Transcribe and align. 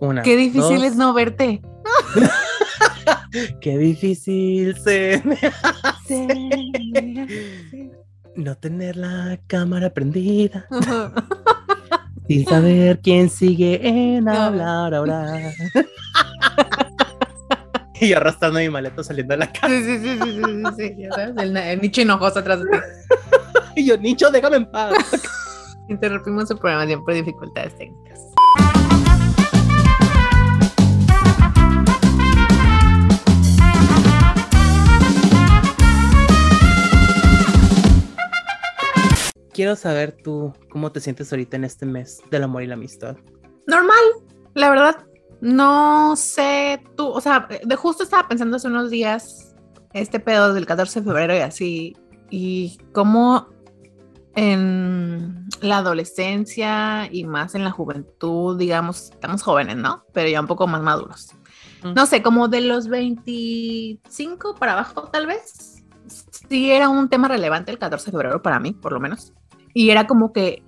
Una. 0.00 0.22
Qué 0.22 0.36
difícil 0.36 0.78
dos. 0.78 0.84
es 0.84 0.96
no 0.96 1.12
verte. 1.14 1.62
Qué 3.60 3.78
difícil 3.78 4.76
se 4.78 5.22
me 5.24 5.38
no 8.34 8.56
tener 8.56 8.96
la 8.96 9.38
cámara 9.46 9.90
prendida 9.90 10.66
sin 12.28 12.44
saber 12.44 13.00
quién 13.00 13.30
sigue 13.30 13.80
en 13.82 14.28
hablar 14.28 14.94
ahora. 14.94 15.52
y 18.00 18.12
arrastrando 18.12 18.58
mi 18.58 18.68
maleta 18.68 19.02
saliendo 19.02 19.32
de 19.32 19.38
la 19.38 19.52
casa. 19.52 19.68
Sí, 19.68 19.82
sí, 19.82 20.18
sí, 20.18 20.62
sí, 20.76 20.94
el, 21.38 21.56
el 21.56 21.80
nicho 21.80 22.02
hinojoso 22.02 22.40
atrás 22.40 22.60
de 22.60 22.70
ti. 22.70 22.76
Y 23.78 23.84
yo, 23.84 23.98
Nicho, 23.98 24.30
déjame 24.30 24.56
en 24.56 24.70
paz. 24.70 24.94
Interrumpimos 25.90 26.48
su 26.48 26.56
programación 26.56 27.04
por 27.04 27.12
dificultades 27.12 27.76
técnicas. 27.76 28.22
Quiero 39.52 39.76
saber 39.76 40.16
tú 40.24 40.54
cómo 40.70 40.90
te 40.90 41.00
sientes 41.00 41.30
ahorita 41.30 41.56
en 41.56 41.64
este 41.64 41.84
mes 41.84 42.22
del 42.30 42.44
amor 42.44 42.62
y 42.62 42.68
la 42.68 42.74
amistad. 42.74 43.18
Normal, 43.66 43.94
la 44.54 44.70
verdad. 44.70 45.06
No 45.42 46.16
sé 46.16 46.82
tú, 46.96 47.08
o 47.08 47.20
sea, 47.20 47.46
de 47.62 47.76
justo 47.76 48.04
estaba 48.04 48.26
pensando 48.26 48.56
hace 48.56 48.68
unos 48.68 48.88
días 48.88 49.54
este 49.92 50.18
pedo 50.18 50.54
del 50.54 50.64
14 50.64 51.00
de 51.00 51.06
febrero 51.06 51.36
y 51.36 51.40
así, 51.40 51.96
y 52.30 52.78
cómo 52.92 53.54
en 54.36 55.48
la 55.60 55.78
adolescencia 55.78 57.08
y 57.10 57.24
más 57.24 57.54
en 57.54 57.64
la 57.64 57.70
juventud, 57.70 58.56
digamos, 58.58 59.10
estamos 59.10 59.42
jóvenes, 59.42 59.76
¿no? 59.76 60.04
Pero 60.12 60.28
ya 60.28 60.40
un 60.40 60.46
poco 60.46 60.66
más 60.66 60.82
maduros. 60.82 61.32
No 61.82 62.06
sé, 62.06 62.22
como 62.22 62.48
de 62.48 62.60
los 62.60 62.88
25 62.88 64.54
para 64.56 64.74
abajo, 64.74 65.08
tal 65.12 65.26
vez. 65.26 65.82
Sí 66.48 66.70
era 66.70 66.88
un 66.88 67.08
tema 67.08 67.28
relevante 67.28 67.70
el 67.70 67.78
14 67.78 68.06
de 68.06 68.12
febrero 68.12 68.42
para 68.42 68.60
mí, 68.60 68.72
por 68.72 68.92
lo 68.92 69.00
menos. 69.00 69.32
Y 69.72 69.90
era 69.90 70.06
como 70.06 70.32
que 70.32 70.62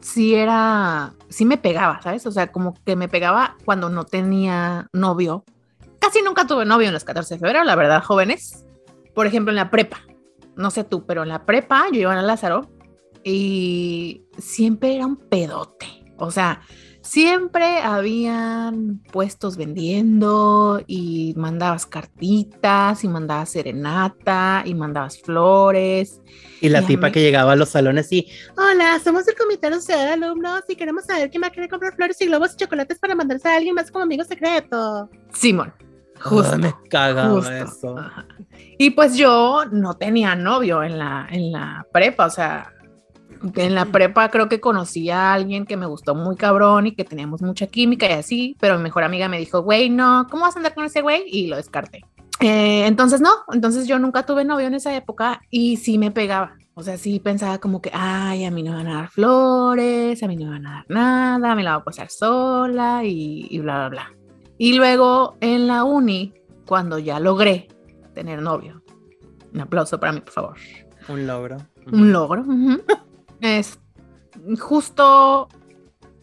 sí 0.00 0.34
era, 0.34 1.14
sí 1.28 1.44
me 1.44 1.58
pegaba, 1.58 2.00
¿sabes? 2.02 2.26
O 2.26 2.32
sea, 2.32 2.50
como 2.50 2.74
que 2.84 2.96
me 2.96 3.08
pegaba 3.08 3.56
cuando 3.64 3.90
no 3.90 4.04
tenía 4.04 4.88
novio. 4.92 5.44
Casi 6.00 6.20
nunca 6.22 6.46
tuve 6.46 6.64
novio 6.64 6.88
en 6.88 6.94
los 6.94 7.04
14 7.04 7.34
de 7.34 7.40
febrero, 7.40 7.64
la 7.64 7.76
verdad, 7.76 8.02
jóvenes. 8.02 8.64
Por 9.14 9.26
ejemplo, 9.26 9.52
en 9.52 9.56
la 9.56 9.70
prepa. 9.70 10.00
No 10.62 10.70
sé 10.70 10.84
tú, 10.84 11.04
pero 11.04 11.24
en 11.24 11.28
la 11.28 11.44
prepa 11.44 11.86
yo 11.92 11.98
iba 12.00 12.16
a 12.16 12.22
Lázaro 12.22 12.70
y 13.24 14.22
siempre 14.38 14.94
era 14.94 15.06
un 15.06 15.16
pedote. 15.16 15.86
O 16.18 16.30
sea, 16.30 16.62
siempre 17.00 17.78
habían 17.80 19.02
puestos 19.10 19.56
vendiendo 19.56 20.80
y 20.86 21.34
mandabas 21.36 21.84
cartitas 21.84 23.02
y 23.02 23.08
mandabas 23.08 23.50
serenata 23.50 24.62
y 24.64 24.74
mandabas 24.74 25.20
flores. 25.20 26.20
Y 26.60 26.68
la 26.68 26.82
Y 26.82 26.86
tipa 26.86 27.08
mí- 27.08 27.12
que 27.12 27.22
llegaba 27.22 27.52
a 27.52 27.56
los 27.56 27.70
salones 27.70 28.12
y, 28.12 28.28
hola, 28.56 29.00
somos 29.02 29.26
el 29.26 29.34
comité 29.34 29.72
social 29.72 29.98
de 29.98 30.24
alumnos 30.26 30.62
y 30.68 30.76
queremos 30.76 31.04
saber 31.06 31.28
quién 31.30 31.42
va 31.42 31.48
a 31.48 31.50
querer 31.50 31.68
comprar 31.68 31.96
flores 31.96 32.20
y 32.20 32.26
globos 32.26 32.52
y 32.54 32.56
chocolates 32.58 33.00
para 33.00 33.16
mandarse 33.16 33.48
a 33.48 33.56
alguien 33.56 33.74
más 33.74 33.90
como 33.90 34.04
amigo 34.04 34.22
secreto. 34.22 35.10
Simón, 35.32 35.72
justo. 36.22 36.58
Me 36.58 36.74
cagaba 36.88 37.30
justo, 37.30 37.50
eso. 37.52 37.98
ajá. 37.98 38.26
Y 38.78 38.90
pues 38.90 39.16
yo 39.16 39.64
no 39.70 39.94
tenía 39.94 40.34
novio 40.34 40.82
en 40.82 40.98
la, 40.98 41.28
en 41.30 41.52
la 41.52 41.86
prepa, 41.92 42.26
o 42.26 42.30
sea, 42.30 42.72
en 43.54 43.74
la 43.74 43.86
prepa 43.86 44.28
creo 44.28 44.48
que 44.48 44.60
conocí 44.60 45.10
a 45.10 45.32
alguien 45.32 45.66
que 45.66 45.76
me 45.76 45.86
gustó 45.86 46.14
muy 46.14 46.36
cabrón 46.36 46.86
y 46.86 46.94
que 46.94 47.04
teníamos 47.04 47.42
mucha 47.42 47.66
química 47.66 48.08
y 48.08 48.12
así, 48.12 48.56
pero 48.60 48.76
mi 48.76 48.84
mejor 48.84 49.04
amiga 49.04 49.28
me 49.28 49.38
dijo, 49.38 49.62
güey, 49.62 49.90
no, 49.90 50.26
¿cómo 50.30 50.44
vas 50.44 50.56
a 50.56 50.58
andar 50.58 50.74
con 50.74 50.84
ese 50.84 51.02
güey? 51.02 51.24
Y 51.26 51.46
lo 51.46 51.56
descarté. 51.56 52.04
Eh, 52.40 52.86
entonces 52.86 53.20
no, 53.20 53.30
entonces 53.52 53.86
yo 53.86 53.98
nunca 53.98 54.24
tuve 54.26 54.44
novio 54.44 54.66
en 54.66 54.74
esa 54.74 54.94
época 54.96 55.40
y 55.50 55.76
sí 55.76 55.98
me 55.98 56.10
pegaba. 56.10 56.56
O 56.74 56.82
sea, 56.82 56.96
sí 56.96 57.20
pensaba 57.20 57.58
como 57.58 57.82
que, 57.82 57.90
ay, 57.92 58.44
a 58.44 58.50
mí 58.50 58.62
no 58.62 58.72
me 58.72 58.78
van 58.78 58.88
a 58.88 58.94
dar 58.94 59.10
flores, 59.10 60.22
a 60.22 60.26
mí 60.26 60.36
no 60.36 60.46
me 60.46 60.52
van 60.52 60.66
a 60.66 60.72
dar 60.72 60.84
nada, 60.88 61.54
me 61.54 61.62
la 61.62 61.74
voy 61.74 61.82
a 61.82 61.84
pasar 61.84 62.08
sola 62.08 63.04
y, 63.04 63.46
y 63.50 63.58
bla, 63.58 63.88
bla, 63.88 63.88
bla. 63.90 64.21
Y 64.62 64.74
luego 64.74 65.38
en 65.40 65.66
la 65.66 65.82
uni, 65.82 66.34
cuando 66.68 66.96
ya 66.96 67.18
logré 67.18 67.66
tener 68.14 68.40
novio, 68.40 68.84
un 69.52 69.60
aplauso 69.60 69.98
para 69.98 70.12
mí, 70.12 70.20
por 70.20 70.32
favor. 70.32 70.56
Un 71.08 71.26
logro. 71.26 71.56
Un 71.90 72.12
logro. 72.12 72.44
Es 73.40 73.80
justo 74.60 75.48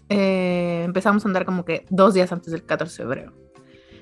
eh, 0.07 0.83
empezamos 0.85 1.25
a 1.25 1.27
andar 1.27 1.44
como 1.44 1.66
que 1.66 1.85
dos 1.89 2.13
días 2.13 2.31
antes 2.31 2.53
del 2.53 2.63
14 2.63 2.94
de 2.94 3.09
febrero. 3.09 3.33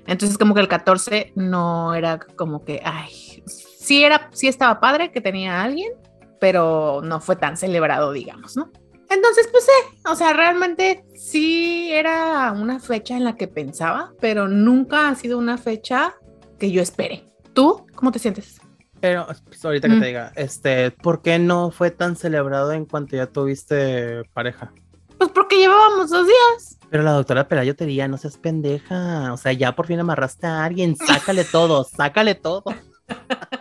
Entonces 0.06 0.38
como 0.38 0.54
que 0.54 0.62
el 0.62 0.68
14 0.68 1.34
no 1.34 1.96
era 1.96 2.20
como 2.20 2.64
que, 2.64 2.80
ay, 2.86 3.42
sí 3.48 4.04
era, 4.04 4.30
sí 4.34 4.48
estaba 4.48 4.80
padre 4.80 5.12
que 5.12 5.20
tenía 5.20 5.62
a 5.62 5.64
alguien, 5.64 5.94
pero 6.40 7.02
no 7.04 7.22
fue 7.22 7.38
tan 7.38 7.58
celebrado, 7.58 8.12
digamos, 8.12 8.56
¿no? 8.56 8.72
Entonces, 9.10 9.48
pues, 9.52 9.66
eh, 9.68 9.98
o 10.10 10.16
sea, 10.16 10.34
realmente 10.34 11.04
sí 11.16 11.90
era 11.92 12.52
una 12.52 12.80
fecha 12.80 13.16
en 13.16 13.24
la 13.24 13.36
que 13.36 13.48
pensaba, 13.48 14.14
pero 14.20 14.48
nunca 14.48 15.08
ha 15.10 15.16
sido 15.16 15.38
una 15.38 15.58
fecha 15.58 16.16
que 16.60 16.72
yo 16.72 16.82
espere. 16.82 17.24
¿Tú 17.54 17.86
cómo 17.96 18.12
te 18.12 18.20
sientes? 18.20 18.60
Pero 19.00 19.28
pues, 19.46 19.64
ahorita 19.64 19.88
que 19.88 19.96
Mm. 19.96 20.00
te 20.00 20.06
diga, 20.08 20.32
este, 20.36 20.92
¿por 20.92 21.22
qué 21.22 21.40
no 21.40 21.72
fue 21.72 21.92
tan 21.92 22.16
celebrado 22.16 22.72
en 22.72 22.86
cuanto 22.86 23.16
ya 23.16 23.28
tuviste 23.28 24.24
pareja? 24.34 24.72
Pues 25.18 25.32
porque 25.32 25.58
llevábamos 25.58 26.10
dos 26.10 26.28
días. 26.28 26.78
Pero 26.90 27.04
la 27.04 27.12
doctora 27.12 27.48
Pelayo 27.48 27.76
te 27.76 27.86
diría, 27.86 28.08
no 28.08 28.18
seas 28.18 28.38
pendeja. 28.38 29.34
O 29.34 29.38
sea, 29.38 29.52
ya 29.54 29.76
por 29.76 29.88
fin 29.88 30.00
amarraste 30.00 30.48
a 30.48 30.64
alguien, 30.66 30.96
sácale 30.96 31.44
todo, 31.44 31.84
sácale 31.84 32.36
todo. 32.36 32.64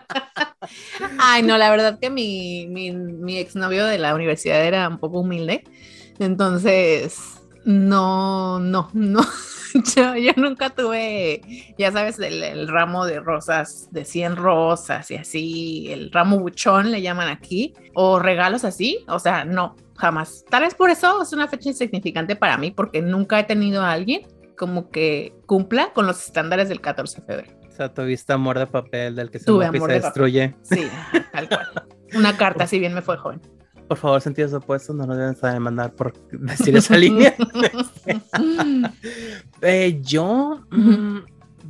Ay, 1.18 1.42
no, 1.42 1.58
la 1.58 1.70
verdad 1.70 1.98
que 1.98 2.10
mi, 2.10 2.66
mi, 2.68 2.92
mi 2.92 3.38
exnovio 3.38 3.86
de 3.86 3.98
la 3.98 4.14
universidad 4.14 4.64
era 4.64 4.88
un 4.88 4.98
poco 4.98 5.20
humilde. 5.20 5.64
Entonces, 6.18 7.40
no, 7.64 8.58
no, 8.60 8.90
no. 8.92 9.20
Yo, 9.94 10.16
yo 10.16 10.32
nunca 10.36 10.70
tuve, 10.70 11.74
ya 11.76 11.92
sabes, 11.92 12.18
el, 12.18 12.42
el 12.42 12.66
ramo 12.66 13.04
de 13.04 13.20
rosas, 13.20 13.88
de 13.90 14.06
100 14.06 14.36
rosas 14.36 15.10
y 15.10 15.16
así, 15.16 15.92
el 15.92 16.10
ramo 16.10 16.38
buchón 16.38 16.90
le 16.90 17.02
llaman 17.02 17.28
aquí, 17.28 17.74
o 17.92 18.18
regalos 18.18 18.64
así. 18.64 19.04
O 19.06 19.18
sea, 19.18 19.44
no, 19.44 19.76
jamás. 19.96 20.46
Tal 20.48 20.62
vez 20.62 20.74
por 20.74 20.88
eso 20.88 21.20
es 21.20 21.32
una 21.34 21.46
fecha 21.48 21.68
insignificante 21.68 22.36
para 22.36 22.56
mí, 22.56 22.70
porque 22.70 23.02
nunca 23.02 23.38
he 23.38 23.44
tenido 23.44 23.82
a 23.82 23.92
alguien 23.92 24.22
como 24.56 24.90
que 24.90 25.34
cumpla 25.46 25.92
con 25.92 26.06
los 26.06 26.24
estándares 26.24 26.68
del 26.68 26.80
14 26.80 27.20
de 27.20 27.26
febrero. 27.26 27.55
O 27.76 27.78
sea, 27.78 27.92
tuviste 27.92 28.32
amor 28.32 28.58
de 28.58 28.66
papel 28.66 29.14
del 29.14 29.30
que 29.30 29.38
se 29.38 29.44
Tuve 29.44 29.66
amor 29.66 29.90
se 29.90 29.96
de 29.96 30.00
papel. 30.00 30.02
destruye. 30.02 30.54
Sí, 30.62 30.88
tal 31.30 31.46
cual. 31.46 31.68
Una 32.14 32.34
carta, 32.34 32.66
si 32.66 32.78
bien 32.78 32.94
me 32.94 33.02
fue 33.02 33.18
joven. 33.18 33.38
Por 33.86 33.98
favor, 33.98 34.18
sentidos 34.22 34.54
opuestos, 34.54 34.96
no 34.96 35.04
nos 35.06 35.18
deben 35.18 35.36
saber 35.36 35.60
mandar 35.60 35.92
por 35.92 36.14
decir 36.30 36.74
esa 36.74 36.96
línea. 36.98 37.34
Eh, 39.60 40.00
yo, 40.02 40.64
mm, 40.70 41.18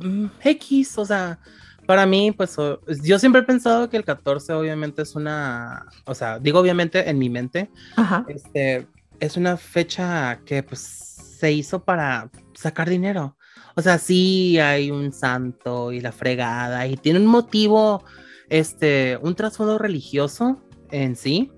mm, 0.01 0.29
X, 0.43 0.97
o 0.97 1.05
sea, 1.05 1.39
para 1.85 2.05
mí, 2.05 2.31
pues 2.31 2.55
yo 3.03 3.19
siempre 3.19 3.41
he 3.41 3.45
pensado 3.45 3.89
que 3.89 3.97
el 3.97 4.03
14 4.05 4.53
obviamente 4.53 5.01
es 5.01 5.15
una, 5.15 5.87
o 6.05 6.13
sea, 6.15 6.39
digo 6.39 6.59
obviamente 6.59 7.09
en 7.09 7.17
mi 7.17 7.29
mente, 7.29 7.69
Ajá. 7.95 8.25
este, 8.27 8.87
es 9.19 9.37
una 9.37 9.57
fecha 9.57 10.39
que 10.45 10.63
pues 10.63 10.79
se 10.81 11.51
hizo 11.51 11.83
para 11.83 12.29
sacar 12.53 12.89
dinero. 12.89 13.36
O 13.77 13.81
sea, 13.83 13.99
sí 13.99 14.57
hay 14.57 14.89
un 14.89 15.13
santo 15.13 15.91
y 15.91 16.01
la 16.01 16.11
fregada 16.11 16.87
y 16.87 16.97
tiene 16.97 17.19
un 17.19 17.27
motivo, 17.27 18.03
este, 18.49 19.19
un 19.21 19.35
trasfondo 19.35 19.77
religioso 19.77 20.63
en 20.89 21.15
sí, 21.15 21.51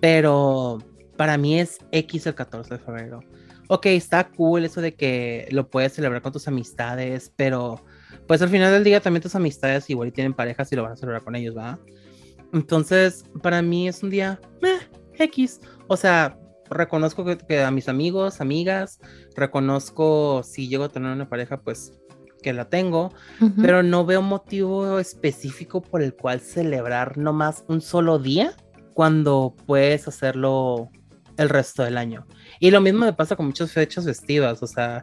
pero 0.00 0.78
para 1.16 1.38
mí 1.38 1.60
es 1.60 1.78
X 1.92 2.26
el 2.26 2.34
14 2.34 2.74
de 2.74 2.80
febrero. 2.80 3.20
Ok, 3.68 3.86
está 3.86 4.28
cool 4.28 4.64
eso 4.64 4.80
de 4.80 4.94
que 4.94 5.46
lo 5.52 5.70
puedes 5.70 5.92
celebrar 5.92 6.20
con 6.20 6.32
tus 6.32 6.48
amistades, 6.48 7.32
pero 7.36 7.84
pues 8.26 8.42
al 8.42 8.48
final 8.48 8.72
del 8.72 8.82
día 8.82 9.00
también 9.00 9.22
tus 9.22 9.36
amistades 9.36 9.88
igual 9.88 10.12
tienen 10.12 10.34
parejas 10.34 10.72
y 10.72 10.76
lo 10.76 10.82
van 10.82 10.92
a 10.92 10.96
celebrar 10.96 11.22
con 11.22 11.36
ellos, 11.36 11.56
¿va? 11.56 11.78
Entonces, 12.52 13.24
para 13.40 13.62
mí 13.62 13.86
es 13.86 14.02
un 14.02 14.10
día 14.10 14.40
meh, 14.60 14.80
X. 15.16 15.60
O 15.86 15.96
sea, 15.96 16.36
reconozco 16.72 17.24
que, 17.24 17.38
que 17.38 17.62
a 17.62 17.70
mis 17.70 17.88
amigos, 17.88 18.40
amigas, 18.40 19.00
reconozco 19.36 20.42
si 20.44 20.68
llego 20.68 20.84
a 20.84 20.88
tener 20.88 21.12
una 21.12 21.28
pareja, 21.28 21.60
pues 21.60 21.92
que 22.42 22.52
la 22.52 22.68
tengo, 22.68 23.14
pero 23.62 23.82
no 23.82 24.04
veo 24.04 24.20
motivo 24.20 24.98
específico 24.98 25.80
por 25.80 26.02
el 26.02 26.14
cual 26.14 26.40
celebrar 26.40 27.16
nomás 27.16 27.64
un 27.68 27.80
solo 27.80 28.18
día 28.18 28.52
cuando 28.92 29.54
puedes 29.64 30.06
hacerlo 30.08 30.90
el 31.38 31.48
resto 31.48 31.82
del 31.82 31.96
año. 31.96 32.26
Y 32.60 32.70
lo 32.70 32.80
mismo 32.80 33.06
me 33.06 33.12
pasa 33.14 33.36
con 33.36 33.46
muchas 33.46 33.72
fechas 33.72 34.04
festivas, 34.04 34.62
o 34.62 34.66
sea, 34.66 35.02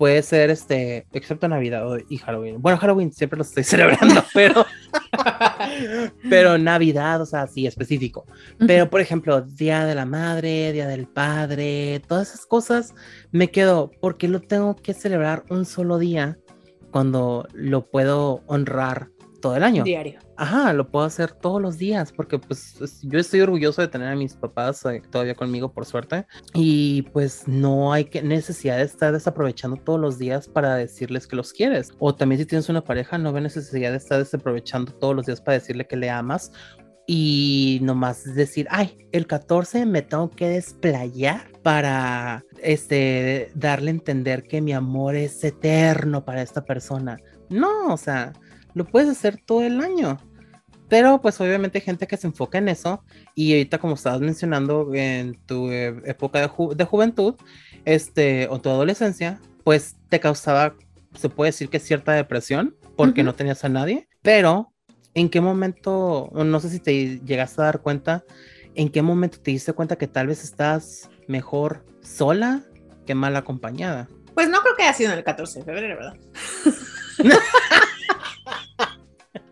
puede 0.00 0.22
ser 0.22 0.48
este, 0.48 1.06
excepto 1.12 1.46
Navidad 1.46 1.84
y 2.08 2.16
Halloween. 2.16 2.62
Bueno, 2.62 2.78
Halloween 2.78 3.12
siempre 3.12 3.36
lo 3.36 3.42
estoy 3.42 3.64
celebrando, 3.64 4.24
pero, 4.32 4.64
pero 6.30 6.56
Navidad, 6.56 7.20
o 7.20 7.26
sea, 7.26 7.46
sí, 7.46 7.66
específico. 7.66 8.24
Pero, 8.66 8.88
por 8.88 9.02
ejemplo, 9.02 9.42
Día 9.42 9.84
de 9.84 9.94
la 9.94 10.06
Madre, 10.06 10.72
Día 10.72 10.88
del 10.88 11.06
Padre, 11.06 12.00
todas 12.08 12.28
esas 12.28 12.46
cosas, 12.46 12.94
me 13.30 13.50
quedo, 13.50 13.90
porque 14.00 14.26
lo 14.26 14.40
tengo 14.40 14.74
que 14.74 14.94
celebrar 14.94 15.44
un 15.50 15.66
solo 15.66 15.98
día 15.98 16.38
cuando 16.90 17.46
lo 17.52 17.84
puedo 17.90 18.42
honrar 18.46 19.10
todo 19.40 19.56
el 19.56 19.64
año. 19.64 19.84
Diario. 19.84 20.18
Ajá, 20.36 20.72
lo 20.72 20.88
puedo 20.88 21.04
hacer 21.04 21.32
todos 21.32 21.60
los 21.60 21.78
días 21.78 22.12
porque 22.12 22.38
pues 22.38 23.00
yo 23.02 23.18
estoy 23.18 23.40
orgulloso 23.40 23.82
de 23.82 23.88
tener 23.88 24.08
a 24.08 24.16
mis 24.16 24.34
papás 24.34 24.84
eh, 24.86 25.02
todavía 25.10 25.34
conmigo 25.34 25.72
por 25.72 25.84
suerte 25.84 26.26
y 26.54 27.02
pues 27.12 27.46
no 27.46 27.92
hay 27.92 28.04
que 28.04 28.22
necesidad 28.22 28.78
de 28.78 28.84
estar 28.84 29.12
desaprovechando 29.12 29.76
todos 29.76 30.00
los 30.00 30.18
días 30.18 30.48
para 30.48 30.76
decirles 30.76 31.26
que 31.26 31.36
los 31.36 31.52
quieres. 31.52 31.92
O 31.98 32.14
también 32.14 32.38
si 32.38 32.46
tienes 32.46 32.68
una 32.68 32.82
pareja 32.82 33.18
no 33.18 33.32
ve 33.32 33.40
necesidad 33.40 33.90
de 33.90 33.96
estar 33.96 34.18
desaprovechando 34.18 34.92
todos 34.92 35.14
los 35.14 35.26
días 35.26 35.40
para 35.40 35.58
decirle 35.58 35.86
que 35.86 35.96
le 35.96 36.10
amas 36.10 36.52
y 37.12 37.80
nomás 37.82 38.22
decir, 38.36 38.68
ay, 38.70 38.96
el 39.10 39.26
14 39.26 39.84
me 39.84 40.00
tengo 40.02 40.30
que 40.30 40.48
desplayar 40.48 41.50
para 41.62 42.44
este 42.62 43.50
darle 43.56 43.90
a 43.90 43.94
entender 43.94 44.44
que 44.44 44.60
mi 44.60 44.72
amor 44.72 45.16
es 45.16 45.42
eterno 45.42 46.24
para 46.24 46.40
esta 46.40 46.64
persona. 46.64 47.18
No, 47.48 47.92
o 47.92 47.96
sea, 47.96 48.32
lo 48.74 48.84
puedes 48.84 49.08
hacer 49.08 49.40
todo 49.44 49.62
el 49.62 49.80
año. 49.80 50.18
Pero 50.88 51.20
pues 51.20 51.40
obviamente 51.40 51.78
hay 51.78 51.82
gente 51.82 52.08
que 52.08 52.16
se 52.16 52.26
enfoca 52.26 52.58
en 52.58 52.68
eso 52.68 53.04
y 53.36 53.52
ahorita 53.52 53.78
como 53.78 53.94
estabas 53.94 54.20
mencionando 54.20 54.92
en 54.92 55.34
tu 55.46 55.70
eh, 55.70 55.94
época 56.04 56.40
de, 56.40 56.84
juventud 56.84 57.36
este, 57.84 58.48
o 58.50 58.60
tu 58.60 58.70
adolescencia, 58.70 59.40
pues 59.62 59.96
te 60.08 60.18
causaba, 60.18 60.74
se 61.14 61.28
puede 61.28 61.50
decir 61.50 61.68
que 61.68 61.78
cierta 61.78 62.12
depresión 62.12 62.76
porque 62.96 63.22
no 63.22 63.36
tenías 63.36 63.64
a 63.64 63.68
nadie, 63.68 64.08
pero 64.20 64.72
¿en 65.14 65.28
qué 65.28 65.40
momento, 65.40 66.28
no 66.34 66.58
sé 66.58 66.68
si 66.68 66.80
te 66.80 67.20
llegaste 67.20 67.62
a 67.62 67.66
dar 67.66 67.82
cuenta, 67.82 68.24
en 68.74 68.88
qué 68.88 69.00
momento 69.00 69.38
te 69.40 69.52
diste 69.52 69.72
cuenta 69.72 69.96
que 69.96 70.08
tal 70.08 70.26
vez 70.26 70.42
estás 70.42 71.08
mejor 71.28 71.84
sola 72.02 72.62
que 73.06 73.14
mal 73.14 73.36
acompañada? 73.36 74.08
Pues 74.34 74.48
no 74.48 74.60
creo 74.60 74.74
que 74.74 74.82
haya 74.82 74.92
sido 74.92 75.12
en 75.12 75.18
el 75.18 75.24
14 75.24 75.60
de 75.60 75.64
febrero, 75.64 75.96
¿verdad? 75.96 76.16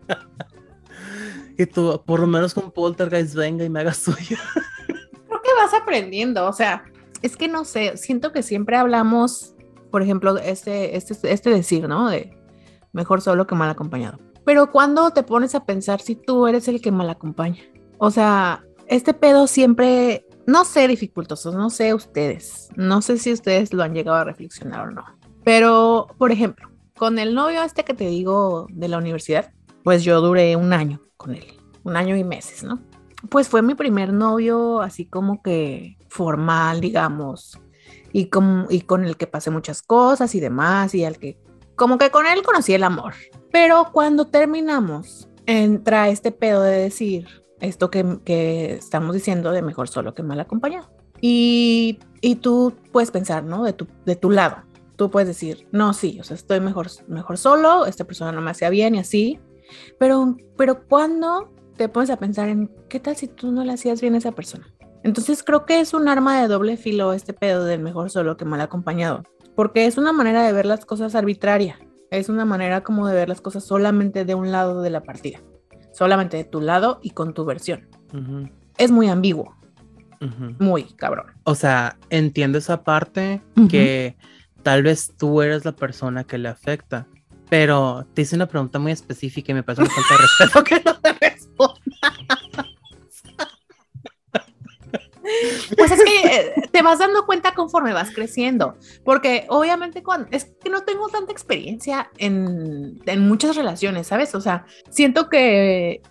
que 1.57 1.67
tú, 1.67 2.01
por 2.05 2.19
lo 2.19 2.27
menos 2.27 2.53
con 2.53 2.71
Poltergeist 2.71 3.35
venga 3.35 3.65
y 3.65 3.69
me 3.69 3.81
haga 3.81 3.93
suyo. 3.93 4.37
Creo 4.87 5.41
que 5.41 5.53
vas 5.57 5.73
aprendiendo, 5.73 6.47
o 6.47 6.53
sea, 6.53 6.83
es 7.21 7.35
que 7.35 7.47
no 7.47 7.65
sé, 7.65 7.97
siento 7.97 8.31
que 8.31 8.43
siempre 8.43 8.77
hablamos, 8.77 9.55
por 9.91 10.01
ejemplo, 10.01 10.37
este, 10.37 10.95
este, 10.95 11.15
este 11.31 11.49
decir, 11.49 11.87
¿no? 11.87 12.09
De 12.09 12.37
mejor 12.93 13.21
solo 13.21 13.45
que 13.45 13.55
mal 13.55 13.69
acompañado. 13.69 14.19
Pero 14.45 14.71
cuando 14.71 15.11
te 15.11 15.23
pones 15.23 15.53
a 15.55 15.65
pensar 15.65 16.01
si 16.01 16.15
tú 16.15 16.47
eres 16.47 16.67
el 16.67 16.81
que 16.81 16.91
mal 16.91 17.09
acompaña, 17.09 17.61
o 17.97 18.09
sea, 18.09 18.63
este 18.87 19.13
pedo 19.13 19.45
siempre, 19.45 20.25
no 20.47 20.65
sé, 20.65 20.87
dificultosos, 20.87 21.53
no 21.53 21.69
sé 21.69 21.93
ustedes, 21.93 22.69
no 22.75 23.01
sé 23.01 23.17
si 23.17 23.31
ustedes 23.31 23.73
lo 23.73 23.83
han 23.83 23.93
llegado 23.93 24.17
a 24.17 24.23
reflexionar 24.23 24.87
o 24.87 24.91
no. 24.91 25.03
Pero, 25.43 26.07
por 26.17 26.31
ejemplo, 26.31 26.69
con 26.97 27.19
el 27.19 27.35
novio 27.35 27.63
este 27.63 27.83
que 27.83 27.93
te 27.93 28.07
digo 28.07 28.67
de 28.71 28.87
la 28.87 28.97
universidad, 28.97 29.51
pues 29.83 30.03
yo 30.03 30.21
duré 30.21 30.55
un 30.55 30.73
año 30.73 31.01
con 31.17 31.35
él, 31.35 31.45
un 31.83 31.95
año 31.95 32.15
y 32.15 32.23
meses, 32.23 32.63
¿no? 32.63 32.79
Pues 33.29 33.49
fue 33.49 33.61
mi 33.61 33.75
primer 33.75 34.13
novio 34.13 34.81
así 34.81 35.05
como 35.05 35.41
que 35.41 35.97
formal, 36.07 36.79
digamos, 36.81 37.59
y 38.11 38.25
con, 38.25 38.67
el 39.05 39.17
que 39.17 39.27
pasé 39.27 39.51
muchas 39.51 39.81
cosas 39.81 40.33
y 40.35 40.39
demás, 40.39 40.95
y 40.95 41.05
al 41.05 41.17
que, 41.17 41.37
como 41.75 41.97
que 41.97 42.09
con 42.09 42.25
él 42.25 42.41
conocí 42.43 42.73
el 42.73 42.83
amor. 42.83 43.13
Pero 43.51 43.89
cuando 43.91 44.27
terminamos, 44.27 45.29
entra 45.45 46.09
este 46.09 46.31
pedo 46.31 46.61
de 46.61 46.77
decir 46.77 47.27
esto 47.59 47.89
que, 47.89 48.19
que 48.23 48.73
estamos 48.73 49.13
diciendo 49.13 49.51
de 49.51 49.61
mejor 49.61 49.89
solo 49.89 50.13
que 50.13 50.23
mal 50.23 50.39
acompañado. 50.39 50.89
Y, 51.21 51.99
y, 52.21 52.35
tú 52.35 52.73
puedes 52.93 53.11
pensar, 53.11 53.43
¿no? 53.43 53.63
De 53.63 53.73
tu, 53.73 53.87
de 54.05 54.15
tu 54.15 54.29
lado. 54.29 54.63
Tú 54.95 55.11
puedes 55.11 55.27
decir, 55.27 55.67
no, 55.71 55.93
sí, 55.93 56.17
o 56.19 56.23
sea, 56.23 56.35
estoy 56.35 56.59
mejor, 56.61 56.87
mejor 57.07 57.37
solo, 57.37 57.85
esta 57.85 58.05
persona 58.05 58.31
no 58.31 58.41
me 58.41 58.51
hacía 58.51 58.69
bien 58.69 58.95
y 58.95 58.99
así, 58.99 59.39
pero, 59.97 60.35
pero 60.57 60.85
cuando 60.87 61.53
te 61.77 61.87
pones 61.89 62.09
a 62.09 62.17
pensar 62.17 62.49
en 62.49 62.69
qué 62.89 62.99
tal 62.99 63.15
si 63.15 63.27
tú 63.27 63.51
no 63.51 63.63
le 63.63 63.73
hacías 63.73 64.01
bien 64.01 64.15
a 64.15 64.17
esa 64.17 64.33
persona. 64.33 64.67
Entonces 65.03 65.43
creo 65.43 65.65
que 65.65 65.79
es 65.79 65.93
un 65.93 66.09
arma 66.09 66.41
de 66.41 66.47
doble 66.47 66.75
filo 66.75 67.13
este 67.13 67.33
pedo 67.33 67.63
del 67.63 67.79
mejor 67.79 68.09
solo 68.09 68.35
que 68.35 68.43
mal 68.43 68.59
acompañado, 68.59 69.23
porque 69.55 69.85
es 69.85 69.97
una 69.97 70.11
manera 70.11 70.43
de 70.43 70.51
ver 70.51 70.65
las 70.65 70.85
cosas 70.85 71.15
arbitraria, 71.15 71.79
es 72.11 72.27
una 72.27 72.43
manera 72.43 72.83
como 72.83 73.07
de 73.07 73.15
ver 73.15 73.29
las 73.29 73.39
cosas 73.39 73.63
solamente 73.63 74.25
de 74.25 74.35
un 74.35 74.51
lado 74.51 74.81
de 74.81 74.89
la 74.89 75.03
partida, 75.03 75.39
solamente 75.93 76.35
de 76.35 76.43
tu 76.43 76.59
lado 76.59 76.99
y 77.01 77.11
con 77.11 77.33
tu 77.33 77.45
versión. 77.45 77.87
Es 78.77 78.91
muy 78.91 79.07
ambiguo, 79.07 79.55
muy 80.59 80.83
cabrón. 80.83 81.27
O 81.43 81.55
sea, 81.55 81.97
entiendo 82.09 82.57
esa 82.57 82.83
parte 82.83 83.41
que 83.69 84.17
tal 84.63 84.83
vez 84.83 85.13
tú 85.17 85.41
eres 85.41 85.63
la 85.63 85.71
persona 85.71 86.25
que 86.25 86.37
le 86.37 86.49
afecta, 86.49 87.07
pero 87.49 88.05
te 88.13 88.21
hice 88.21 88.35
una 88.35 88.47
pregunta 88.47 88.79
muy 88.79 88.91
específica 88.91 89.51
y 89.51 89.55
me 89.55 89.63
parece 89.63 89.83
una 89.83 89.91
falta 89.91 90.13
de 90.13 90.21
respeto 90.21 90.63
que 90.63 90.81
no 90.85 90.99
te 90.99 91.13
responda. 91.13 91.79
Pues 95.77 95.91
es 95.91 96.03
que 96.03 96.27
eh, 96.27 96.53
te 96.71 96.81
vas 96.81 96.99
dando 96.99 97.25
cuenta 97.25 97.53
conforme 97.53 97.93
vas 97.93 98.11
creciendo, 98.11 98.75
porque 99.03 99.45
obviamente 99.49 100.01
cuando 100.01 100.27
es 100.31 100.45
que 100.63 100.69
no 100.69 100.83
tengo 100.83 101.07
tanta 101.09 101.31
experiencia 101.31 102.09
en, 102.17 102.99
en 103.05 103.27
muchas 103.27 103.55
relaciones, 103.55 104.07
¿sabes? 104.07 104.33
O 104.33 104.41
sea, 104.41 104.65
siento 104.89 105.29
que 105.29 106.01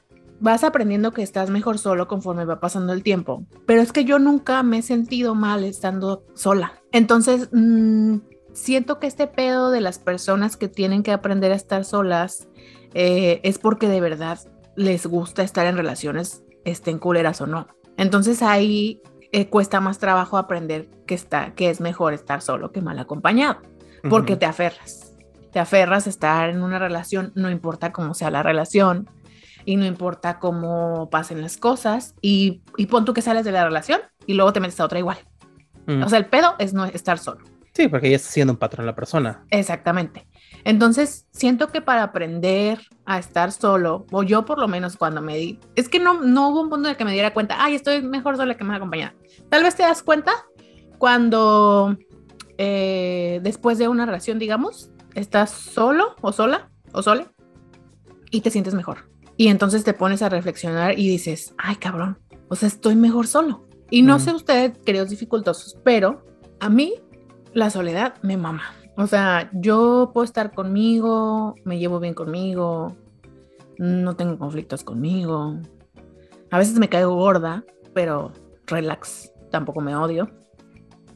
vas 0.40 0.62
aprendiendo 0.62 1.12
que 1.12 1.23
estás 1.23 1.50
mejor 1.50 1.79
solo 1.79 2.06
conforme 2.06 2.44
va 2.44 2.61
pasando 2.61 2.93
el 2.93 3.02
tiempo, 3.02 3.44
pero 3.67 3.82
es 3.82 3.93
que 3.93 4.05
yo 4.05 4.19
nunca 4.19 4.62
me 4.62 4.79
he 4.79 4.82
sentido 4.82 5.35
mal 5.35 5.64
estando 5.64 6.25
sola. 6.35 6.81
Entonces, 6.93 7.49
mmm, 7.52 8.19
siento 8.59 8.99
que 8.99 9.07
este 9.07 9.27
pedo 9.27 9.71
de 9.71 9.81
las 9.81 9.99
personas 9.99 10.57
que 10.57 10.69
tienen 10.69 11.03
que 11.03 11.13
aprender 11.13 11.53
a 11.53 11.57
estar 11.57 11.85
solas 11.85 12.49
eh, 12.95 13.41
es 13.43 13.59
porque 13.59 13.89
de 13.89 14.01
verdad 14.01 14.39
les 14.77 15.07
gusta 15.07 15.43
estar 15.43 15.67
en 15.67 15.77
relaciones, 15.77 16.43
estén 16.65 16.99
culeras 16.99 17.41
o 17.41 17.47
no. 17.47 17.69
Entonces 17.97 18.43
ahí 18.43 19.01
eh, 19.33 19.49
cuesta 19.49 19.81
más 19.81 19.99
trabajo 19.99 20.37
aprender 20.37 20.89
que, 21.07 21.15
está, 21.15 21.55
que 21.55 21.71
es 21.71 21.81
mejor 21.81 22.13
estar 22.13 22.43
solo 22.43 22.73
que 22.73 22.81
mal 22.81 22.99
acompañado, 22.99 23.61
porque 24.09 24.37
te 24.37 24.47
aferras. 24.47 25.15
Te 25.53 25.59
aferras 25.59 26.07
a 26.07 26.11
estar 26.11 26.51
en 26.51 26.63
una 26.63 26.79
relación, 26.79 27.33
no 27.35 27.51
importa 27.51 27.93
cómo 27.93 28.15
sea 28.15 28.31
la 28.31 28.43
relación 28.43 29.09
y 29.65 29.77
no 29.77 29.87
importa 29.87 30.39
cómo 30.39 31.09
pasen 31.11 31.41
las 31.41 31.57
cosas 31.57 32.15
y, 32.21 32.63
y 32.77 32.87
pon 32.87 33.05
tú 33.05 33.15
que 33.15 33.23
sales 33.23 33.45
de 33.45 33.53
la 33.53 33.65
relación 33.65 34.01
y 34.27 34.35
luego 34.35 34.53
te 34.53 34.61
metes 34.61 34.79
a 34.81 34.85
otra 34.85 34.99
igual. 34.99 35.19
O 36.05 36.09
sea, 36.11 36.19
el 36.19 36.27
pedo 36.27 36.55
es 36.59 36.75
no 36.75 36.85
estar 36.85 37.19
solo. 37.19 37.43
Sí, 37.78 37.87
porque 37.87 38.11
ya 38.11 38.16
está 38.16 38.32
siendo 38.32 38.54
un 38.54 38.58
patrón 38.58 38.87
la 38.87 38.97
persona. 38.97 39.44
Exactamente. 39.50 40.26
Entonces, 40.64 41.28
siento 41.30 41.68
que 41.68 41.80
para 41.80 42.02
aprender 42.02 42.80
a 43.04 43.20
estar 43.20 43.52
solo, 43.52 44.04
o 44.11 44.25
yo 44.25 44.44
por 44.44 44.58
lo 44.58 44.66
menos 44.66 44.97
cuando 44.97 45.23
me 45.23 45.37
di, 45.37 45.61
es 45.76 45.88
que 45.88 46.00
no, 46.00 46.20
no 46.20 46.49
hubo 46.49 46.62
un 46.62 46.70
punto 46.70 46.88
en 46.88 46.90
el 46.90 46.97
que 46.97 47.04
me 47.04 47.12
diera 47.12 47.32
cuenta, 47.32 47.62
ay, 47.62 47.76
estoy 47.76 48.02
mejor 48.02 48.37
sola 48.37 48.56
que 48.56 48.64
más 48.64 48.78
acompañada. 48.78 49.14
Tal 49.49 49.62
vez 49.62 49.76
te 49.76 49.85
das 49.85 50.02
cuenta 50.02 50.32
cuando 50.99 51.97
eh, 52.56 53.38
después 53.44 53.78
de 53.78 53.87
una 53.87 54.06
relación, 54.06 54.40
digamos, 54.40 54.90
estás 55.14 55.50
solo 55.50 56.16
o 56.20 56.32
sola 56.32 56.73
o 56.90 57.00
sole 57.00 57.28
y 58.32 58.40
te 58.40 58.50
sientes 58.50 58.75
mejor. 58.75 59.08
Y 59.37 59.47
entonces 59.50 59.85
te 59.85 59.94
pones 59.94 60.23
a 60.23 60.28
reflexionar 60.28 60.99
y 60.99 61.08
dices, 61.08 61.54
ay, 61.58 61.76
cabrón, 61.76 62.18
o 62.49 62.56
sea, 62.56 62.66
estoy 62.66 62.97
mejor 62.97 63.28
solo. 63.28 63.68
Y 63.88 64.02
no 64.02 64.18
sé 64.18 64.32
ustedes, 64.32 64.76
queridos 64.85 65.11
dificultosos, 65.11 65.78
pero 65.85 66.26
a 66.58 66.68
mí 66.68 66.94
la 67.59 67.71
soledad 67.71 68.15
me 68.23 68.37
mama. 68.37 68.62
O 68.97 69.07
sea, 69.07 69.50
yo 69.53 70.11
puedo 70.15 70.25
estar 70.25 70.53
conmigo, 70.53 71.55
me 71.65 71.79
llevo 71.79 72.00
bien 72.00 72.15
conmigo, 72.15 72.97
no 73.79 74.17
tengo 74.17 74.38
conflictos 74.38 74.83
conmigo. 74.83 75.57
A 76.50 76.59
veces 76.59 76.79
me 76.79 76.88
caigo 76.88 77.15
gorda, 77.15 77.65
pero 77.95 78.33
relax, 78.67 79.33
tampoco 79.50 79.81
me 79.81 79.95
odio. 79.95 80.31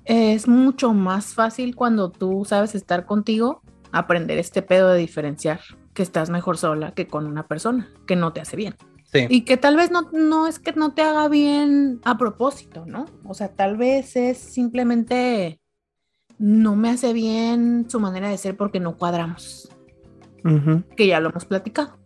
Es 0.04 0.48
mucho 0.48 0.92
más 0.92 1.34
fácil 1.34 1.74
cuando 1.74 2.10
tú 2.10 2.44
sabes 2.44 2.74
estar 2.74 3.06
contigo, 3.06 3.62
aprender 3.92 4.38
este 4.38 4.62
pedo 4.62 4.90
de 4.90 4.98
diferenciar 4.98 5.60
que 5.94 6.02
estás 6.02 6.30
mejor 6.30 6.58
sola 6.58 6.92
que 6.92 7.06
con 7.06 7.26
una 7.26 7.46
persona 7.46 7.88
que 8.06 8.16
no 8.16 8.32
te 8.32 8.40
hace 8.40 8.56
bien. 8.56 8.74
Sí. 9.12 9.26
Y 9.28 9.42
que 9.42 9.56
tal 9.58 9.76
vez 9.76 9.90
no, 9.90 10.08
no 10.12 10.46
es 10.46 10.58
que 10.58 10.72
no 10.72 10.94
te 10.94 11.02
haga 11.02 11.28
bien 11.28 12.00
a 12.04 12.16
propósito, 12.16 12.84
¿no? 12.86 13.04
O 13.24 13.34
sea, 13.34 13.48
tal 13.48 13.76
vez 13.76 14.16
es 14.16 14.38
simplemente 14.38 15.61
no 16.42 16.74
me 16.74 16.90
hace 16.90 17.12
bien 17.12 17.86
su 17.88 18.00
manera 18.00 18.28
de 18.28 18.36
ser 18.36 18.56
porque 18.56 18.80
no 18.80 18.96
cuadramos. 18.96 19.68
Que 20.96 21.06
ya 21.06 21.20
lo 21.20 21.30
hemos 21.30 21.44
platicado. 21.44 21.96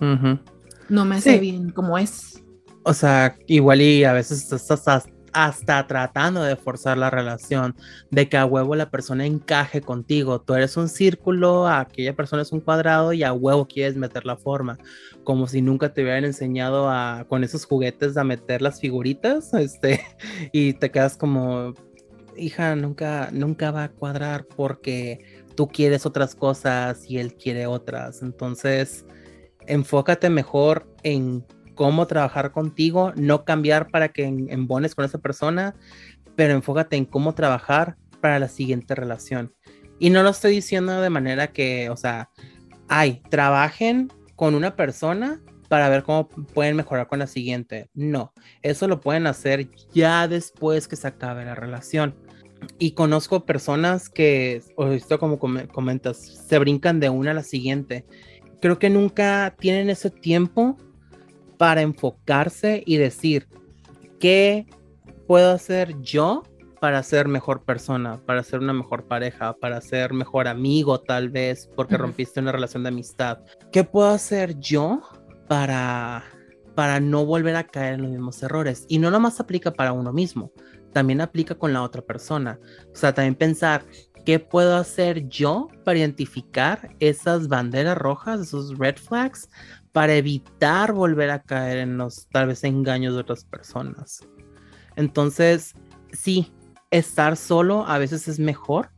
No, 0.00 0.40
no 0.88 1.04
me 1.04 1.14
hace 1.14 1.38
bien 1.38 1.70
como 1.70 1.96
es. 1.96 2.42
O 2.82 2.92
sea, 2.92 3.36
igual 3.46 3.80
y 3.82 4.02
a 4.02 4.12
veces 4.12 4.50
estás 4.50 5.08
hasta 5.32 5.86
tratando 5.86 6.42
de 6.42 6.56
forzar 6.56 6.98
la 6.98 7.08
relación, 7.08 7.76
de 8.10 8.28
que 8.28 8.36
a 8.36 8.44
huevo 8.46 8.74
la 8.74 8.90
persona 8.90 9.26
encaje 9.26 9.80
contigo. 9.80 10.40
Tú 10.40 10.54
eres 10.54 10.76
un 10.76 10.88
círculo, 10.88 11.68
aquella 11.68 12.16
persona 12.16 12.42
es 12.42 12.50
un 12.50 12.60
cuadrado 12.60 13.12
y 13.12 13.22
a 13.22 13.32
huevo 13.32 13.68
quieres 13.68 13.94
meter 13.94 14.26
la 14.26 14.36
forma, 14.36 14.76
como 15.22 15.46
si 15.46 15.62
nunca 15.62 15.94
te 15.94 16.02
hubieran 16.02 16.24
enseñado 16.24 16.90
a 16.90 17.26
con 17.28 17.44
esos 17.44 17.64
juguetes 17.64 18.16
a 18.16 18.24
meter 18.24 18.60
las 18.60 18.80
figuritas, 18.80 19.54
este, 19.54 20.00
y 20.52 20.72
te 20.72 20.90
quedas 20.90 21.16
como 21.16 21.74
hija, 22.36 22.76
nunca 22.76 23.30
nunca 23.32 23.70
va 23.70 23.84
a 23.84 23.88
cuadrar 23.90 24.46
porque 24.46 25.44
tú 25.54 25.68
quieres 25.68 26.06
otras 26.06 26.34
cosas 26.34 27.08
y 27.08 27.18
él 27.18 27.34
quiere 27.34 27.66
otras. 27.66 28.22
Entonces, 28.22 29.04
enfócate 29.66 30.30
mejor 30.30 30.86
en 31.02 31.44
cómo 31.74 32.06
trabajar 32.06 32.52
contigo, 32.52 33.12
no 33.16 33.44
cambiar 33.44 33.90
para 33.90 34.10
que 34.10 34.24
embones 34.24 34.94
con 34.94 35.04
esa 35.04 35.18
persona, 35.18 35.74
pero 36.36 36.54
enfócate 36.54 36.96
en 36.96 37.04
cómo 37.04 37.34
trabajar 37.34 37.96
para 38.20 38.38
la 38.38 38.48
siguiente 38.48 38.94
relación. 38.94 39.52
Y 39.98 40.10
no 40.10 40.22
lo 40.22 40.30
estoy 40.30 40.52
diciendo 40.52 41.00
de 41.00 41.10
manera 41.10 41.48
que, 41.48 41.90
o 41.90 41.96
sea, 41.96 42.30
ay, 42.88 43.22
trabajen 43.30 44.12
con 44.36 44.54
una 44.54 44.76
persona 44.76 45.40
para 45.68 45.88
ver 45.88 46.02
cómo 46.02 46.28
pueden 46.28 46.76
mejorar 46.76 47.06
con 47.06 47.18
la 47.18 47.26
siguiente. 47.26 47.88
No, 47.94 48.32
eso 48.62 48.88
lo 48.88 49.00
pueden 49.00 49.26
hacer 49.26 49.70
ya 49.92 50.28
después 50.28 50.88
que 50.88 50.96
se 50.96 51.08
acabe 51.08 51.44
la 51.44 51.54
relación. 51.54 52.14
Y 52.78 52.92
conozco 52.92 53.44
personas 53.44 54.08
que, 54.08 54.62
o 54.76 54.86
esto 54.88 55.18
como 55.18 55.38
comentas, 55.38 56.18
se 56.18 56.58
brincan 56.58 57.00
de 57.00 57.10
una 57.10 57.32
a 57.32 57.34
la 57.34 57.42
siguiente. 57.42 58.04
Creo 58.60 58.78
que 58.78 58.90
nunca 58.90 59.54
tienen 59.58 59.90
ese 59.90 60.10
tiempo 60.10 60.76
para 61.58 61.82
enfocarse 61.82 62.82
y 62.86 62.96
decir, 62.96 63.48
¿qué 64.18 64.66
puedo 65.26 65.52
hacer 65.52 66.00
yo 66.00 66.42
para 66.80 67.02
ser 67.02 67.28
mejor 67.28 67.64
persona, 67.64 68.20
para 68.26 68.42
ser 68.42 68.60
una 68.60 68.74
mejor 68.74 69.04
pareja, 69.04 69.54
para 69.54 69.80
ser 69.80 70.12
mejor 70.12 70.48
amigo 70.48 71.00
tal 71.00 71.30
vez, 71.30 71.70
porque 71.74 71.96
rompiste 71.96 72.40
una 72.40 72.52
relación 72.52 72.82
de 72.82 72.90
amistad? 72.90 73.38
¿Qué 73.72 73.84
puedo 73.84 74.08
hacer 74.08 74.58
yo 74.58 75.00
para, 75.48 76.24
para 76.74 77.00
no 77.00 77.24
volver 77.24 77.56
a 77.56 77.64
caer 77.64 77.94
en 77.94 78.02
los 78.02 78.10
mismos 78.10 78.42
errores? 78.42 78.84
Y 78.88 78.98
no 78.98 79.10
nomás 79.10 79.40
aplica 79.40 79.72
para 79.72 79.92
uno 79.92 80.12
mismo, 80.12 80.52
también 80.94 81.20
aplica 81.20 81.54
con 81.54 81.74
la 81.74 81.82
otra 81.82 82.00
persona. 82.00 82.58
O 82.90 82.96
sea, 82.96 83.12
también 83.12 83.34
pensar, 83.34 83.84
¿qué 84.24 84.38
puedo 84.38 84.76
hacer 84.76 85.28
yo 85.28 85.68
para 85.84 85.98
identificar 85.98 86.96
esas 87.00 87.48
banderas 87.48 87.98
rojas, 87.98 88.40
esos 88.40 88.78
red 88.78 88.96
flags, 88.96 89.50
para 89.94 90.16
evitar 90.16 90.92
volver 90.92 91.30
a 91.30 91.40
caer 91.40 91.78
en 91.78 91.96
los 91.96 92.26
tal 92.26 92.48
vez 92.48 92.64
engaños 92.64 93.14
de 93.14 93.20
otras 93.20 93.44
personas. 93.44 94.26
Entonces, 94.96 95.74
sí, 96.12 96.52
estar 96.90 97.36
solo 97.36 97.86
a 97.86 97.98
veces 97.98 98.26
es 98.26 98.40
mejor 98.40 98.90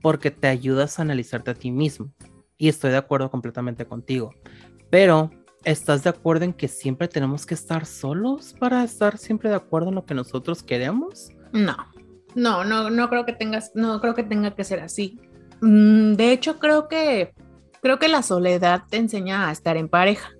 porque 0.00 0.30
te 0.30 0.46
ayudas 0.46 0.98
a 0.98 1.02
analizarte 1.02 1.50
a 1.50 1.54
ti 1.54 1.72
mismo. 1.72 2.12
Y 2.56 2.68
estoy 2.68 2.92
de 2.92 2.96
acuerdo 2.96 3.28
completamente 3.28 3.86
contigo. 3.86 4.34
Pero, 4.88 5.32
¿estás 5.64 6.04
de 6.04 6.10
acuerdo 6.10 6.44
en 6.44 6.52
que 6.52 6.68
siempre 6.68 7.08
tenemos 7.08 7.44
que 7.44 7.54
estar 7.54 7.84
solos 7.84 8.54
para 8.56 8.84
estar 8.84 9.18
siempre 9.18 9.50
de 9.50 9.56
acuerdo 9.56 9.88
en 9.88 9.96
lo 9.96 10.06
que 10.06 10.14
nosotros 10.14 10.62
queremos? 10.62 11.30
No, 11.56 11.76
no, 12.34 12.64
no, 12.64 12.90
no 12.90 13.08
creo 13.08 13.24
que 13.24 13.32
tengas, 13.32 13.72
no 13.74 14.00
creo 14.00 14.14
que 14.14 14.22
tenga 14.22 14.54
que 14.54 14.64
ser 14.64 14.80
así. 14.80 15.18
Mm, 15.60 16.14
de 16.14 16.32
hecho, 16.32 16.58
creo 16.58 16.86
que 16.86 17.32
creo 17.80 17.98
que 17.98 18.08
la 18.08 18.22
soledad 18.22 18.82
te 18.90 18.98
enseña 18.98 19.48
a 19.48 19.52
estar 19.52 19.76
en 19.76 19.88
pareja 19.88 20.30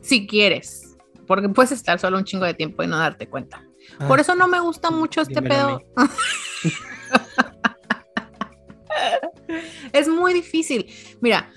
si 0.00 0.26
quieres, 0.26 0.96
porque 1.26 1.48
puedes 1.48 1.72
estar 1.72 1.98
solo 1.98 2.18
un 2.18 2.24
chingo 2.24 2.44
de 2.44 2.54
tiempo 2.54 2.82
y 2.82 2.86
no 2.86 2.98
darte 2.98 3.28
cuenta. 3.28 3.62
Por 4.06 4.18
ah, 4.18 4.22
eso 4.22 4.34
no 4.34 4.48
me 4.48 4.60
gusta 4.60 4.90
mucho 4.90 5.20
este 5.20 5.42
pedo. 5.42 5.82
es 9.92 10.08
muy 10.08 10.32
difícil. 10.32 10.86
Mira, 11.20 11.50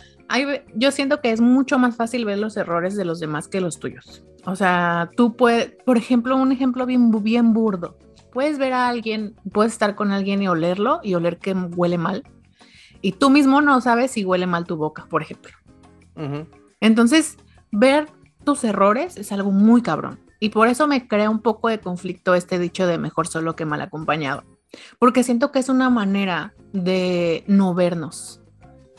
yo 0.73 0.91
siento 0.91 1.21
que 1.21 1.31
es 1.31 1.41
mucho 1.41 1.79
más 1.79 1.95
fácil 1.95 2.25
ver 2.25 2.39
los 2.39 2.57
errores 2.57 2.95
de 2.95 3.05
los 3.05 3.19
demás 3.19 3.47
que 3.47 3.61
los 3.61 3.79
tuyos. 3.79 4.23
O 4.45 4.55
sea, 4.55 5.09
tú 5.15 5.35
puedes, 5.35 5.71
por 5.85 5.97
ejemplo, 5.97 6.35
un 6.37 6.51
ejemplo 6.51 6.85
bien, 6.85 7.11
bien 7.23 7.53
burdo. 7.53 7.97
Puedes 8.35 8.57
ver 8.57 8.73
a 8.73 8.89
alguien, 8.89 9.33
puedes 9.53 9.71
estar 9.71 9.95
con 9.95 10.11
alguien 10.11 10.41
y 10.41 10.49
olerlo 10.49 10.99
y 11.01 11.13
oler 11.13 11.37
que 11.37 11.53
huele 11.53 11.97
mal. 11.97 12.25
Y 13.01 13.13
tú 13.13 13.29
mismo 13.29 13.61
no 13.61 13.79
sabes 13.79 14.11
si 14.11 14.25
huele 14.25 14.45
mal 14.45 14.65
tu 14.65 14.75
boca, 14.75 15.07
por 15.09 15.21
ejemplo. 15.21 15.53
Entonces, 16.81 17.37
ver 17.71 18.09
tus 18.43 18.65
errores 18.65 19.15
es 19.15 19.31
algo 19.31 19.51
muy 19.51 19.81
cabrón. 19.81 20.19
Y 20.41 20.49
por 20.49 20.67
eso 20.67 20.85
me 20.85 21.07
crea 21.07 21.29
un 21.29 21.39
poco 21.39 21.69
de 21.69 21.79
conflicto 21.79 22.35
este 22.35 22.59
dicho 22.59 22.85
de 22.87 22.97
mejor 22.97 23.25
solo 23.25 23.55
que 23.55 23.63
mal 23.63 23.79
acompañado. 23.79 24.43
Porque 24.99 25.23
siento 25.23 25.53
que 25.53 25.59
es 25.59 25.69
una 25.69 25.89
manera 25.89 26.53
de 26.73 27.45
no 27.47 27.73
vernos, 27.73 28.41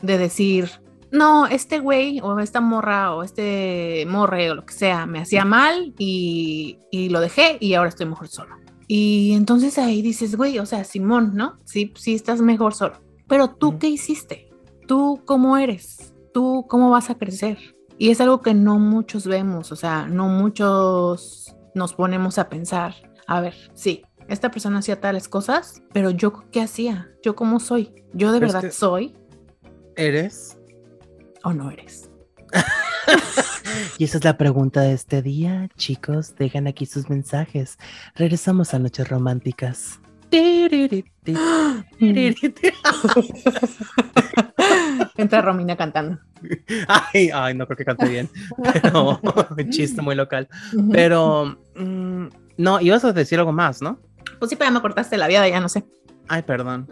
de 0.01 0.17
decir, 0.17 0.81
no, 1.11 1.45
este 1.45 1.77
güey 1.77 2.21
o 2.21 2.39
esta 2.39 2.59
morra 2.59 3.13
o 3.13 3.21
este 3.21 4.03
morre 4.09 4.49
o 4.49 4.55
lo 4.55 4.65
que 4.65 4.73
sea 4.73 5.05
me 5.05 5.19
hacía 5.19 5.45
mal 5.45 5.93
y, 5.99 6.79
y 6.89 7.09
lo 7.09 7.19
dejé 7.19 7.57
y 7.59 7.75
ahora 7.75 7.89
estoy 7.89 8.07
mejor 8.07 8.29
solo. 8.29 8.66
Y 8.87 9.33
entonces 9.33 9.77
ahí 9.77 10.01
dices, 10.01 10.35
güey, 10.35 10.59
o 10.59 10.65
sea, 10.65 10.83
Simón, 10.83 11.31
¿no? 11.35 11.59
Sí, 11.65 11.93
sí 11.97 12.15
estás 12.15 12.41
mejor 12.41 12.73
solo. 12.73 13.01
Pero 13.27 13.49
tú, 13.49 13.77
¿qué 13.77 13.87
hiciste? 13.87 14.49
¿Tú 14.87 15.21
cómo 15.25 15.57
eres? 15.57 16.13
¿Tú 16.33 16.65
cómo 16.69 16.89
vas 16.89 17.09
a 17.09 17.15
crecer? 17.15 17.57
Y 17.97 18.09
es 18.09 18.21
algo 18.21 18.41
que 18.41 18.53
no 18.53 18.79
muchos 18.79 19.27
vemos, 19.27 19.71
o 19.71 19.75
sea, 19.75 20.07
no 20.07 20.27
muchos 20.27 21.55
nos 21.73 21.93
ponemos 21.93 22.37
a 22.37 22.47
pensar, 22.47 22.93
a 23.25 23.41
ver, 23.41 23.55
sí, 23.73 24.03
esta 24.27 24.51
persona 24.51 24.79
hacía 24.79 25.01
tales 25.01 25.27
cosas, 25.27 25.81
pero 25.93 26.11
yo 26.11 26.43
qué 26.51 26.61
hacía, 26.61 27.09
yo 27.23 27.35
cómo 27.35 27.59
soy, 27.59 28.05
yo 28.13 28.31
de 28.31 28.39
verdad 28.39 28.71
soy. 28.71 29.15
¿Eres? 29.95 30.59
¿O 31.43 31.53
no 31.53 31.71
eres? 31.71 32.09
y 33.97 34.03
esa 34.03 34.17
es 34.17 34.23
la 34.23 34.37
pregunta 34.37 34.81
de 34.81 34.93
este 34.93 35.21
día, 35.21 35.69
chicos, 35.77 36.35
dejan 36.35 36.67
aquí 36.67 36.85
sus 36.85 37.09
mensajes. 37.09 37.77
Regresamos 38.15 38.73
a 38.73 38.79
Noches 38.79 39.07
Románticas. 39.09 39.99
Entra 45.17 45.41
Romina 45.41 45.75
cantando. 45.75 46.19
Ay, 46.87 47.29
ay, 47.33 47.53
no 47.55 47.65
creo 47.65 47.77
que 47.77 47.85
cante 47.85 48.07
bien. 48.07 48.29
Pero 48.73 49.19
un 49.57 49.69
chiste 49.69 50.01
muy 50.01 50.15
local. 50.15 50.47
Pero 50.91 51.57
mm, 51.75 52.27
no, 52.57 52.81
ibas 52.81 53.05
a 53.05 53.13
decir 53.13 53.39
algo 53.39 53.51
más, 53.51 53.81
¿no? 53.81 53.99
Pues 54.39 54.49
sí, 54.49 54.55
pero 54.55 54.69
ya 54.69 54.73
me 54.73 54.81
cortaste 54.81 55.17
la 55.17 55.27
vida, 55.27 55.47
ya 55.47 55.59
no 55.59 55.69
sé. 55.69 55.85
Ay, 56.27 56.41
perdón. 56.43 56.87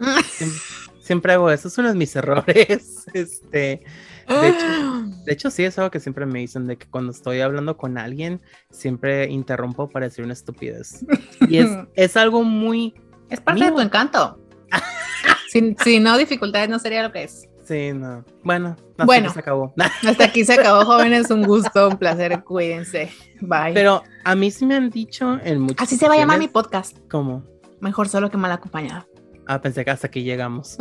siempre, 1.00 1.34
hago 1.34 1.50
eso, 1.50 1.68
es 1.68 1.78
uno 1.78 1.88
de 1.88 1.94
mis 1.94 2.16
errores. 2.16 3.04
Este, 3.12 3.82
de 4.28 4.48
hecho, 4.48 4.66
de 5.24 5.32
hecho, 5.32 5.50
sí 5.50 5.64
es 5.64 5.78
algo 5.78 5.90
que 5.90 6.00
siempre 6.00 6.26
me 6.26 6.40
dicen 6.40 6.66
de 6.66 6.76
que 6.76 6.86
cuando 6.86 7.12
estoy 7.12 7.40
hablando 7.40 7.76
con 7.76 7.98
alguien, 7.98 8.40
siempre 8.70 9.28
interrumpo 9.28 9.88
para 9.88 10.06
decir 10.06 10.24
una 10.24 10.34
estupidez. 10.34 11.04
Y 11.48 11.58
es, 11.58 11.70
es 11.94 12.16
algo 12.16 12.42
muy 12.42 12.94
es 13.28 13.40
parte 13.40 13.64
de 13.64 13.72
tu 13.72 13.80
encanto. 13.80 14.38
sin, 15.48 15.76
no 16.02 16.16
dificultades 16.18 16.68
no 16.68 16.78
sería 16.78 17.02
lo 17.02 17.12
que 17.12 17.24
es. 17.24 17.48
Sí, 17.64 17.92
no. 17.92 18.24
Bueno, 18.44 18.76
hasta 18.90 19.04
bueno, 19.04 19.26
aquí 19.26 19.34
se 19.34 19.40
acabó. 19.40 19.74
hasta 20.06 20.24
aquí 20.24 20.44
se 20.44 20.52
acabó, 20.52 20.84
jóvenes. 20.84 21.30
Un 21.30 21.42
gusto, 21.42 21.88
un 21.88 21.96
placer. 21.96 22.44
Cuídense. 22.44 23.10
Bye. 23.40 23.74
Pero 23.74 24.04
a 24.24 24.34
mí 24.36 24.50
sí 24.50 24.64
me 24.66 24.76
han 24.76 24.90
dicho 24.90 25.38
en 25.42 25.60
muchas 25.60 25.88
Así 25.88 25.96
se 25.96 26.08
va 26.08 26.14
a 26.14 26.18
llamar 26.18 26.38
mi 26.38 26.48
podcast. 26.48 26.98
¿Cómo? 27.10 27.42
Mejor 27.80 28.08
solo 28.08 28.30
que 28.30 28.36
mal 28.36 28.52
acompañado. 28.52 29.06
Ah, 29.46 29.60
pensé 29.60 29.84
que 29.84 29.90
hasta 29.90 30.06
aquí 30.06 30.22
llegamos. 30.22 30.76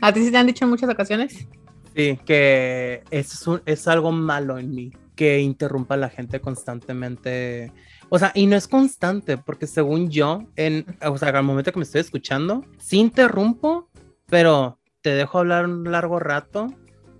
¿A 0.00 0.12
ti 0.12 0.24
sí 0.24 0.30
te 0.30 0.36
han 0.36 0.46
dicho 0.46 0.64
en 0.64 0.70
muchas 0.70 0.90
ocasiones? 0.90 1.46
Sí, 1.94 2.18
que 2.24 3.02
es, 3.10 3.44
es 3.66 3.88
algo 3.88 4.12
malo 4.12 4.58
en 4.58 4.74
mí, 4.74 4.92
que 5.16 5.40
interrumpa 5.40 5.94
a 5.94 5.98
la 5.98 6.08
gente 6.08 6.40
constantemente 6.40 7.72
o 8.12 8.18
sea, 8.18 8.32
y 8.34 8.46
no 8.46 8.56
es 8.56 8.66
constante, 8.66 9.38
porque 9.38 9.68
según 9.68 10.10
yo, 10.10 10.42
en, 10.56 10.84
o 11.00 11.16
sea, 11.16 11.28
al 11.28 11.44
momento 11.44 11.72
que 11.72 11.78
me 11.78 11.84
estoy 11.84 12.00
escuchando, 12.00 12.64
sí 12.78 12.98
interrumpo, 12.98 13.88
pero 14.26 14.80
te 15.00 15.10
dejo 15.10 15.38
hablar 15.38 15.66
un 15.66 15.90
largo 15.90 16.18
rato 16.18 16.66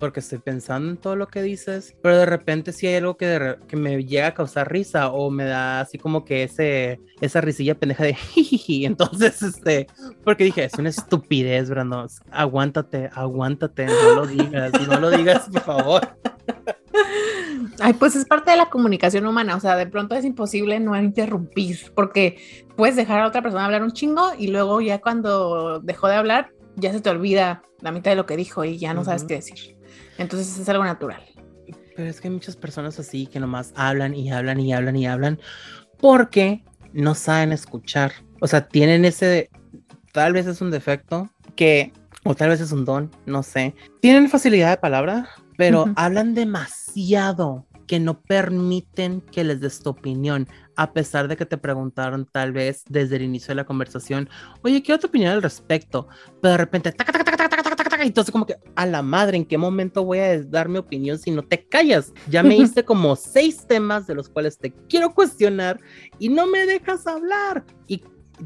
porque 0.00 0.20
estoy 0.20 0.38
pensando 0.38 0.90
en 0.90 0.96
todo 0.96 1.14
lo 1.14 1.28
que 1.28 1.42
dices, 1.42 1.94
pero 2.02 2.16
de 2.16 2.26
repente 2.26 2.72
si 2.72 2.86
hay 2.86 2.96
algo 2.96 3.16
que, 3.16 3.56
que 3.68 3.76
me 3.76 4.02
llega 4.02 4.28
a 4.28 4.34
causar 4.34 4.72
risa 4.72 5.10
o 5.10 5.30
me 5.30 5.44
da 5.44 5.80
así 5.80 5.98
como 5.98 6.24
que 6.24 6.42
ese, 6.42 7.00
esa 7.20 7.40
risilla 7.40 7.76
pendeja 7.76 8.04
de 8.04 8.14
jiji, 8.34 8.86
entonces, 8.86 9.42
este, 9.42 9.86
porque 10.24 10.44
dije, 10.44 10.64
es 10.64 10.74
una 10.74 10.88
estupidez, 10.88 11.68
Brando, 11.70 12.06
aguántate, 12.32 13.10
aguántate, 13.12 13.86
no 13.86 14.14
lo 14.16 14.26
digas, 14.26 14.72
no 14.88 14.98
lo 14.98 15.10
digas, 15.10 15.48
por 15.52 15.62
favor. 15.62 16.16
Ay, 17.78 17.92
pues 17.92 18.16
es 18.16 18.24
parte 18.24 18.50
de 18.50 18.56
la 18.56 18.70
comunicación 18.70 19.26
humana, 19.26 19.54
o 19.54 19.60
sea, 19.60 19.76
de 19.76 19.86
pronto 19.86 20.14
es 20.14 20.24
imposible 20.24 20.80
no 20.80 20.98
interrumpir, 21.00 21.92
porque 21.94 22.66
puedes 22.76 22.96
dejar 22.96 23.20
a 23.20 23.26
otra 23.26 23.42
persona 23.42 23.66
hablar 23.66 23.82
un 23.82 23.92
chingo 23.92 24.32
y 24.38 24.48
luego 24.48 24.80
ya 24.80 25.00
cuando 25.00 25.78
dejó 25.80 26.08
de 26.08 26.14
hablar, 26.14 26.50
ya 26.76 26.92
se 26.92 27.00
te 27.00 27.10
olvida 27.10 27.62
la 27.80 27.92
mitad 27.92 28.10
de 28.10 28.16
lo 28.16 28.26
que 28.26 28.36
dijo 28.36 28.64
y 28.64 28.78
ya 28.78 28.94
no 28.94 29.04
sabes 29.04 29.24
qué 29.24 29.34
decir. 29.34 29.79
Entonces 30.18 30.58
es 30.58 30.68
algo 30.68 30.84
natural. 30.84 31.22
Pero 31.96 32.08
es 32.08 32.20
que 32.20 32.28
hay 32.28 32.34
muchas 32.34 32.56
personas 32.56 32.98
así 32.98 33.26
que 33.26 33.40
nomás 33.40 33.72
hablan 33.76 34.14
y 34.14 34.30
hablan 34.30 34.60
y 34.60 34.72
hablan 34.72 34.96
y 34.96 35.06
hablan 35.06 35.40
porque 35.98 36.64
no 36.92 37.14
saben 37.14 37.52
escuchar. 37.52 38.12
O 38.40 38.46
sea, 38.46 38.66
tienen 38.68 39.04
ese, 39.04 39.50
tal 40.12 40.32
vez 40.32 40.46
es 40.46 40.60
un 40.60 40.70
defecto 40.70 41.28
que, 41.56 41.92
o 42.24 42.34
tal 42.34 42.50
vez 42.50 42.60
es 42.60 42.72
un 42.72 42.84
don, 42.84 43.10
no 43.26 43.42
sé. 43.42 43.74
Tienen 44.00 44.30
facilidad 44.30 44.70
de 44.70 44.76
palabra, 44.78 45.28
pero 45.56 45.92
hablan 45.96 46.34
demasiado 46.34 47.66
que 47.86 47.98
no 47.98 48.20
permiten 48.20 49.20
que 49.20 49.42
les 49.42 49.60
des 49.60 49.80
tu 49.80 49.90
opinión, 49.90 50.46
a 50.76 50.92
pesar 50.92 51.26
de 51.26 51.36
que 51.36 51.44
te 51.44 51.58
preguntaron 51.58 52.24
tal 52.24 52.52
vez 52.52 52.84
desde 52.88 53.16
el 53.16 53.22
inicio 53.22 53.48
de 53.48 53.56
la 53.56 53.64
conversación, 53.64 54.28
oye, 54.62 54.80
¿qué 54.80 54.96
tu 54.96 55.08
opinión 55.08 55.32
al 55.32 55.42
respecto? 55.42 56.06
Pero 56.40 56.52
de 56.52 56.58
repente, 56.58 56.92
taca, 56.92 57.12
taca, 57.12 57.36
taca, 57.36 57.59
taca, 58.00 58.06
entonces 58.06 58.32
como 58.32 58.46
que, 58.46 58.56
a 58.74 58.86
la 58.86 59.02
madre, 59.02 59.36
¿en 59.36 59.44
qué 59.44 59.58
momento 59.58 60.04
voy 60.04 60.18
a 60.18 60.42
dar 60.42 60.68
mi 60.68 60.78
opinión 60.78 61.18
si 61.18 61.30
no 61.30 61.42
te 61.42 61.66
callas? 61.66 62.12
Ya 62.28 62.42
me 62.42 62.56
hice 62.56 62.84
como 62.84 63.16
seis 63.16 63.66
temas 63.66 64.06
de 64.06 64.14
los 64.14 64.28
cuales 64.28 64.58
te 64.58 64.72
quiero 64.88 65.14
cuestionar 65.14 65.80
y 66.18 66.28
no 66.28 66.46
me 66.46 66.66
dejas 66.66 67.06
hablar. 67.06 67.64
Y 67.86 68.02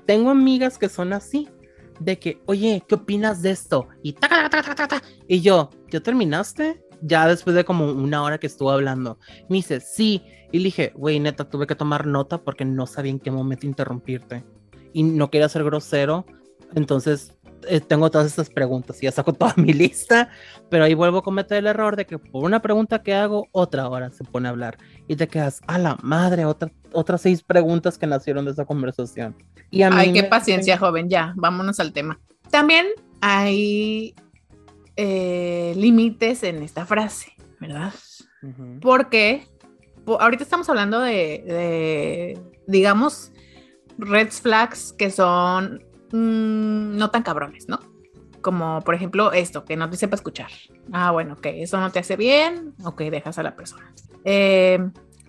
tengo 0.07 0.31
amigas 0.31 0.79
que 0.79 0.89
son 0.89 1.13
así, 1.13 1.49
de 2.01 2.19
que, 2.19 2.43
oye, 2.47 2.83
¿qué 2.89 2.97
opinas 2.97 3.43
de 3.43 3.51
esto? 3.51 3.89
Y 4.03 4.15
taca, 4.15 4.49
taca, 4.51 4.63
taca, 4.63 4.89
taca, 4.89 5.03
y 5.29 5.41
yo, 5.41 5.71
¿ya 5.91 6.01
terminaste? 6.01 6.85
ya 7.07 7.29
después 7.29 7.55
de 7.55 7.65
como 7.65 7.93
una 7.93 8.23
hora 8.23 8.39
que 8.39 8.47
estuvo 8.47 8.71
hablando, 8.71 9.19
me 9.49 9.57
dice, 9.57 9.81
sí. 9.81 10.23
Y 10.53 10.59
le 10.59 10.65
dije, 10.65 10.93
güey, 10.95 11.21
neta, 11.21 11.49
tuve 11.49 11.67
que 11.67 11.75
tomar 11.75 12.07
nota 12.07 12.39
porque 12.39 12.65
no 12.65 12.87
sabía 12.87 13.11
en 13.11 13.21
qué 13.21 13.31
momento 13.31 13.67
interrumpirte. 13.67 14.45
Y 14.93 15.03
no 15.03 15.31
quería 15.31 15.49
ser 15.49 15.65
grosero. 15.65 16.25
Entonces, 16.75 17.37
eh, 17.69 17.81
tengo 17.81 18.11
todas 18.11 18.27
estas 18.27 18.51
preguntas 18.51 19.03
y 19.03 19.07
ya 19.07 19.13
saco 19.13 19.33
toda 19.33 19.55
mi 19.57 19.73
lista. 19.73 20.31
Pero 20.71 20.85
ahí 20.85 20.95
vuelvo 20.95 21.19
a 21.19 21.23
cometer 21.23 21.59
el 21.59 21.67
error 21.67 21.97
de 21.97 22.07
que 22.07 22.19
por 22.19 22.45
una 22.45 22.61
pregunta 22.61 23.03
que 23.03 23.15
hago, 23.15 23.49
otra 23.53 23.89
hora 23.89 24.11
se 24.11 24.25
pone 24.25 24.49
a 24.49 24.51
hablar. 24.51 24.79
Y 25.09 25.17
te 25.17 25.29
quedas, 25.29 25.61
a 25.67 25.79
la 25.79 25.97
madre, 26.03 26.45
otra, 26.45 26.71
otras 26.93 27.21
seis 27.21 27.43
preguntas 27.43 27.99
que 27.99 28.07
nacieron 28.07 28.45
de 28.45 28.53
esa 28.53 28.65
conversación. 28.65 29.37
Y 29.71 29.83
a 29.83 29.91
Ay, 29.93 30.13
qué 30.13 30.25
paciencia, 30.25 30.79
joven. 30.79 31.09
Ya, 31.09 31.33
vámonos 31.37 31.81
al 31.81 31.93
tema. 31.93 32.21
También 32.51 32.87
hay 33.21 34.15
eh, 34.97 35.75
límites 35.77 36.43
en 36.43 36.63
esta 36.63 36.87
frase, 36.87 37.33
¿verdad? 37.61 37.93
Porque 38.81 39.49
ahorita 40.07 40.43
estamos 40.43 40.69
hablando 40.69 41.01
de, 41.01 42.39
digamos, 42.67 43.33
red 43.99 44.29
flags 44.29 44.93
que 44.93 45.11
son 45.11 45.83
mm, 46.15 46.97
no 46.97 47.11
tan 47.11 47.23
cabrones, 47.23 47.69
¿no? 47.69 47.81
Como 48.41 48.81
por 48.83 48.95
ejemplo 48.95 49.33
esto, 49.33 49.65
que 49.65 49.77
no 49.77 49.91
te 49.91 49.97
sepa 49.97 50.17
escuchar. 50.17 50.51
Ah, 50.93 51.11
bueno, 51.11 51.35
ok, 51.35 51.47
eso 51.47 51.81
no 51.81 51.91
te 51.91 51.99
hace 51.99 52.17
bien, 52.17 52.75
ok, 52.85 53.03
dejas 53.03 53.39
a 53.39 53.43
la 53.43 53.57
persona. 53.57 53.93
Eh, 54.25 54.79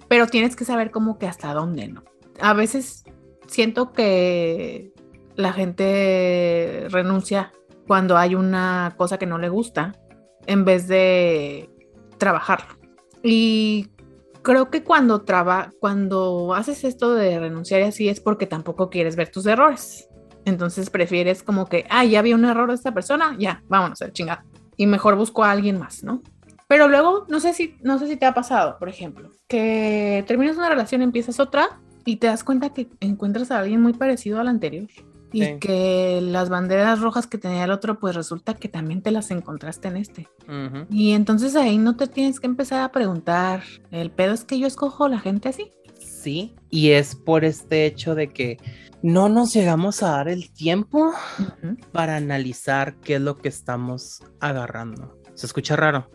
pero 0.08 0.28
tienes 0.28 0.56
que 0.56 0.66
saber 0.66 0.92
como 0.92 1.18
que 1.18 1.28
hasta 1.28 1.54
dónde, 1.54 1.88
¿no? 1.88 2.04
A 2.40 2.54
veces 2.54 3.04
siento 3.48 3.94
que 3.94 4.94
la 5.36 5.54
gente 5.54 6.88
renuncia 6.90 7.52
cuando 7.88 8.18
hay 8.18 8.36
una 8.36 8.94
cosa 8.98 9.18
que 9.18 9.26
no 9.26 9.38
le 9.38 9.50
gusta 9.50 9.94
en 10.46 10.66
vez 10.66 10.88
de 10.88 11.70
trabajarlo. 12.18 12.78
Y 13.24 13.90
creo 14.44 14.70
que 14.70 14.84
cuando 14.84 15.24
traba, 15.24 15.72
cuando 15.80 16.54
haces 16.54 16.84
esto 16.84 17.16
de 17.16 17.40
renunciar 17.40 17.82
y 17.82 17.86
así 17.86 18.10
es 18.10 18.20
porque 18.20 18.46
tampoco 18.46 18.90
quieres 18.90 19.16
ver 19.16 19.32
tus 19.32 19.46
errores. 19.48 20.08
Entonces 20.46 20.90
prefieres 20.90 21.44
como 21.44 21.68
que, 21.68 21.86
ah, 21.90 22.06
ya 22.06 22.20
había 22.20 22.36
un 22.36 22.46
error 22.46 22.70
de 22.70 22.76
esta 22.76 22.94
persona, 22.94 23.36
ya, 23.38 23.64
vámonos 23.68 24.02
a 24.02 24.12
chingada. 24.12 24.46
Y 24.78 24.88
mejor 24.88 25.16
busco 25.16 25.44
a 25.44 25.52
alguien 25.52 25.80
más, 25.80 26.04
¿no? 26.04 26.22
Pero 26.68 26.88
luego, 26.88 27.26
no 27.30 27.40
sé 27.40 27.54
si, 27.54 27.76
no 27.82 28.00
sé 28.00 28.08
si 28.08 28.18
te 28.18 28.26
ha 28.26 28.34
pasado, 28.34 28.78
por 28.80 28.90
ejemplo, 28.90 29.30
que 29.48 30.24
terminas 30.28 30.58
una 30.58 30.70
relación, 30.70 31.02
empiezas 31.02 31.40
otra 31.40 31.80
y 32.06 32.18
te 32.18 32.28
das 32.28 32.44
cuenta 32.44 32.74
que 32.74 32.90
encuentras 33.00 33.52
a 33.52 33.60
alguien 33.60 33.82
muy 33.82 33.94
parecido 33.94 34.40
al 34.40 34.48
anterior 34.48 34.88
y 35.32 35.60
que 35.60 36.22
las 36.22 36.50
banderas 36.50 37.02
rojas 37.02 37.28
que 37.28 37.38
tenía 37.38 37.66
el 37.66 37.72
otro, 37.72 38.00
pues 38.00 38.16
resulta 38.16 38.54
que 38.54 38.70
también 38.70 39.02
te 39.02 39.12
las 39.12 39.32
encontraste 39.32 39.90
en 39.90 39.98
este. 39.98 40.30
Y 40.90 41.12
entonces 41.12 41.56
ahí 41.56 41.78
no 41.78 41.98
te 41.98 42.08
tienes 42.08 42.40
que 42.40 42.48
empezar 42.48 42.82
a 42.82 42.92
preguntar, 42.92 43.64
¿el 43.92 44.12
pedo 44.12 44.34
es 44.34 44.46
que 44.46 44.60
yo 44.60 44.66
escojo 44.66 45.10
la 45.10 45.20
gente 45.20 45.50
así? 45.50 45.74
Sí, 46.00 46.56
y 46.70 46.92
es 46.92 47.16
por 47.16 47.44
este 47.44 47.86
hecho 47.86 48.16
de 48.16 48.30
que 48.30 48.58
no 49.06 49.30
nos 49.30 49.54
llegamos 49.54 50.02
a 50.02 50.10
dar 50.10 50.28
el 50.30 50.50
tiempo 50.50 51.14
para 51.92 52.16
analizar 52.16 52.96
qué 53.02 53.16
es 53.16 53.22
lo 53.22 53.38
que 53.38 53.50
estamos 53.50 54.24
agarrando. 54.40 55.22
Se 55.36 55.46
escucha 55.46 55.76
raro, 55.76 56.10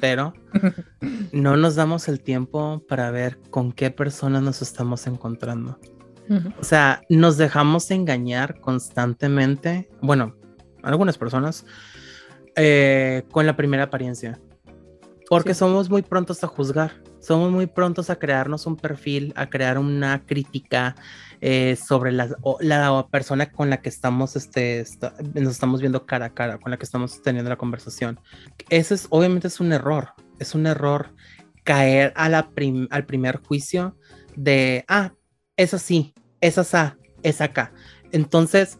pero 0.00 0.32
no 1.32 1.56
nos 1.56 1.74
damos 1.74 2.06
el 2.06 2.20
tiempo 2.20 2.84
para 2.88 3.10
ver 3.10 3.40
con 3.50 3.72
qué 3.72 3.90
personas 3.90 4.44
nos 4.44 4.62
estamos 4.62 5.08
encontrando. 5.08 5.80
O 6.60 6.62
sea, 6.62 7.02
nos 7.08 7.36
dejamos 7.36 7.90
engañar 7.90 8.60
constantemente, 8.60 9.90
bueno, 10.00 10.36
algunas 10.84 11.18
personas, 11.18 11.66
eh, 12.54 13.24
con 13.32 13.44
la 13.44 13.56
primera 13.56 13.82
apariencia. 13.82 14.40
Porque 15.28 15.52
somos 15.52 15.90
muy 15.90 16.02
prontos 16.02 16.44
a 16.44 16.46
juzgar, 16.46 16.92
somos 17.20 17.50
muy 17.50 17.66
prontos 17.66 18.10
a 18.10 18.16
crearnos 18.16 18.66
un 18.66 18.76
perfil, 18.76 19.32
a 19.36 19.48
crear 19.48 19.78
una 19.78 20.24
crítica 20.24 20.96
eh, 21.40 21.76
sobre 21.76 22.12
la, 22.12 22.36
la, 22.60 23.06
persona 23.10 23.50
con 23.50 23.70
la 23.70 23.80
que 23.82 23.88
estamos, 23.88 24.36
este, 24.36 24.84
nos 25.34 25.52
estamos 25.52 25.80
viendo 25.80 26.06
cara 26.06 26.26
a 26.26 26.34
cara, 26.34 26.58
con 26.58 26.70
la 26.70 26.76
que 26.76 26.84
estamos 26.84 27.22
teniendo 27.22 27.50
la 27.50 27.56
conversación. 27.56 28.18
Ese 28.70 28.94
es, 28.94 29.06
obviamente 29.10 29.48
es 29.48 29.60
un 29.60 29.72
error, 29.72 30.10
es 30.38 30.54
un 30.54 30.66
error 30.66 31.14
caer 31.64 32.12
a 32.16 32.28
la 32.28 32.50
al 32.90 33.06
primer 33.06 33.38
juicio 33.38 33.96
de, 34.36 34.84
ah, 34.88 35.12
eso 35.56 35.78
sí, 35.78 36.14
esa 36.40 36.62
A, 36.80 36.96
es 37.22 37.40
acá. 37.40 37.72
Entonces, 38.12 38.78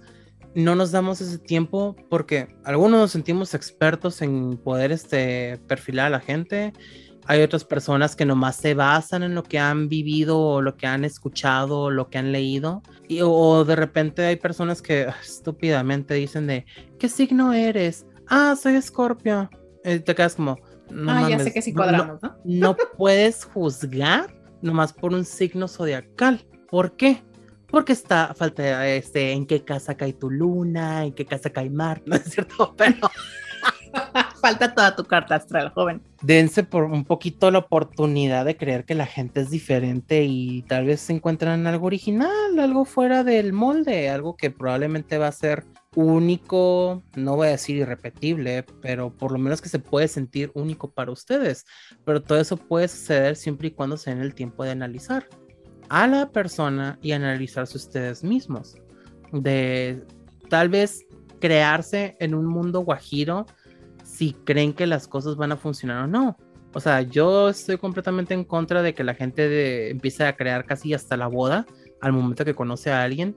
no 0.55 0.75
nos 0.75 0.90
damos 0.90 1.20
ese 1.20 1.38
tiempo 1.38 1.96
porque 2.09 2.49
algunos 2.64 2.99
nos 2.99 3.11
sentimos 3.11 3.53
expertos 3.55 4.22
en 4.22 4.57
poder 4.57 4.92
este, 4.92 5.59
perfilar 5.68 6.07
a 6.07 6.11
la 6.11 6.20
gente. 6.20 6.72
Hay 7.26 7.42
otras 7.42 7.64
personas 7.64 8.14
que 8.16 8.24
nomás 8.24 8.56
se 8.56 8.74
basan 8.74 9.22
en 9.22 9.34
lo 9.34 9.42
que 9.42 9.58
han 9.58 9.88
vivido 9.88 10.38
o 10.38 10.62
lo 10.62 10.76
que 10.76 10.86
han 10.86 11.04
escuchado 11.04 11.80
o 11.80 11.90
lo 11.90 12.08
que 12.08 12.18
han 12.18 12.32
leído. 12.32 12.82
Y, 13.08 13.20
o 13.22 13.64
de 13.64 13.76
repente 13.76 14.24
hay 14.24 14.36
personas 14.36 14.82
que 14.82 15.06
ah, 15.08 15.16
estúpidamente 15.22 16.14
dicen 16.14 16.46
de, 16.46 16.66
¿qué 16.98 17.08
signo 17.08 17.52
eres? 17.52 18.06
Ah, 18.28 18.54
soy 18.60 18.74
escorpio. 18.74 19.50
Y 19.84 19.98
te 20.00 20.14
quedas 20.14 20.36
como, 20.36 20.58
no 20.90 21.12
ah, 21.12 21.28
ya 21.28 21.38
sé 21.38 21.52
que 21.52 21.62
sí 21.62 21.72
cuadramos, 21.72 22.22
¿no? 22.22 22.36
No 22.44 22.76
puedes 22.96 23.44
juzgar 23.44 24.34
nomás 24.62 24.92
por 24.92 25.12
un 25.12 25.24
signo 25.24 25.68
zodiacal. 25.68 26.46
¿Por 26.68 26.96
qué? 26.96 27.22
porque 27.68 27.92
está 27.92 28.32
falta 28.34 28.86
este 28.88 29.32
en 29.32 29.46
qué 29.46 29.64
casa 29.64 29.96
cae 29.96 30.12
tu 30.12 30.30
luna, 30.30 31.04
en 31.04 31.12
qué 31.12 31.26
casa 31.26 31.50
cae 31.50 31.70
Marte, 31.70 32.04
¿no 32.06 32.16
es 32.16 32.24
cierto? 32.24 32.74
Pero 32.76 33.10
falta 34.40 34.75
toda 34.75 34.94
tu 34.96 35.05
carta 35.05 35.37
astral, 35.37 35.70
joven. 35.70 36.03
Dense 36.22 36.62
por 36.62 36.85
un 36.85 37.05
poquito 37.05 37.51
la 37.51 37.59
oportunidad 37.59 38.44
de 38.44 38.57
creer 38.57 38.85
que 38.85 38.94
la 38.94 39.07
gente 39.07 39.40
es 39.40 39.51
diferente 39.51 40.25
y 40.25 40.62
tal 40.62 40.87
vez 40.87 41.01
se 41.01 41.12
encuentran 41.12 41.66
algo 41.66 41.87
original, 41.87 42.59
algo 42.59 42.85
fuera 42.85 43.25
del 43.25 43.53
molde, 43.53 44.11
algo 44.11 44.37
que 44.37 44.51
probablemente 44.51 45.18
va 45.18 45.29
a 45.29 45.33
ser 45.33 45.64
único, 45.94 47.03
no 47.16 47.37
voy 47.37 47.49
a 47.49 47.53
decir 47.53 47.77
irrepetible, 47.77 48.64
pero 48.83 49.11
por 49.11 49.33
lo 49.33 49.38
menos 49.38 49.62
que 49.62 49.68
se 49.68 49.79
puede 49.79 50.09
sentir 50.09 50.51
único 50.55 50.90
para 50.90 51.11
ustedes. 51.11 51.64
Pero 52.05 52.22
todo 52.22 52.38
eso 52.38 52.57
puede 52.57 52.87
suceder 52.88 53.35
siempre 53.35 53.68
y 53.68 53.70
cuando 53.72 53.96
se 53.96 54.11
den 54.11 54.20
el 54.20 54.35
tiempo 54.35 54.62
de 54.62 54.70
analizar 54.70 55.27
a 55.88 56.07
la 56.07 56.31
persona 56.31 56.99
y 57.01 57.12
analizarse 57.12 57.77
ustedes 57.77 58.22
mismos. 58.22 58.77
De 59.33 60.05
tal 60.49 60.68
vez 60.68 61.05
crearse 61.40 62.16
en 62.20 62.35
un 62.35 62.46
mundo 62.46 62.81
guajiro 62.81 63.46
si 64.16 64.33
creen 64.44 64.72
que 64.72 64.87
las 64.87 65.09
cosas 65.09 65.37
van 65.37 65.52
a 65.52 65.57
funcionar 65.57 66.05
o 66.05 66.07
no. 66.07 66.37
O 66.72 66.81
sea, 66.81 67.02
yo 67.02 67.48
estoy 67.48 67.79
completamente 67.79 68.35
en 68.35 68.44
contra 68.44 68.83
de 68.83 68.94
que 68.94 69.05
la 69.05 69.14
gente 69.14 69.90
empiece 69.90 70.24
a 70.24 70.37
crear 70.37 70.66
casi 70.66 70.94
hasta 70.94 71.16
la 71.16 71.26
boda 71.26 71.66
al 72.00 72.12
momento 72.12 72.44
que 72.44 72.55
conoce 72.55 72.90
a 72.90 73.02
alguien, 73.02 73.37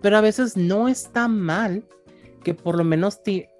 pero 0.00 0.16
a 0.16 0.20
veces 0.20 0.56
no 0.56 0.88
está 0.88 1.28
mal 1.28 1.84
que 2.42 2.54
por 2.54 2.76
lo 2.76 2.84
menos 2.84 3.22
te, 3.22 3.50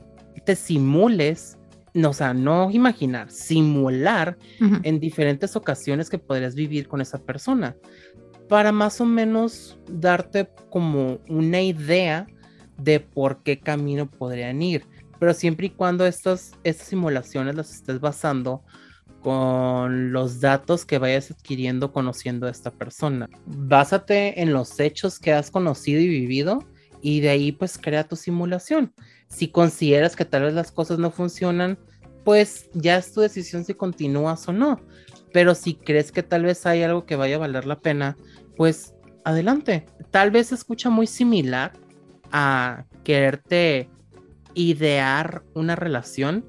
te 0.44 0.57
simules, 0.57 1.59
no, 1.92 2.11
o 2.11 2.12
sea, 2.14 2.33
no 2.33 2.70
imaginar, 2.70 3.31
simular 3.31 4.38
en 4.83 5.00
diferentes 5.00 5.57
ocasiones 5.57 6.09
que 6.09 6.18
podrías 6.18 6.54
vivir 6.54 6.88
con 6.88 7.00
esa 7.00 7.18
persona 7.18 7.76
para 8.48 8.72
más 8.72 9.00
o 9.00 9.04
menos 9.04 9.78
darte 9.88 10.48
como 10.70 11.18
una 11.28 11.61
idea 11.61 12.26
de 12.78 13.00
por 13.00 13.42
qué 13.42 13.59
camino 13.59 14.11
podrían 14.11 14.62
ir. 14.62 14.85
Pero 15.18 15.35
siempre 15.35 15.66
y 15.66 15.70
cuando 15.70 16.07
estas, 16.07 16.52
estas 16.64 16.88
simulaciones 16.88 17.54
las 17.54 17.72
estés 17.72 18.00
basando 18.00 18.62
con 19.22 20.12
los 20.12 20.40
datos 20.40 20.85
que 20.85 20.98
vayas 20.98 21.31
adquiriendo 21.31 21.92
conociendo 21.92 22.46
a 22.46 22.50
esta 22.50 22.70
persona. 22.70 23.28
Básate 23.46 24.40
en 24.40 24.52
los 24.52 24.78
hechos 24.78 25.18
que 25.18 25.33
has 25.33 25.50
conocido 25.50 26.00
y 26.00 26.09
vivido 26.09 26.64
y 27.02 27.20
de 27.20 27.31
ahí 27.31 27.52
pues 27.52 27.78
crea 27.78 28.07
tu 28.07 28.16
simulación. 28.16 28.92
Si 29.28 29.48
consideras 29.48 30.16
que 30.16 30.24
tal 30.24 30.42
vez 30.42 30.54
las 30.54 30.70
cosas 30.70 30.98
no 30.98 31.11
funcionan, 31.11 31.78
pues 32.24 32.68
ya 32.74 32.96
es 32.96 33.12
tu 33.12 33.20
decisión 33.20 33.64
si 33.64 33.74
continúas 33.74 34.46
o 34.48 34.52
no. 34.52 34.81
Pero 35.33 35.54
si 35.54 35.74
crees 35.74 36.12
que 36.12 36.22
tal 36.22 36.44
vez 36.44 36.64
hay 36.66 36.83
algo 36.83 37.04
que 37.04 37.16
vaya 37.16 37.37
a 37.37 37.40
valer 37.40 37.66
la 37.66 37.81
pena, 37.81 38.16
pues 38.57 38.94
adelante. 39.24 39.87
Tal 40.11 40.31
vez 40.31 40.48
se 40.48 40.54
escucha 40.54 40.90
muy 40.90 41.07
similar 41.07 41.72
a 42.33 42.85
quererte 43.04 43.90
idear 44.58 45.44
una 45.54 45.76
relación, 45.76 46.44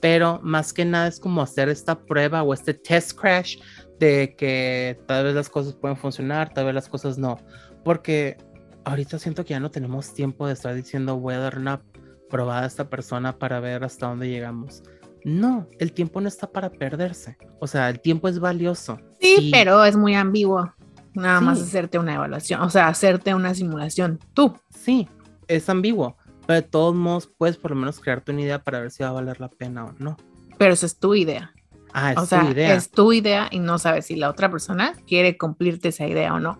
pero 0.00 0.40
más 0.42 0.72
que 0.72 0.84
nada 0.84 1.06
es 1.06 1.20
como 1.20 1.40
hacer 1.40 1.68
esta 1.68 2.00
prueba 2.00 2.42
o 2.42 2.52
este 2.52 2.74
test 2.74 3.18
crash 3.18 3.58
de 4.00 4.34
que 4.36 5.00
tal 5.06 5.24
vez 5.24 5.34
las 5.34 5.48
cosas 5.48 5.74
pueden 5.74 5.96
funcionar, 5.96 6.52
tal 6.52 6.64
vez 6.66 6.74
las 6.74 6.88
cosas 6.88 7.18
no, 7.18 7.38
porque 7.84 8.36
ahorita 8.84 9.20
siento 9.20 9.44
que 9.44 9.50
ya 9.50 9.60
no 9.60 9.70
tenemos 9.70 10.12
tiempo 10.12 10.48
de 10.48 10.54
estar 10.54 10.74
diciendo 10.74 11.16
voy 11.16 11.34
a 11.34 11.38
dar 11.38 11.56
una 11.56 11.80
probada 12.28 12.64
a 12.64 12.66
esta 12.66 12.90
persona 12.90 13.38
para 13.38 13.60
ver 13.60 13.84
hasta 13.84 14.08
dónde 14.08 14.28
llegamos. 14.28 14.82
No, 15.24 15.68
el 15.78 15.92
tiempo 15.92 16.20
no 16.20 16.26
está 16.26 16.50
para 16.50 16.70
perderse. 16.70 17.36
O 17.60 17.68
sea, 17.68 17.88
el 17.88 18.00
tiempo 18.00 18.26
es 18.26 18.40
valioso. 18.40 18.98
Sí, 19.20 19.50
pero 19.52 19.84
es 19.84 19.96
muy 19.96 20.16
ambiguo. 20.16 20.72
Nada 21.14 21.40
más 21.40 21.60
hacerte 21.60 21.98
una 21.98 22.14
evaluación, 22.14 22.62
o 22.62 22.70
sea, 22.70 22.88
hacerte 22.88 23.34
una 23.34 23.54
simulación. 23.54 24.18
Tú. 24.34 24.56
Sí, 24.70 25.08
es 25.46 25.68
ambiguo. 25.68 26.16
Pero 26.46 26.60
de 26.60 26.68
todos 26.68 26.94
modos, 26.94 27.26
puedes 27.26 27.56
por 27.56 27.70
lo 27.70 27.76
menos 27.76 28.00
crearte 28.00 28.32
una 28.32 28.42
idea 28.42 28.62
para 28.62 28.80
ver 28.80 28.90
si 28.90 29.02
va 29.02 29.10
a 29.10 29.12
valer 29.12 29.40
la 29.40 29.48
pena 29.48 29.84
o 29.84 29.94
no. 29.98 30.16
Pero 30.58 30.74
esa 30.74 30.86
es 30.86 30.98
tu 30.98 31.14
idea. 31.14 31.52
Ah, 31.92 32.12
es 32.12 32.18
o 32.18 32.26
sea, 32.26 32.50
idea. 32.50 32.74
Es 32.74 32.90
tu 32.90 33.12
idea 33.12 33.48
y 33.50 33.58
no 33.58 33.78
sabes 33.78 34.06
si 34.06 34.16
la 34.16 34.30
otra 34.30 34.50
persona 34.50 34.94
quiere 35.06 35.36
cumplirte 35.36 35.88
esa 35.88 36.06
idea 36.06 36.34
o 36.34 36.40
no. 36.40 36.58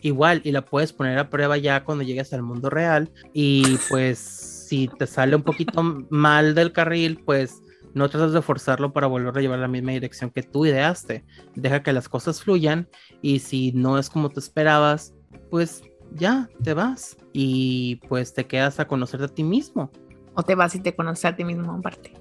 Igual, 0.00 0.40
y 0.44 0.52
la 0.52 0.64
puedes 0.64 0.92
poner 0.92 1.18
a 1.18 1.28
prueba 1.28 1.56
ya 1.58 1.84
cuando 1.84 2.04
llegues 2.04 2.32
al 2.32 2.42
mundo 2.42 2.70
real. 2.70 3.10
Y 3.32 3.76
pues, 3.88 4.18
si 4.18 4.88
te 4.88 5.06
sale 5.06 5.36
un 5.36 5.42
poquito 5.42 5.82
mal 6.10 6.54
del 6.54 6.72
carril, 6.72 7.20
pues 7.24 7.62
no 7.94 8.08
tratas 8.08 8.32
de 8.32 8.42
forzarlo 8.42 8.92
para 8.92 9.06
volver 9.06 9.36
a 9.36 9.40
llevar 9.40 9.58
la 9.58 9.68
misma 9.68 9.92
dirección 9.92 10.30
que 10.30 10.42
tú 10.42 10.66
ideaste. 10.66 11.24
Deja 11.54 11.82
que 11.82 11.92
las 11.92 12.08
cosas 12.08 12.42
fluyan 12.42 12.88
y 13.22 13.40
si 13.40 13.72
no 13.72 13.98
es 13.98 14.08
como 14.08 14.28
tú 14.28 14.40
esperabas, 14.40 15.14
pues 15.50 15.82
ya 16.12 16.48
te 16.62 16.74
vas 16.74 17.16
y 17.32 17.96
pues 18.08 18.34
te 18.34 18.46
quedas 18.46 18.80
a 18.80 18.86
conocerte 18.86 19.26
a 19.26 19.28
ti 19.28 19.44
mismo. 19.44 19.90
O 20.34 20.42
te 20.44 20.54
vas 20.54 20.72
y 20.76 20.80
te 20.80 20.94
conoces 20.94 21.24
a 21.24 21.34
ti 21.34 21.44
mismo 21.44 21.72
aparte. 21.72 22.14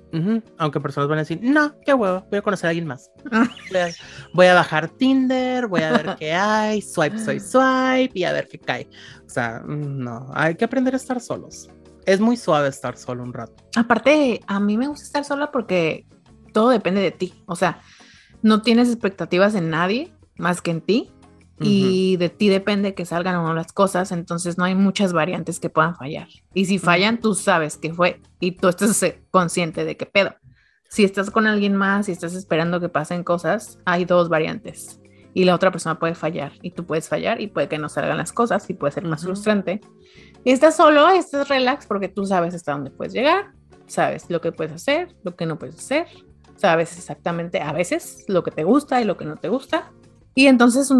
Aunque 0.58 0.80
personas 0.80 1.08
van 1.08 1.19
a 1.19 1.21
decir, 1.21 1.39
no, 1.43 1.80
qué 1.86 1.93
huevo, 1.93 2.26
voy 2.32 2.39
a 2.39 2.41
conocer 2.41 2.65
a 2.65 2.69
alguien 2.69 2.88
más. 2.88 3.12
voy, 4.34 4.47
a, 4.47 4.56
bajar 4.56 4.89
Tinder, 4.89 5.67
voy 5.67 5.82
a 5.82 5.91
ver 5.91 6.15
qué 6.19 6.34
hay, 6.34 6.82
swipe, 6.82 7.19
swipe, 7.19 7.39
swipe 7.39 8.12
y 8.15 8.23
a 8.23 8.34
ver 8.34 8.47
qué 8.47 8.58
cae. 8.58 8.89
O 9.23 9.30
sea, 9.30 9.62
mm, 9.63 10.00
no, 10.00 10.32
hay 10.34 10.56
que 10.56 10.65
aprender 10.65 10.95
a 10.95 10.97
estar 10.97 11.21
solos 11.21 11.69
es 12.08 12.21
muy 12.21 12.38
suave 12.38 12.69
estar 12.69 12.97
solo 12.97 13.21
un 13.21 13.34
rato. 13.34 13.63
Aparte, 13.76 14.39
a 14.47 14.62
mí 14.62 14.78
me 14.78 14.88
gusta 14.88 15.04
estar 15.04 15.26
sola 15.26 15.52
porque 15.52 16.08
todo 16.54 16.69
depende 16.69 17.02
de 17.02 17.12
ti. 17.12 17.43
O 17.45 17.56
sea, 17.58 17.82
no 18.41 18.62
tienes 18.62 18.88
expectativas 18.88 19.56
en 19.56 19.69
nadie 19.69 20.13
más 20.38 20.62
que 20.62 20.71
en 20.71 20.82
ti. 20.82 21.12
Y 21.60 22.17
de 22.17 22.30
ti 22.30 22.50
depende 22.50 22.93
que 22.93 23.06
salgan 23.06 23.36
o 23.38 23.43
no 23.43 23.54
las 23.56 23.74
cosas, 23.74 24.12
entonces 24.12 24.58
no 24.60 24.63
hay 24.63 24.76
muchas 24.76 25.12
variantes 25.12 25.60
que 25.60 25.70
puedan 25.70 25.96
fallar. 25.96 26.28
Y 26.54 26.65
si 26.65 26.78
fallan, 26.78 27.20
tú 27.20 27.34
sabes 27.34 27.78
que 27.78 27.93
fue 27.93 28.22
y 28.39 28.52
tú 28.52 28.67
estás 28.67 29.04
consciente 29.32 29.84
de 29.84 29.98
qué 29.98 30.06
pedo. 30.06 30.36
Si 30.89 31.04
estás 31.04 31.32
con 31.32 31.48
alguien 31.48 31.76
más 31.76 32.10
y 32.10 32.12
estás 32.12 32.36
esperando 32.36 32.80
que 32.80 32.89
pasen 32.89 33.24
cosas, 33.24 33.80
hay 33.86 34.06
dos 34.06 34.30
variantes 34.30 35.00
y 35.38 35.46
la 35.46 35.54
otra 35.54 35.72
persona 35.72 36.00
puede 36.00 36.15
fallar 36.15 36.54
y 36.63 36.72
tú 36.72 36.84
puedes 36.86 37.08
fallar 37.08 37.39
y 37.41 37.46
puede 37.46 37.67
que 37.67 37.78
no 37.78 37.89
salgan 37.89 38.17
las 38.17 38.34
cosas 38.34 38.67
y 38.72 38.74
puede 38.74 38.93
ser 38.93 39.06
más 39.06 39.24
frustrante. 39.24 39.82
Y 40.43 40.52
estás 40.52 40.76
solo, 40.76 41.10
estás 41.10 41.48
relax 41.48 41.86
porque 41.86 42.08
tú 42.08 42.26
sabes 42.26 42.56
hasta 42.56 42.72
dónde 42.72 42.89
puedes 42.89 43.13
llegar, 43.13 43.52
sabes 43.86 44.30
lo 44.30 44.41
que 44.41 44.52
puedes 44.52 44.74
hacer, 44.74 45.15
lo 45.24 45.36
que 45.36 45.46
no 45.46 45.60
puedes 45.60 45.76
hacer, 45.76 46.08
sabes 46.56 46.98
exactamente 46.98 47.62
a 47.62 47.72
veces 47.72 48.26
lo 48.28 48.43
que 48.43 48.50
te 48.50 48.63
gusta 48.63 49.00
y 49.00 49.06
lo 49.06 49.15
que 49.15 49.26
no 49.26 49.36
te 49.36 49.50
gusta. 49.50 49.91
Y 50.38 50.45
entonces, 50.45 50.93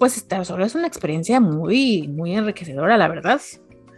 pues 0.00 0.16
estar 0.16 0.44
solo 0.44 0.64
es 0.64 0.74
una 0.74 0.88
experiencia 0.88 1.38
muy, 1.38 2.08
muy 2.08 2.34
enriquecedora, 2.34 2.98
la 2.98 3.06
verdad. 3.06 3.40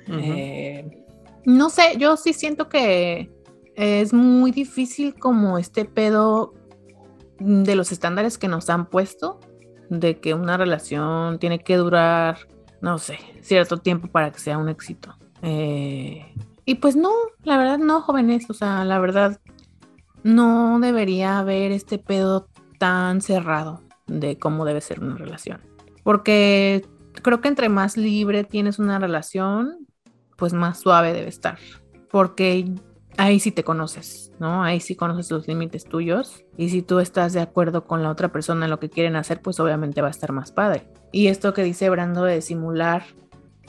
Eh, 0.07 1.07
no 1.47 1.71
sé, 1.71 1.97
yo 1.97 2.19
sí 2.19 2.35
siento 2.35 2.69
que 2.69 3.31
es 3.75 4.13
muy 4.13 4.51
difícil 4.51 5.15
como 5.15 5.57
este 5.57 5.87
pedo 5.87 6.53
de 7.39 7.75
los 7.75 7.91
estándares 7.91 8.37
que 8.37 8.49
nos 8.49 8.69
han 8.69 8.85
puesto 8.85 9.41
de 9.89 10.21
que 10.21 10.35
una 10.35 10.59
relación 10.59 11.39
tiene 11.39 11.61
que 11.61 11.77
durar, 11.77 12.47
no 12.83 12.99
sé, 12.99 13.19
cierto 13.41 13.79
tiempo 13.79 14.09
para 14.09 14.31
que 14.31 14.41
sea 14.41 14.59
un 14.59 14.69
éxito. 14.69 15.17
Eh, 15.41 16.35
y 16.67 16.75
pues 16.75 16.97
no, 16.97 17.13
la 17.45 17.57
verdad 17.57 17.79
no, 17.79 18.03
jóvenes, 18.03 18.45
o 18.51 18.53
sea, 18.53 18.85
la 18.85 18.99
verdad 18.99 19.41
no 20.23 20.81
debería 20.81 21.39
haber 21.39 21.73
este 21.73 21.97
pedo 21.97 22.51
tan 22.79 23.23
cerrado 23.23 23.81
de 24.07 24.39
cómo 24.39 24.65
debe 24.65 24.81
ser 24.81 25.01
una 25.01 25.17
relación. 25.17 25.61
Porque 26.03 26.85
creo 27.23 27.41
que 27.41 27.49
entre 27.49 27.69
más 27.69 27.97
libre 27.97 28.45
tienes 28.45 28.79
una 28.79 28.99
relación, 28.99 29.87
pues 30.37 30.53
más 30.53 30.81
suave 30.81 31.13
debe 31.13 31.29
estar. 31.29 31.59
Porque 32.11 32.75
ahí 33.17 33.41
sí 33.41 33.53
te 33.53 33.65
conoces, 33.65 34.33
¿no? 34.39 34.63
Ahí 34.63 34.81
sí 34.81 34.97
conoces 34.97 35.31
los 35.31 35.47
límites 35.47 35.85
tuyos 35.85 36.45
y 36.57 36.71
si 36.71 36.83
tú 36.83 36.99
estás 36.99 37.33
de 37.33 37.41
acuerdo 37.41 37.85
con 37.85 38.03
la 38.03 38.11
otra 38.11 38.33
persona 38.33 38.67
en 38.67 38.71
lo 38.71 38.81
que 38.81 38.91
quieren 38.91 39.17
hacer, 39.17 39.41
pues 39.41 39.61
obviamente 39.61 40.03
va 40.03 40.09
a 40.09 40.13
estar 40.13 40.33
más 40.33 40.53
padre. 40.53 40.89
Y 41.13 41.27
esto 41.29 41.53
que 41.53 41.63
dice 41.63 41.91
Brando 41.91 42.25
de 42.25 42.41
simular 42.41 43.05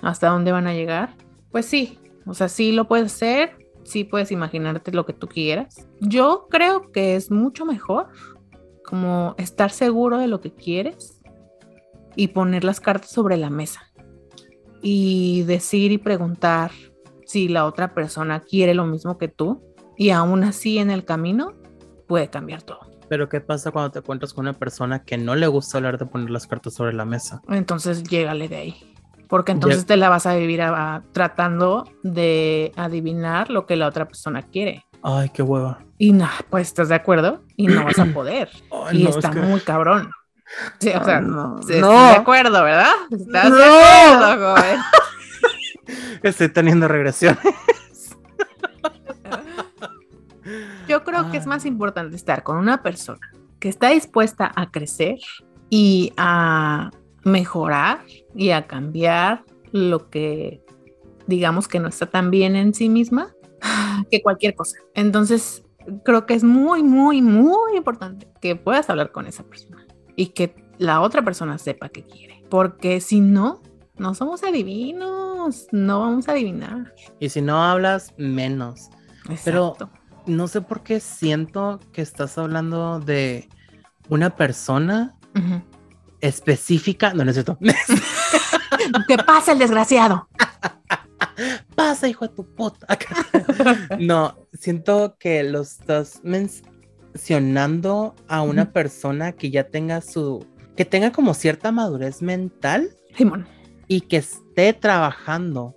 hasta 0.01 0.29
dónde 0.29 0.51
van 0.51 0.67
a 0.67 0.73
llegar, 0.73 1.15
pues 1.51 1.65
sí, 1.65 1.99
o 2.25 2.33
sea, 2.33 2.49
sí 2.49 2.71
lo 2.71 2.87
puedes 2.87 3.13
hacer, 3.13 3.57
sí 3.83 4.03
puedes 4.03 4.31
imaginarte 4.31 4.91
lo 4.91 5.05
que 5.05 5.13
tú 5.13 5.27
quieras. 5.27 5.87
Yo 5.99 6.47
creo 6.49 6.91
que 6.91 7.15
es 7.15 7.31
mucho 7.31 7.65
mejor 7.65 8.07
como 8.85 9.35
estar 9.37 9.71
seguro 9.71 10.17
de 10.17 10.27
lo 10.27 10.41
que 10.41 10.53
quieres 10.53 11.19
y 12.15 12.29
poner 12.29 12.63
las 12.63 12.79
cartas 12.79 13.09
sobre 13.09 13.37
la 13.37 13.49
mesa 13.49 13.91
y 14.81 15.43
decir 15.43 15.91
y 15.91 15.97
preguntar 15.97 16.71
si 17.25 17.47
la 17.47 17.65
otra 17.65 17.93
persona 17.93 18.41
quiere 18.41 18.73
lo 18.73 18.85
mismo 18.85 19.17
que 19.17 19.27
tú 19.27 19.63
y 19.97 20.09
aún 20.09 20.43
así 20.43 20.77
en 20.77 20.91
el 20.91 21.05
camino 21.05 21.53
puede 22.07 22.29
cambiar 22.29 22.61
todo. 22.61 22.91
Pero 23.09 23.29
¿qué 23.29 23.41
pasa 23.41 23.71
cuando 23.71 23.91
te 23.91 23.99
encuentras 23.99 24.33
con 24.33 24.45
una 24.45 24.53
persona 24.53 25.03
que 25.03 25.17
no 25.17 25.35
le 25.35 25.47
gusta 25.47 25.77
hablar 25.77 25.97
de 25.97 26.05
poner 26.05 26.29
las 26.29 26.47
cartas 26.47 26.73
sobre 26.73 26.93
la 26.93 27.05
mesa? 27.05 27.41
Entonces 27.49 28.03
llégale 28.03 28.47
de 28.47 28.55
ahí. 28.55 28.93
Porque 29.27 29.51
entonces 29.51 29.85
te 29.85 29.97
la 29.97 30.09
vas 30.09 30.25
a 30.25 30.35
vivir 30.35 30.61
tratando 31.11 31.85
de 32.03 32.71
adivinar 32.75 33.49
lo 33.49 33.65
que 33.65 33.75
la 33.75 33.87
otra 33.87 34.05
persona 34.05 34.43
quiere. 34.43 34.85
Ay, 35.03 35.29
qué 35.29 35.43
hueva. 35.43 35.79
Y 35.97 36.13
no, 36.13 36.29
pues 36.49 36.67
estás 36.67 36.89
de 36.89 36.95
acuerdo 36.95 37.43
y 37.57 37.67
no 37.67 37.83
vas 37.83 37.99
a 37.99 38.05
poder. 38.13 38.49
y 38.91 39.05
está 39.05 39.31
muy 39.31 39.59
cabrón. 39.59 40.09
Sí, 40.79 40.89
o 40.89 41.03
sea, 41.03 41.19
no, 41.19 41.59
de 41.59 41.81
acuerdo, 41.81 42.63
¿verdad? 42.63 42.93
¿Estás 43.11 43.51
de 43.51 43.63
acuerdo, 43.63 44.55
joven? 44.55 44.79
Estoy 46.23 46.49
teniendo 46.49 46.87
regresiones. 46.87 47.43
Yo 50.87 51.03
creo 51.03 51.31
que 51.31 51.37
es 51.37 51.47
más 51.47 51.65
importante 51.65 52.15
estar 52.15 52.43
con 52.43 52.57
una 52.57 52.83
persona 52.83 53.31
que 53.59 53.69
está 53.69 53.89
dispuesta 53.89 54.51
a 54.55 54.71
crecer 54.71 55.19
y 55.69 56.13
a 56.17 56.91
mejorar 57.23 58.01
y 58.35 58.51
a 58.51 58.67
cambiar 58.67 59.43
lo 59.71 60.09
que 60.09 60.61
digamos 61.25 61.67
que 61.67 61.79
no 61.79 61.87
está 61.87 62.05
tan 62.05 62.29
bien 62.29 62.55
en 62.55 62.73
sí 62.73 62.89
misma 62.89 63.33
que 64.11 64.21
cualquier 64.21 64.55
cosa. 64.55 64.77
Entonces, 64.93 65.63
creo 66.03 66.25
que 66.25 66.33
es 66.33 66.43
muy, 66.43 66.83
muy, 66.83 67.21
muy 67.21 67.77
importante 67.77 68.27
que 68.41 68.55
puedas 68.55 68.89
hablar 68.89 69.11
con 69.11 69.27
esa 69.27 69.43
persona 69.43 69.85
y 70.15 70.27
que 70.27 70.55
la 70.77 71.01
otra 71.01 71.23
persona 71.23 71.57
sepa 71.57 71.89
que 71.89 72.03
quiere. 72.03 72.43
Porque 72.49 73.01
si 73.01 73.19
no, 73.19 73.61
no 73.97 74.13
somos 74.13 74.43
adivinos, 74.43 75.67
no 75.71 75.99
vamos 76.01 76.27
a 76.27 76.33
adivinar. 76.33 76.93
Y 77.19 77.29
si 77.29 77.41
no 77.41 77.63
hablas, 77.63 78.13
menos. 78.17 78.89
Pero 79.43 79.75
no 80.25 80.47
sé 80.47 80.61
por 80.61 80.83
qué 80.83 80.99
siento 80.99 81.79
que 81.91 82.01
estás 82.01 82.37
hablando 82.37 82.99
de 82.99 83.49
una 84.09 84.35
persona 84.35 85.15
específica. 86.21 87.13
No, 87.13 87.23
no 87.23 87.31
es 87.31 87.35
cierto. 87.35 87.57
que 89.07 89.17
pasa 89.17 89.53
el 89.53 89.59
desgraciado. 89.59 90.27
Pasa, 91.75 92.07
hijo 92.07 92.27
de 92.27 92.33
tu 92.33 92.45
puta. 92.45 92.87
no, 93.99 94.35
siento 94.53 95.15
que 95.19 95.43
lo 95.43 95.61
estás 95.61 96.21
mencionando 96.23 98.15
a 98.27 98.41
una 98.41 98.71
persona 98.71 99.33
que 99.33 99.51
ya 99.51 99.65
tenga 99.65 100.01
su. 100.01 100.45
que 100.75 100.85
tenga 100.85 101.11
como 101.11 101.33
cierta 101.33 101.71
madurez 101.71 102.21
mental. 102.21 102.89
Simón 103.15 103.47
y 103.87 104.01
que 104.01 104.17
esté 104.17 104.73
trabajando 104.73 105.75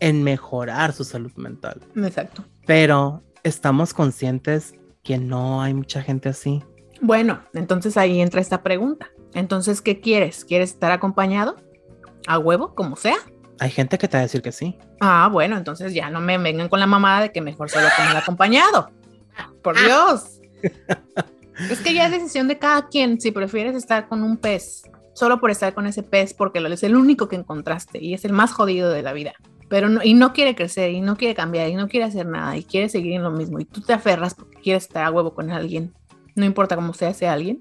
en 0.00 0.22
mejorar 0.22 0.92
su 0.92 1.04
salud 1.04 1.32
mental. 1.36 1.80
Exacto. 1.96 2.44
Pero 2.66 3.22
estamos 3.42 3.92
conscientes 3.92 4.74
que 5.02 5.18
no 5.18 5.60
hay 5.60 5.74
mucha 5.74 6.02
gente 6.02 6.28
así. 6.28 6.62
Bueno, 7.00 7.42
entonces 7.52 7.96
ahí 7.96 8.20
entra 8.20 8.40
esta 8.40 8.62
pregunta. 8.62 9.10
Entonces, 9.34 9.82
¿qué 9.82 10.00
quieres? 10.00 10.44
¿Quieres 10.44 10.70
estar 10.70 10.92
acompañado? 10.92 11.56
¿A 12.26 12.38
huevo? 12.38 12.74
Como 12.74 12.96
sea. 12.96 13.16
Hay 13.62 13.70
gente 13.70 13.96
que 13.96 14.08
te 14.08 14.16
va 14.16 14.22
a 14.22 14.22
decir 14.22 14.42
que 14.42 14.50
sí. 14.50 14.76
Ah, 14.98 15.28
bueno, 15.30 15.56
entonces 15.56 15.94
ya 15.94 16.10
no 16.10 16.20
me 16.20 16.36
vengan 16.36 16.68
con 16.68 16.80
la 16.80 16.86
mamada 16.88 17.20
de 17.20 17.30
que 17.30 17.40
mejor 17.40 17.70
solo 17.70 17.86
con 17.96 18.08
el 18.08 18.16
acompañado. 18.16 18.90
Por 19.62 19.78
Dios. 19.78 20.40
es 21.70 21.78
que 21.78 21.94
ya 21.94 22.06
es 22.06 22.10
decisión 22.10 22.48
de 22.48 22.58
cada 22.58 22.88
quien 22.88 23.20
si 23.20 23.30
prefieres 23.30 23.76
estar 23.76 24.08
con 24.08 24.24
un 24.24 24.36
pez 24.36 24.82
solo 25.14 25.38
por 25.38 25.52
estar 25.52 25.74
con 25.74 25.86
ese 25.86 26.02
pez 26.02 26.34
porque 26.34 26.58
lo 26.58 26.66
es 26.70 26.82
el 26.82 26.96
único 26.96 27.28
que 27.28 27.36
encontraste 27.36 28.02
y 28.02 28.14
es 28.14 28.24
el 28.24 28.32
más 28.32 28.52
jodido 28.52 28.90
de 28.90 29.02
la 29.02 29.12
vida. 29.12 29.34
Pero 29.68 29.88
no, 29.88 30.02
y 30.02 30.14
no 30.14 30.32
quiere 30.32 30.56
crecer 30.56 30.90
y 30.90 31.00
no 31.00 31.16
quiere 31.16 31.36
cambiar 31.36 31.68
y 31.68 31.76
no 31.76 31.86
quiere 31.86 32.06
hacer 32.06 32.26
nada 32.26 32.56
y 32.56 32.64
quiere 32.64 32.88
seguir 32.88 33.12
en 33.12 33.22
lo 33.22 33.30
mismo 33.30 33.60
y 33.60 33.64
tú 33.64 33.80
te 33.80 33.92
aferras 33.92 34.34
porque 34.34 34.58
quieres 34.58 34.86
estar 34.86 35.04
a 35.04 35.12
huevo 35.12 35.34
con 35.34 35.52
alguien, 35.52 35.94
no 36.34 36.44
importa 36.44 36.74
cómo 36.74 36.94
sea 36.94 37.10
ese 37.10 37.28
alguien. 37.28 37.60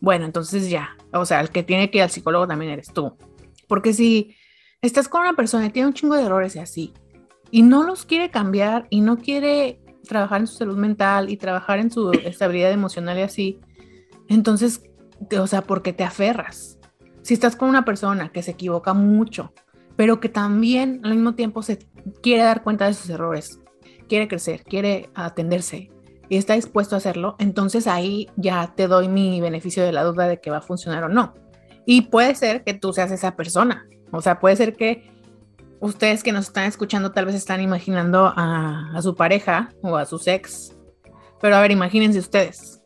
Bueno, 0.00 0.24
entonces 0.24 0.70
ya, 0.70 0.96
o 1.12 1.26
sea, 1.26 1.42
el 1.42 1.50
que 1.50 1.62
tiene 1.62 1.90
que 1.90 1.98
ir 1.98 2.04
al 2.04 2.10
psicólogo 2.10 2.46
también 2.48 2.72
eres 2.72 2.90
tú. 2.94 3.14
Porque 3.66 3.92
si 3.92 4.34
estás 4.82 5.08
con 5.08 5.22
una 5.22 5.34
persona 5.34 5.66
y 5.66 5.70
tiene 5.70 5.88
un 5.88 5.94
chingo 5.94 6.14
de 6.14 6.24
errores 6.24 6.56
y 6.56 6.60
así, 6.60 6.94
y 7.50 7.62
no 7.62 7.82
los 7.82 8.04
quiere 8.04 8.30
cambiar 8.30 8.86
y 8.90 9.00
no 9.00 9.18
quiere 9.18 9.80
trabajar 10.06 10.40
en 10.40 10.46
su 10.46 10.56
salud 10.56 10.76
mental 10.76 11.30
y 11.30 11.36
trabajar 11.36 11.78
en 11.78 11.90
su 11.90 12.10
estabilidad 12.24 12.72
emocional 12.72 13.18
y 13.18 13.22
así, 13.22 13.60
entonces, 14.28 14.82
o 15.38 15.46
sea, 15.46 15.62
¿por 15.62 15.82
qué 15.82 15.92
te 15.92 16.04
aferras? 16.04 16.78
Si 17.22 17.34
estás 17.34 17.56
con 17.56 17.68
una 17.68 17.84
persona 17.84 18.30
que 18.30 18.42
se 18.42 18.52
equivoca 18.52 18.94
mucho, 18.94 19.52
pero 19.96 20.20
que 20.20 20.28
también 20.28 21.00
al 21.02 21.14
mismo 21.14 21.34
tiempo 21.34 21.62
se 21.62 21.78
quiere 22.22 22.44
dar 22.44 22.62
cuenta 22.62 22.86
de 22.86 22.94
sus 22.94 23.10
errores, 23.10 23.60
quiere 24.08 24.28
crecer, 24.28 24.62
quiere 24.62 25.10
atenderse 25.14 25.90
y 26.28 26.36
está 26.36 26.54
dispuesto 26.54 26.94
a 26.94 26.98
hacerlo, 26.98 27.36
entonces 27.38 27.86
ahí 27.86 28.28
ya 28.36 28.74
te 28.76 28.86
doy 28.86 29.08
mi 29.08 29.40
beneficio 29.40 29.82
de 29.82 29.92
la 29.92 30.04
duda 30.04 30.28
de 30.28 30.40
que 30.40 30.50
va 30.50 30.58
a 30.58 30.62
funcionar 30.62 31.04
o 31.04 31.08
no. 31.08 31.34
Y 31.86 32.02
puede 32.02 32.34
ser 32.34 32.64
que 32.64 32.74
tú 32.74 32.92
seas 32.92 33.10
esa 33.10 33.34
persona, 33.34 33.88
o 34.12 34.20
sea, 34.22 34.38
puede 34.40 34.56
ser 34.56 34.74
que 34.76 35.10
ustedes 35.80 36.22
que 36.22 36.32
nos 36.32 36.46
están 36.46 36.64
escuchando 36.64 37.12
tal 37.12 37.26
vez 37.26 37.34
están 37.34 37.60
imaginando 37.60 38.32
a, 38.36 38.90
a 38.94 39.02
su 39.02 39.14
pareja 39.14 39.70
o 39.82 39.96
a 39.96 40.04
su 40.06 40.20
ex, 40.26 40.74
pero 41.40 41.56
a 41.56 41.60
ver, 41.60 41.70
imagínense 41.70 42.18
ustedes. 42.18 42.80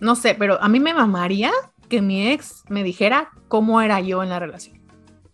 No 0.00 0.14
sé, 0.14 0.34
pero 0.34 0.60
a 0.62 0.68
mí 0.68 0.78
me 0.80 0.92
mamaría 0.92 1.50
que 1.88 2.02
mi 2.02 2.28
ex 2.30 2.64
me 2.68 2.82
dijera 2.82 3.30
cómo 3.48 3.80
era 3.80 4.00
yo 4.00 4.22
en 4.22 4.28
la 4.28 4.38
relación 4.38 4.80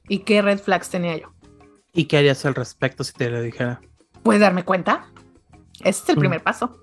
y 0.08 0.18
qué 0.20 0.40
red 0.42 0.58
flags 0.60 0.88
tenía 0.90 1.16
yo. 1.16 1.32
¿Y 1.94 2.04
qué 2.04 2.18
harías 2.18 2.44
al 2.46 2.54
respecto 2.54 3.02
si 3.04 3.12
te 3.12 3.28
lo 3.28 3.40
dijera? 3.42 3.80
¿Puedes 4.22 4.40
darme 4.40 4.64
cuenta? 4.64 5.06
Ese 5.80 6.02
es 6.04 6.08
el 6.10 6.16
Mm. 6.16 6.20
primer 6.20 6.42
paso. 6.42 6.78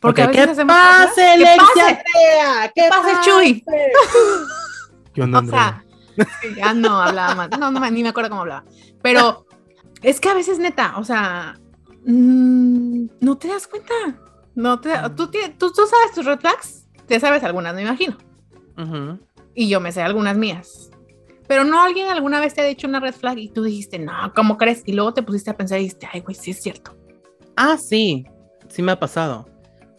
Porque 0.00 0.22
a 0.22 0.26
Ok, 0.26 0.30
veces 0.32 0.44
¿Qué 0.46 0.50
hacemos 0.52 0.76
pase, 0.76 1.04
cosas- 1.08 1.38
¡Que 1.38 1.56
pase! 1.56 2.02
Rea! 2.14 2.72
¿Qué 2.74 2.82
pasa, 2.90 3.20
Chuy? 3.22 3.64
¿Qué 5.14 5.22
onda, 5.22 5.38
O 5.40 5.46
sea, 5.46 5.83
ya 6.56 6.74
no 6.74 7.00
hablaba 7.00 7.34
más. 7.34 7.50
No, 7.58 7.70
no, 7.70 7.90
ni 7.90 8.02
me 8.02 8.10
acuerdo 8.10 8.30
cómo 8.30 8.42
hablaba. 8.42 8.64
Pero 9.02 9.46
es 10.02 10.20
que 10.20 10.28
a 10.28 10.34
veces, 10.34 10.58
neta, 10.58 10.94
o 10.98 11.04
sea, 11.04 11.58
mm, 12.06 13.06
no 13.20 13.38
te 13.38 13.48
das 13.48 13.66
cuenta. 13.66 13.94
No 14.54 14.80
te, 14.80 14.90
¿tú, 15.16 15.30
tú, 15.30 15.72
tú 15.72 15.86
sabes 15.86 16.12
tus 16.14 16.24
red 16.24 16.38
flags. 16.38 16.86
Te 17.06 17.20
sabes 17.20 17.42
algunas, 17.42 17.74
me 17.74 17.82
imagino. 17.82 18.16
Y 19.54 19.68
yo 19.68 19.80
me 19.80 19.92
sé 19.92 20.02
algunas 20.02 20.36
mías. 20.36 20.90
Pero 21.46 21.64
no 21.64 21.82
alguien 21.82 22.08
alguna 22.08 22.40
vez 22.40 22.54
te 22.54 22.62
ha 22.62 22.64
dicho 22.64 22.86
una 22.86 23.00
red 23.00 23.14
flag 23.14 23.38
y 23.38 23.50
tú 23.50 23.62
dijiste, 23.62 23.98
no, 23.98 24.32
¿cómo 24.34 24.56
crees? 24.56 24.82
Y 24.86 24.92
luego 24.92 25.12
te 25.12 25.22
pusiste 25.22 25.50
a 25.50 25.56
pensar 25.56 25.78
y 25.78 25.82
dijiste, 25.82 26.08
ay, 26.10 26.20
güey, 26.20 26.34
sí 26.34 26.52
es 26.52 26.62
cierto. 26.62 26.96
Ah, 27.56 27.76
sí, 27.76 28.24
sí 28.68 28.82
me 28.82 28.92
ha 28.92 28.98
pasado. 28.98 29.46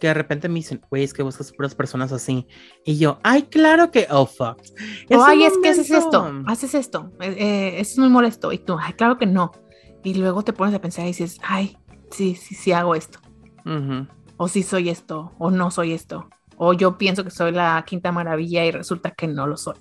Que 0.00 0.08
de 0.08 0.14
repente 0.14 0.48
me 0.48 0.56
dicen, 0.56 0.82
güey, 0.90 1.04
es 1.04 1.14
que 1.14 1.22
buscas 1.22 1.52
puras 1.52 1.74
personas 1.74 2.12
así. 2.12 2.46
Y 2.84 2.98
yo, 2.98 3.18
ay, 3.22 3.44
claro 3.44 3.90
que, 3.90 4.06
oh, 4.10 4.26
fuck. 4.26 4.60
O, 5.10 5.16
un 5.16 5.22
ay, 5.24 5.44
es 5.44 5.54
que 5.62 5.70
haces 5.70 5.90
esto, 5.90 6.32
haces 6.46 6.74
esto, 6.74 7.12
eh, 7.20 7.34
eh, 7.38 7.80
eso 7.80 7.92
es 7.92 7.98
muy 7.98 8.08
molesto. 8.10 8.52
Y 8.52 8.58
tú, 8.58 8.76
ay, 8.78 8.92
claro 8.92 9.16
que 9.18 9.26
no. 9.26 9.52
Y 10.04 10.14
luego 10.14 10.42
te 10.42 10.52
pones 10.52 10.74
a 10.74 10.80
pensar 10.80 11.04
y 11.04 11.08
dices, 11.08 11.38
ay, 11.42 11.78
sí, 12.10 12.34
sí, 12.34 12.54
sí 12.54 12.72
hago 12.72 12.94
esto. 12.94 13.18
O 14.36 14.48
sí 14.48 14.62
soy 14.62 14.90
esto, 14.90 15.32
o 15.38 15.50
no 15.50 15.70
soy 15.70 15.92
esto. 15.92 16.28
O 16.56 16.72
yo 16.72 16.98
pienso 16.98 17.24
que 17.24 17.30
soy 17.30 17.52
la 17.52 17.82
quinta 17.86 18.12
maravilla 18.12 18.64
y 18.64 18.70
resulta 18.70 19.10
que 19.10 19.26
no 19.26 19.46
lo 19.46 19.56
soy. 19.56 19.76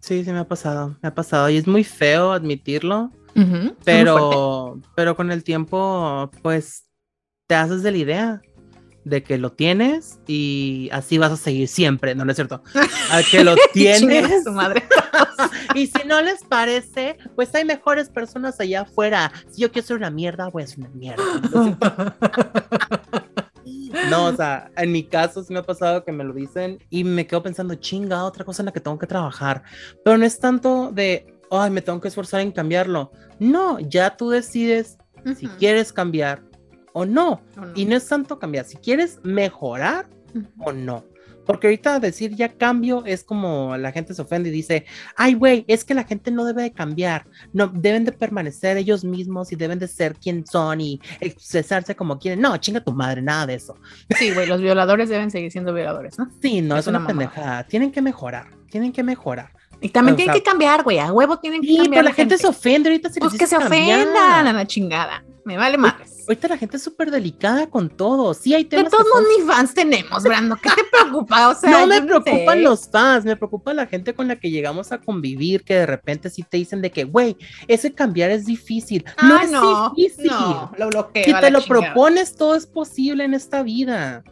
Sí, 0.00 0.24
sí 0.24 0.32
me 0.32 0.38
ha 0.38 0.48
pasado, 0.48 0.96
me 1.02 1.08
ha 1.08 1.14
pasado. 1.14 1.50
Y 1.50 1.56
es 1.56 1.66
muy 1.66 1.84
feo 1.84 2.32
admitirlo, 2.32 3.10
es 3.34 3.46
pero, 3.84 4.80
pero 4.94 5.16
con 5.16 5.30
el 5.30 5.44
tiempo, 5.44 6.30
pues, 6.42 6.86
te 7.46 7.54
haces 7.54 7.82
de 7.82 7.92
la 7.92 7.98
idea 7.98 8.42
de 9.08 9.22
que 9.22 9.38
lo 9.38 9.52
tienes 9.52 10.20
y 10.26 10.88
así 10.92 11.18
vas 11.18 11.32
a 11.32 11.36
seguir 11.36 11.68
siempre, 11.68 12.14
no, 12.14 12.24
no 12.24 12.30
es 12.30 12.36
cierto. 12.36 12.62
A 13.10 13.22
que 13.30 13.44
lo 13.44 13.54
tienes. 13.72 14.44
madre. 14.46 14.84
y 15.74 15.86
si 15.86 16.06
no 16.06 16.20
les 16.20 16.44
parece, 16.44 17.18
pues 17.34 17.54
hay 17.54 17.64
mejores 17.64 18.08
personas 18.08 18.60
allá 18.60 18.82
afuera. 18.82 19.32
Si 19.50 19.62
yo 19.62 19.72
quiero 19.72 19.86
ser 19.86 19.96
una 19.96 20.10
mierda, 20.10 20.48
voy 20.48 20.62
a 20.62 20.66
ser 20.66 20.80
una 20.80 20.90
mierda. 20.90 21.22
¿no 24.10 24.26
o 24.26 24.36
sea, 24.36 24.70
en 24.76 24.92
mi 24.92 25.04
caso 25.04 25.42
sí 25.42 25.52
me 25.52 25.60
ha 25.60 25.62
pasado 25.62 26.04
que 26.04 26.12
me 26.12 26.24
lo 26.24 26.32
dicen 26.32 26.78
y 26.90 27.04
me 27.04 27.26
quedo 27.26 27.42
pensando, 27.42 27.74
chinga, 27.74 28.24
otra 28.24 28.44
cosa 28.44 28.62
en 28.62 28.66
la 28.66 28.72
que 28.72 28.80
tengo 28.80 28.98
que 28.98 29.06
trabajar. 29.06 29.62
Pero 30.04 30.18
no 30.18 30.24
es 30.24 30.38
tanto 30.38 30.90
de, 30.92 31.26
ay, 31.50 31.70
me 31.70 31.82
tengo 31.82 32.00
que 32.00 32.08
esforzar 32.08 32.40
en 32.40 32.52
cambiarlo. 32.52 33.12
No, 33.38 33.78
ya 33.78 34.16
tú 34.16 34.30
decides 34.30 34.98
si 35.36 35.48
quieres 35.48 35.92
cambiar 35.92 36.47
o 36.98 37.06
no. 37.06 37.40
O 37.56 37.60
no. 37.60 37.72
Y 37.74 37.84
no 37.84 37.96
es 37.96 38.06
tanto 38.06 38.38
cambiar, 38.38 38.64
si 38.64 38.76
quieres 38.76 39.18
mejorar 39.22 40.06
o 40.58 40.72
no. 40.72 41.04
Porque 41.46 41.66
ahorita 41.66 41.98
decir 41.98 42.34
ya 42.36 42.50
cambio 42.50 43.04
es 43.06 43.24
como 43.24 43.74
la 43.78 43.90
gente 43.90 44.12
se 44.12 44.20
ofende 44.20 44.50
y 44.50 44.52
dice, 44.52 44.84
ay, 45.16 45.32
güey, 45.32 45.64
es 45.66 45.82
que 45.82 45.94
la 45.94 46.04
gente 46.04 46.30
no 46.30 46.44
debe 46.44 46.60
de 46.62 46.72
cambiar, 46.72 47.24
no, 47.54 47.68
deben 47.68 48.04
de 48.04 48.12
permanecer 48.12 48.76
ellos 48.76 49.02
mismos 49.02 49.50
y 49.50 49.56
deben 49.56 49.78
de 49.78 49.88
ser 49.88 50.14
quien 50.16 50.44
son 50.46 50.82
y 50.82 51.00
expresarse 51.20 51.96
como 51.96 52.18
quieren. 52.18 52.42
No, 52.42 52.54
chinga 52.58 52.84
tu 52.84 52.92
madre, 52.92 53.22
nada 53.22 53.46
de 53.46 53.54
eso. 53.54 53.76
Sí, 54.18 54.30
güey, 54.34 54.46
los 54.46 54.60
violadores 54.60 55.08
deben 55.08 55.30
seguir 55.30 55.50
siendo 55.50 55.72
violadores, 55.72 56.18
¿no? 56.18 56.28
Sí, 56.42 56.60
no, 56.60 56.74
Es 56.76 56.80
es, 56.80 56.88
una, 56.88 56.98
una 56.98 57.06
pendejada. 57.08 57.66
Tienen 57.66 57.92
que 57.92 58.02
mejorar, 58.02 58.48
tienen 58.70 58.92
que 58.92 59.02
mejorar. 59.02 59.50
Y 59.80 59.88
también 59.88 60.14
O 60.14 60.16
tienen 60.16 60.34
sea, 60.34 60.42
que 60.42 60.50
cambiar, 60.50 60.82
güey, 60.82 60.98
a 60.98 61.10
huevo 61.12 61.38
tienen 61.38 61.62
que 61.62 61.68
Sí, 61.68 61.76
cambiar. 61.76 61.90
pero 61.92 62.02
la 62.10 62.12
gente, 62.14 62.36
se 62.36 62.46
ofende 62.46 62.90
ahorita. 62.90 63.08
Se 63.08 63.20
Pues 63.20 63.32
que 63.38 63.46
se 63.46 63.56
cambiar. 63.56 64.00
ofendan 64.00 64.46
a 64.48 64.52
la 64.52 64.66
chingada. 64.66 65.24
Me 65.46 65.56
vale 65.56 65.78
madres. 65.78 66.07
Ahorita 66.28 66.46
la 66.48 66.58
gente 66.58 66.76
es 66.76 66.82
súper 66.82 67.10
delicada 67.10 67.66
con 67.68 67.88
todo. 67.88 68.34
Sí, 68.34 68.54
hay 68.54 68.64
De 68.64 68.68
temas. 68.76 68.92
todos 68.92 69.04
que 69.04 69.10
son- 69.12 69.24
ni 69.38 69.50
fans 69.50 69.72
tenemos, 69.74 70.22
Brando. 70.22 70.56
¿Qué 70.56 70.68
te 70.68 70.82
preocupa? 70.92 71.48
O 71.48 71.54
sea, 71.54 71.70
no 71.70 71.86
me 71.86 72.02
preocupan 72.02 72.58
sé. 72.58 72.62
los 72.62 72.88
fans, 72.90 73.24
me 73.24 73.34
preocupa 73.34 73.72
la 73.72 73.86
gente 73.86 74.12
con 74.14 74.28
la 74.28 74.36
que 74.36 74.50
llegamos 74.50 74.92
a 74.92 74.98
convivir, 74.98 75.64
que 75.64 75.74
de 75.74 75.86
repente 75.86 76.28
sí 76.30 76.42
te 76.42 76.58
dicen 76.58 76.82
de 76.82 76.90
que, 76.90 77.04
güey, 77.04 77.36
ese 77.66 77.92
cambiar 77.94 78.30
es 78.30 78.44
difícil. 78.44 79.04
no 79.22 79.36
Ah, 79.36 79.40
es 79.42 79.50
no, 79.50 79.90
difícil. 79.96 80.26
no, 80.30 80.70
lo 80.76 80.88
bloqueo. 80.88 81.24
si 81.24 81.32
te 81.32 81.50
lo 81.50 81.60
chingada. 81.60 81.66
propones, 81.94 82.34
todo 82.36 82.54
es 82.54 82.66
posible 82.66 83.24
en 83.24 83.32
esta 83.34 83.62
vida. 83.62 84.22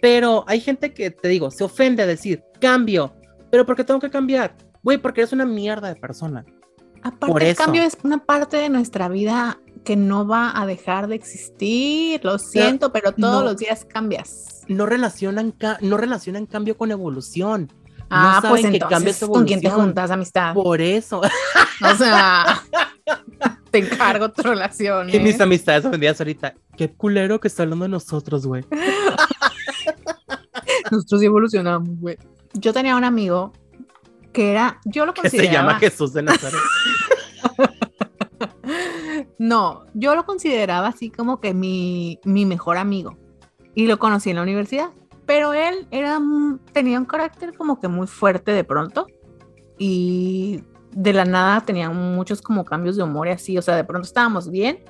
Pero 0.00 0.44
hay 0.46 0.60
gente 0.60 0.92
que, 0.92 1.10
te 1.10 1.28
digo, 1.28 1.50
se 1.50 1.64
ofende 1.64 2.02
a 2.02 2.06
decir, 2.06 2.44
cambio. 2.60 3.14
¿Pero 3.50 3.64
por 3.64 3.74
qué 3.74 3.84
tengo 3.84 4.00
que 4.00 4.10
cambiar? 4.10 4.54
Güey, 4.82 4.98
porque 4.98 5.22
eres 5.22 5.32
una 5.32 5.46
mierda 5.46 5.88
de 5.88 5.96
persona. 5.98 6.44
Aparte, 7.02 7.32
por 7.32 7.42
el 7.42 7.48
eso. 7.50 7.62
cambio 7.62 7.82
es 7.82 7.96
una 8.02 8.18
parte 8.24 8.56
de 8.58 8.68
nuestra 8.68 9.08
vida 9.08 9.58
que 9.88 9.96
no 9.96 10.26
va 10.26 10.52
a 10.54 10.66
dejar 10.66 11.06
de 11.06 11.14
existir. 11.14 12.22
Lo 12.22 12.38
siento, 12.38 12.92
pero 12.92 13.12
todos 13.12 13.40
no. 13.40 13.42
los 13.42 13.56
días 13.56 13.86
cambias. 13.86 14.60
No 14.68 14.84
relacionan, 14.84 15.54
no 15.80 15.96
relacionan 15.96 16.44
cambio 16.44 16.76
con 16.76 16.90
evolución. 16.90 17.72
Ah, 18.10 18.40
no 18.42 18.50
pues 18.50 18.60
saben 18.60 18.74
que 18.74 18.80
cambia 18.80 18.98
entonces, 18.98 19.16
su 19.16 19.30
¿con 19.30 19.46
quién 19.46 19.62
te 19.62 19.70
juntas, 19.70 20.10
amistad? 20.10 20.52
Por 20.52 20.82
eso. 20.82 21.22
O 21.80 21.94
sea, 21.94 22.60
te 23.70 23.78
encargo 23.78 24.30
tu 24.30 24.42
relación. 24.42 25.08
Y 25.08 25.20
mis 25.20 25.40
¿eh? 25.40 25.44
amistades 25.44 25.86
ofendidas 25.86 26.20
ahorita. 26.20 26.54
Qué 26.76 26.92
culero 26.92 27.40
que 27.40 27.48
está 27.48 27.62
hablando 27.62 27.84
de 27.84 27.88
nosotros, 27.88 28.44
güey. 28.44 28.66
Nosotros 30.90 31.22
evolucionamos, 31.22 31.98
güey. 31.98 32.18
Yo 32.52 32.74
tenía 32.74 32.94
un 32.94 33.04
amigo 33.04 33.54
que 34.32 34.50
era, 34.50 34.80
yo 34.84 35.06
lo 35.06 35.14
Que 35.14 35.30
se 35.30 35.38
consideraba. 35.38 35.68
llama 35.68 35.78
Jesús 35.78 36.12
de 36.12 36.24
Nazaret. 36.24 36.60
No, 39.38 39.86
yo 39.94 40.14
lo 40.14 40.24
consideraba 40.24 40.88
así 40.88 41.10
como 41.10 41.40
que 41.40 41.54
mi, 41.54 42.20
mi 42.24 42.44
mejor 42.44 42.76
amigo. 42.76 43.16
Y 43.74 43.86
lo 43.86 43.98
conocí 43.98 44.30
en 44.30 44.36
la 44.36 44.42
universidad. 44.42 44.90
Pero 45.26 45.52
él 45.52 45.86
era, 45.90 46.18
tenía 46.72 46.98
un 46.98 47.04
carácter 47.04 47.54
como 47.54 47.80
que 47.80 47.88
muy 47.88 48.06
fuerte 48.06 48.52
de 48.52 48.64
pronto. 48.64 49.06
Y 49.78 50.62
de 50.92 51.12
la 51.12 51.24
nada 51.24 51.60
tenía 51.60 51.90
muchos 51.90 52.40
como 52.42 52.64
cambios 52.64 52.96
de 52.96 53.02
humor 53.02 53.28
y 53.28 53.32
así. 53.32 53.58
O 53.58 53.62
sea, 53.62 53.76
de 53.76 53.84
pronto 53.84 54.06
estábamos 54.06 54.50
bien 54.50 54.80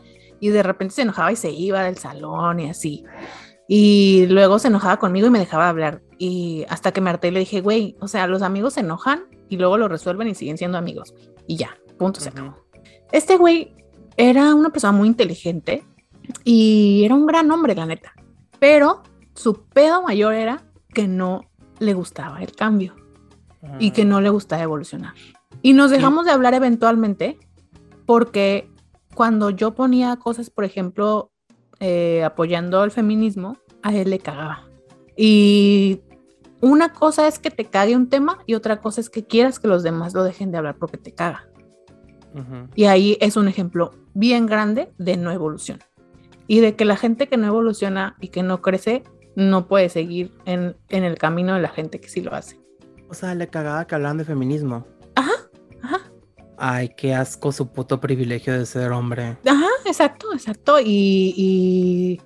y 0.40 0.48
de 0.50 0.62
repente 0.62 0.94
se 0.94 1.02
enojaba 1.02 1.32
y 1.32 1.36
se 1.36 1.50
iba 1.50 1.82
del 1.82 1.98
salón 1.98 2.60
y 2.60 2.70
así. 2.70 3.04
Y 3.66 4.26
luego 4.28 4.58
se 4.58 4.68
enojaba 4.68 4.98
conmigo 4.98 5.26
y 5.26 5.30
me 5.30 5.38
dejaba 5.38 5.68
hablar. 5.68 6.02
Y 6.18 6.64
hasta 6.68 6.92
que 6.92 7.00
me 7.00 7.10
harté 7.10 7.28
y 7.28 7.32
le 7.32 7.40
dije, 7.40 7.60
güey, 7.60 7.96
o 8.00 8.08
sea, 8.08 8.26
los 8.26 8.42
amigos 8.42 8.74
se 8.74 8.80
enojan 8.80 9.24
y 9.48 9.56
luego 9.56 9.76
lo 9.76 9.88
resuelven 9.88 10.28
y 10.28 10.34
siguen 10.34 10.56
siendo 10.56 10.78
amigos. 10.78 11.12
güey". 11.12 11.28
Y 11.46 11.56
ya, 11.56 11.76
punto, 11.98 12.20
se 12.20 12.30
acabó. 12.30 12.56
Este 13.12 13.36
güey 13.36 13.74
era 14.18 14.54
una 14.54 14.70
persona 14.70 14.92
muy 14.92 15.08
inteligente 15.08 15.84
y 16.44 17.02
era 17.04 17.14
un 17.14 17.24
gran 17.24 17.50
hombre, 17.50 17.74
la 17.74 17.86
neta. 17.86 18.12
Pero 18.58 19.02
su 19.34 19.64
pedo 19.64 20.02
mayor 20.02 20.34
era 20.34 20.64
que 20.92 21.06
no 21.06 21.42
le 21.78 21.94
gustaba 21.94 22.42
el 22.42 22.52
cambio 22.52 22.96
y 23.78 23.92
que 23.92 24.04
no 24.04 24.20
le 24.20 24.28
gustaba 24.28 24.62
evolucionar. 24.62 25.14
Y 25.62 25.72
nos 25.72 25.90
dejamos 25.90 26.26
de 26.26 26.32
hablar 26.32 26.54
eventualmente 26.54 27.38
porque 28.06 28.68
cuando 29.14 29.50
yo 29.50 29.74
ponía 29.74 30.16
cosas, 30.16 30.50
por 30.50 30.64
ejemplo, 30.64 31.30
eh, 31.78 32.24
apoyando 32.24 32.82
el 32.82 32.90
feminismo, 32.90 33.56
a 33.82 33.94
él 33.94 34.10
le 34.10 34.18
cagaba. 34.18 34.68
Y 35.16 36.00
una 36.60 36.92
cosa 36.92 37.28
es 37.28 37.38
que 37.38 37.50
te 37.50 37.66
cague 37.66 37.94
un 37.94 38.08
tema 38.08 38.38
y 38.46 38.54
otra 38.54 38.80
cosa 38.80 39.00
es 39.00 39.10
que 39.10 39.24
quieras 39.24 39.60
que 39.60 39.68
los 39.68 39.84
demás 39.84 40.12
lo 40.14 40.24
dejen 40.24 40.50
de 40.50 40.58
hablar 40.58 40.76
porque 40.76 40.98
te 40.98 41.12
caga. 41.12 41.47
Y 42.74 42.84
ahí 42.84 43.16
es 43.20 43.36
un 43.36 43.48
ejemplo 43.48 43.92
bien 44.14 44.46
grande 44.46 44.90
de 44.98 45.16
no 45.16 45.30
evolución. 45.30 45.80
Y 46.46 46.60
de 46.60 46.76
que 46.76 46.84
la 46.84 46.96
gente 46.96 47.28
que 47.28 47.36
no 47.36 47.46
evoluciona 47.46 48.16
y 48.20 48.28
que 48.28 48.42
no 48.42 48.62
crece 48.62 49.04
no 49.36 49.68
puede 49.68 49.88
seguir 49.88 50.32
en, 50.46 50.76
en 50.88 51.04
el 51.04 51.18
camino 51.18 51.54
de 51.54 51.60
la 51.60 51.68
gente 51.68 52.00
que 52.00 52.08
sí 52.08 52.20
lo 52.20 52.34
hace. 52.34 52.58
O 53.08 53.14
sea, 53.14 53.34
le 53.34 53.48
cagaba 53.48 53.86
que 53.86 53.94
hablan 53.94 54.18
de 54.18 54.24
feminismo. 54.24 54.86
Ajá, 55.14 55.32
ajá. 55.82 56.00
Ay, 56.56 56.90
qué 56.96 57.14
asco 57.14 57.52
su 57.52 57.70
puto 57.72 58.00
privilegio 58.00 58.58
de 58.58 58.66
ser 58.66 58.92
hombre. 58.92 59.38
Ajá, 59.46 59.68
exacto, 59.86 60.32
exacto. 60.32 60.80
Y, 60.80 61.34
y 61.36 62.20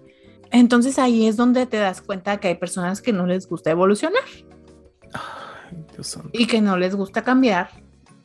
entonces 0.51 0.99
ahí 0.99 1.27
es 1.27 1.37
donde 1.37 1.67
te 1.67 1.77
das 1.77 2.01
cuenta 2.01 2.39
que 2.39 2.49
hay 2.49 2.55
personas 2.55 3.03
que 3.03 3.13
no 3.13 3.27
les 3.27 3.49
gusta 3.49 3.71
evolucionar. 3.71 4.23
Ay, 5.13 5.85
Dios 5.95 6.07
santo. 6.07 6.31
y 6.33 6.47
que 6.47 6.61
no 6.61 6.77
les 6.77 6.95
gusta 6.95 7.23
cambiar 7.23 7.82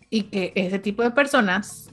y 0.10 0.24
que 0.24 0.54
ese 0.56 0.80
tipo 0.80 1.04
de 1.04 1.12
personas, 1.12 1.90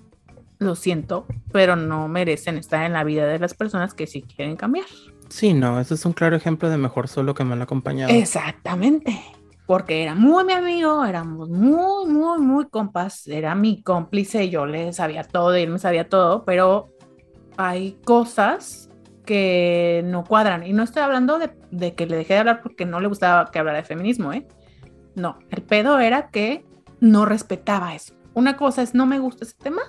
lo 0.58 0.74
siento, 0.74 1.26
pero 1.52 1.76
no 1.76 2.08
merecen 2.08 2.58
estar 2.58 2.84
en 2.84 2.92
la 2.92 3.04
vida 3.04 3.26
de 3.26 3.38
las 3.38 3.54
personas 3.54 3.94
que 3.94 4.06
sí 4.06 4.22
quieren 4.22 4.56
cambiar. 4.56 4.86
Sí, 5.28 5.52
no, 5.52 5.80
eso 5.80 5.94
es 5.94 6.04
un 6.04 6.12
claro 6.12 6.36
ejemplo 6.36 6.70
de 6.70 6.76
mejor 6.76 7.08
solo 7.08 7.34
que 7.34 7.44
mal 7.44 7.60
acompañado. 7.60 8.12
Exactamente. 8.12 9.20
Porque 9.66 10.02
era 10.02 10.14
muy 10.14 10.44
mi 10.44 10.52
amigo, 10.52 11.04
éramos 11.04 11.48
muy, 11.48 12.06
muy, 12.06 12.38
muy 12.38 12.68
compas, 12.68 13.26
era 13.26 13.54
mi 13.54 13.82
cómplice, 13.82 14.50
yo 14.50 14.66
le 14.66 14.92
sabía 14.92 15.24
todo 15.24 15.56
y 15.56 15.62
él 15.62 15.70
me 15.70 15.78
sabía 15.78 16.08
todo, 16.08 16.44
pero 16.44 16.90
hay 17.56 17.98
cosas 18.04 18.90
que 19.24 20.02
no 20.04 20.22
cuadran. 20.24 20.66
Y 20.66 20.74
no 20.74 20.82
estoy 20.82 21.02
hablando 21.02 21.38
de, 21.38 21.50
de 21.70 21.94
que 21.94 22.06
le 22.06 22.16
dejé 22.16 22.34
de 22.34 22.40
hablar 22.40 22.62
porque 22.62 22.84
no 22.84 23.00
le 23.00 23.08
gustaba 23.08 23.50
que 23.50 23.58
hablara 23.58 23.78
de 23.78 23.84
feminismo, 23.84 24.32
¿eh? 24.34 24.46
No, 25.14 25.38
el 25.50 25.62
pedo 25.62 25.98
era 25.98 26.28
que 26.28 26.64
no 27.04 27.26
respetaba 27.26 27.94
eso. 27.94 28.14
Una 28.32 28.56
cosa 28.56 28.82
es 28.82 28.94
no 28.94 29.06
me 29.06 29.18
gusta 29.18 29.44
ese 29.44 29.54
tema 29.54 29.82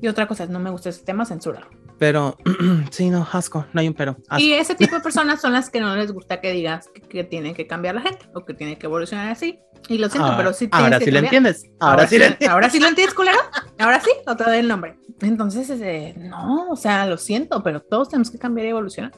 y 0.00 0.08
otra 0.08 0.26
cosa 0.26 0.44
es 0.44 0.50
no 0.50 0.58
me 0.58 0.70
gusta 0.70 0.88
ese 0.88 1.04
tema, 1.04 1.24
censúralo. 1.24 1.68
Pero, 1.98 2.36
sí, 2.90 3.10
no, 3.10 3.26
asco, 3.32 3.64
no 3.72 3.80
hay 3.80 3.86
un 3.86 3.94
pero. 3.94 4.16
Asco. 4.28 4.42
Y 4.42 4.52
ese 4.52 4.74
tipo 4.74 4.96
de 4.96 5.00
personas 5.00 5.40
son 5.40 5.52
las 5.52 5.70
que 5.70 5.80
no 5.80 5.94
les 5.94 6.10
gusta 6.10 6.40
que 6.40 6.50
digas 6.50 6.88
que, 6.92 7.00
que 7.00 7.22
tiene 7.22 7.54
que 7.54 7.68
cambiar 7.68 7.94
la 7.94 8.00
gente 8.00 8.28
o 8.34 8.44
que 8.44 8.54
tiene 8.54 8.76
que 8.76 8.86
evolucionar 8.86 9.28
así. 9.28 9.60
Y 9.88 9.98
lo 9.98 10.08
siento, 10.08 10.32
Ah, 10.32 10.36
pero 10.36 10.52
sí 10.52 10.68
ahora 10.72 10.98
sí 10.98 11.10
lo 11.10 11.20
entiendes. 11.20 11.64
Ahora, 11.80 12.06
sí 12.06 12.18
lo 12.18 12.24
entiendes. 12.24 12.48
Ahora 12.50 12.70
sí 12.70 12.80
lo 12.80 12.88
entiendes, 12.88 13.14
culero. 13.14 13.38
Ahora 13.78 14.00
sí, 14.00 14.10
otra 14.26 14.48
vez 14.48 14.60
el 14.60 14.68
nombre. 14.68 14.96
Entonces, 15.20 15.70
ese, 15.70 16.14
no, 16.18 16.68
o 16.70 16.76
sea, 16.76 17.06
lo 17.06 17.18
siento, 17.18 17.62
pero 17.62 17.80
todos 17.80 18.08
tenemos 18.08 18.30
que 18.30 18.38
cambiar 18.38 18.66
y 18.66 18.70
evolucionar. 18.70 19.12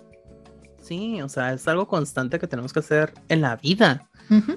Sí, 0.85 1.23
o 1.23 1.31
sea, 1.31 1.55
es 1.55 1.67
algo 1.67 1.89
constante 1.89 2.39
que 2.39 2.47
tenemos 2.47 2.73
que 2.73 2.81
hacer 2.81 3.15
en 3.29 3.41
la 3.41 3.57
vida. 3.57 4.11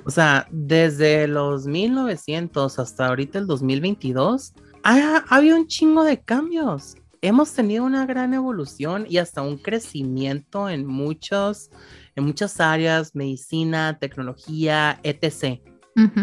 O 0.05 0.11
sea, 0.11 0.45
desde 0.51 1.27
los 1.27 1.67
1900 1.67 2.79
hasta 2.79 3.07
ahorita 3.07 3.39
el 3.39 3.47
2022, 3.47 4.53
ha, 4.83 5.23
ha 5.27 5.35
habido 5.35 5.55
un 5.55 5.67
chingo 5.67 6.03
de 6.03 6.21
cambios. 6.21 6.95
Hemos 7.21 7.53
tenido 7.53 7.85
una 7.85 8.05
gran 8.05 8.33
evolución 8.33 9.05
y 9.09 9.19
hasta 9.19 9.41
un 9.41 9.57
crecimiento 9.57 10.67
en 10.67 10.85
muchos, 10.85 11.69
en 12.17 12.25
muchas 12.25 12.59
áreas, 12.59 13.15
medicina, 13.15 13.97
tecnología, 13.97 14.99
etc. 15.03 15.61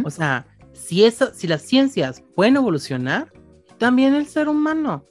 O 0.04 0.10
sea, 0.10 0.46
si, 0.72 1.04
eso, 1.04 1.30
si 1.32 1.46
las 1.46 1.62
ciencias 1.62 2.22
pueden 2.34 2.56
evolucionar, 2.56 3.32
también 3.78 4.14
el 4.14 4.26
ser 4.26 4.48
humano. 4.48 5.06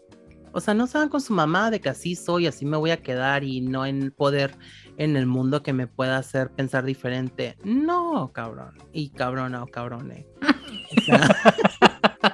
O 0.53 0.61
sea, 0.61 0.75
no 0.75 0.85
se 0.85 0.99
van 0.99 1.09
con 1.09 1.19
su 1.19 1.33
mamá 1.33 1.71
de 1.71 1.81
que 1.81 1.89
así 1.89 2.15
soy, 2.15 2.45
así 2.45 2.63
me 2.63 2.77
voy 2.77 2.91
a 2.91 3.01
quedar 3.01 3.43
y 3.43 3.61
no 3.61 3.85
en 3.85 4.11
poder 4.11 4.55
en 4.97 5.15
el 5.15 5.25
mundo 5.25 5.63
que 5.63 5.73
me 5.73 5.87
pueda 5.87 6.17
hacer 6.17 6.51
pensar 6.51 6.83
diferente. 6.85 7.57
No, 7.63 8.31
cabrón. 8.33 8.77
Y 8.91 9.09
cabrón 9.09 9.55
o 9.55 9.67
cabrone. 9.67 10.27
O 10.97 11.01
sea, 11.01 11.29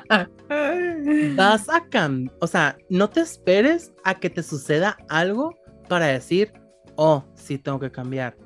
vas 1.35 1.69
a 1.69 1.85
cambiar. 1.89 2.35
O 2.41 2.47
sea, 2.47 2.77
no 2.89 3.09
te 3.09 3.21
esperes 3.21 3.93
a 4.03 4.15
que 4.15 4.29
te 4.29 4.43
suceda 4.43 4.97
algo 5.09 5.55
para 5.87 6.07
decir, 6.07 6.53
oh, 6.95 7.23
sí 7.35 7.57
tengo 7.57 7.79
que 7.79 7.91
cambiar. 7.91 8.37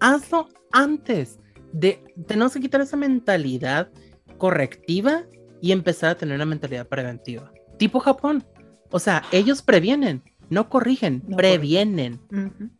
Hazlo 0.00 0.48
antes. 0.72 1.38
De, 1.72 2.04
tenemos 2.26 2.52
que 2.52 2.60
quitar 2.60 2.82
esa 2.82 2.98
mentalidad 2.98 3.90
correctiva 4.36 5.24
y 5.62 5.72
empezar 5.72 6.10
a 6.10 6.14
tener 6.16 6.34
una 6.34 6.44
mentalidad 6.44 6.86
preventiva. 6.86 7.50
Tipo 7.78 8.00
Japón. 8.00 8.44
O 8.90 8.98
sea, 8.98 9.22
ellos 9.32 9.62
previenen, 9.62 10.22
no 10.50 10.68
corrigen, 10.68 11.22
No 11.26 11.36
previenen. 11.36 12.20
Ujú. 12.30 12.70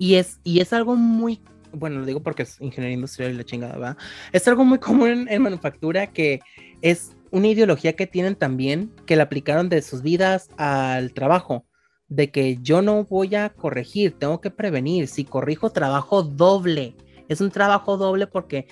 Y 0.00 0.14
es, 0.14 0.40
y 0.44 0.60
es 0.60 0.72
algo 0.72 0.96
muy, 0.96 1.42
bueno, 1.72 2.00
lo 2.00 2.06
digo 2.06 2.22
porque 2.22 2.44
es 2.44 2.58
ingeniería 2.58 2.94
industrial 2.94 3.32
y 3.32 3.36
la 3.36 3.44
chingada, 3.44 3.76
¿va? 3.76 3.96
Es 4.32 4.48
algo 4.48 4.64
muy 4.64 4.78
común 4.78 5.10
en, 5.10 5.28
en 5.28 5.42
manufactura 5.42 6.06
que 6.06 6.40
es 6.80 7.14
una 7.30 7.48
ideología 7.48 7.92
que 7.92 8.06
tienen 8.06 8.34
también, 8.34 8.90
que 9.04 9.14
la 9.14 9.24
aplicaron 9.24 9.68
de 9.68 9.82
sus 9.82 10.00
vidas 10.00 10.48
al 10.56 11.12
trabajo, 11.12 11.66
de 12.08 12.30
que 12.30 12.56
yo 12.62 12.80
no 12.80 13.04
voy 13.04 13.34
a 13.34 13.50
corregir, 13.50 14.18
tengo 14.18 14.40
que 14.40 14.50
prevenir, 14.50 15.06
si 15.06 15.24
corrijo 15.24 15.68
trabajo 15.68 16.22
doble, 16.22 16.96
es 17.28 17.42
un 17.42 17.50
trabajo 17.50 17.98
doble 17.98 18.26
porque 18.26 18.68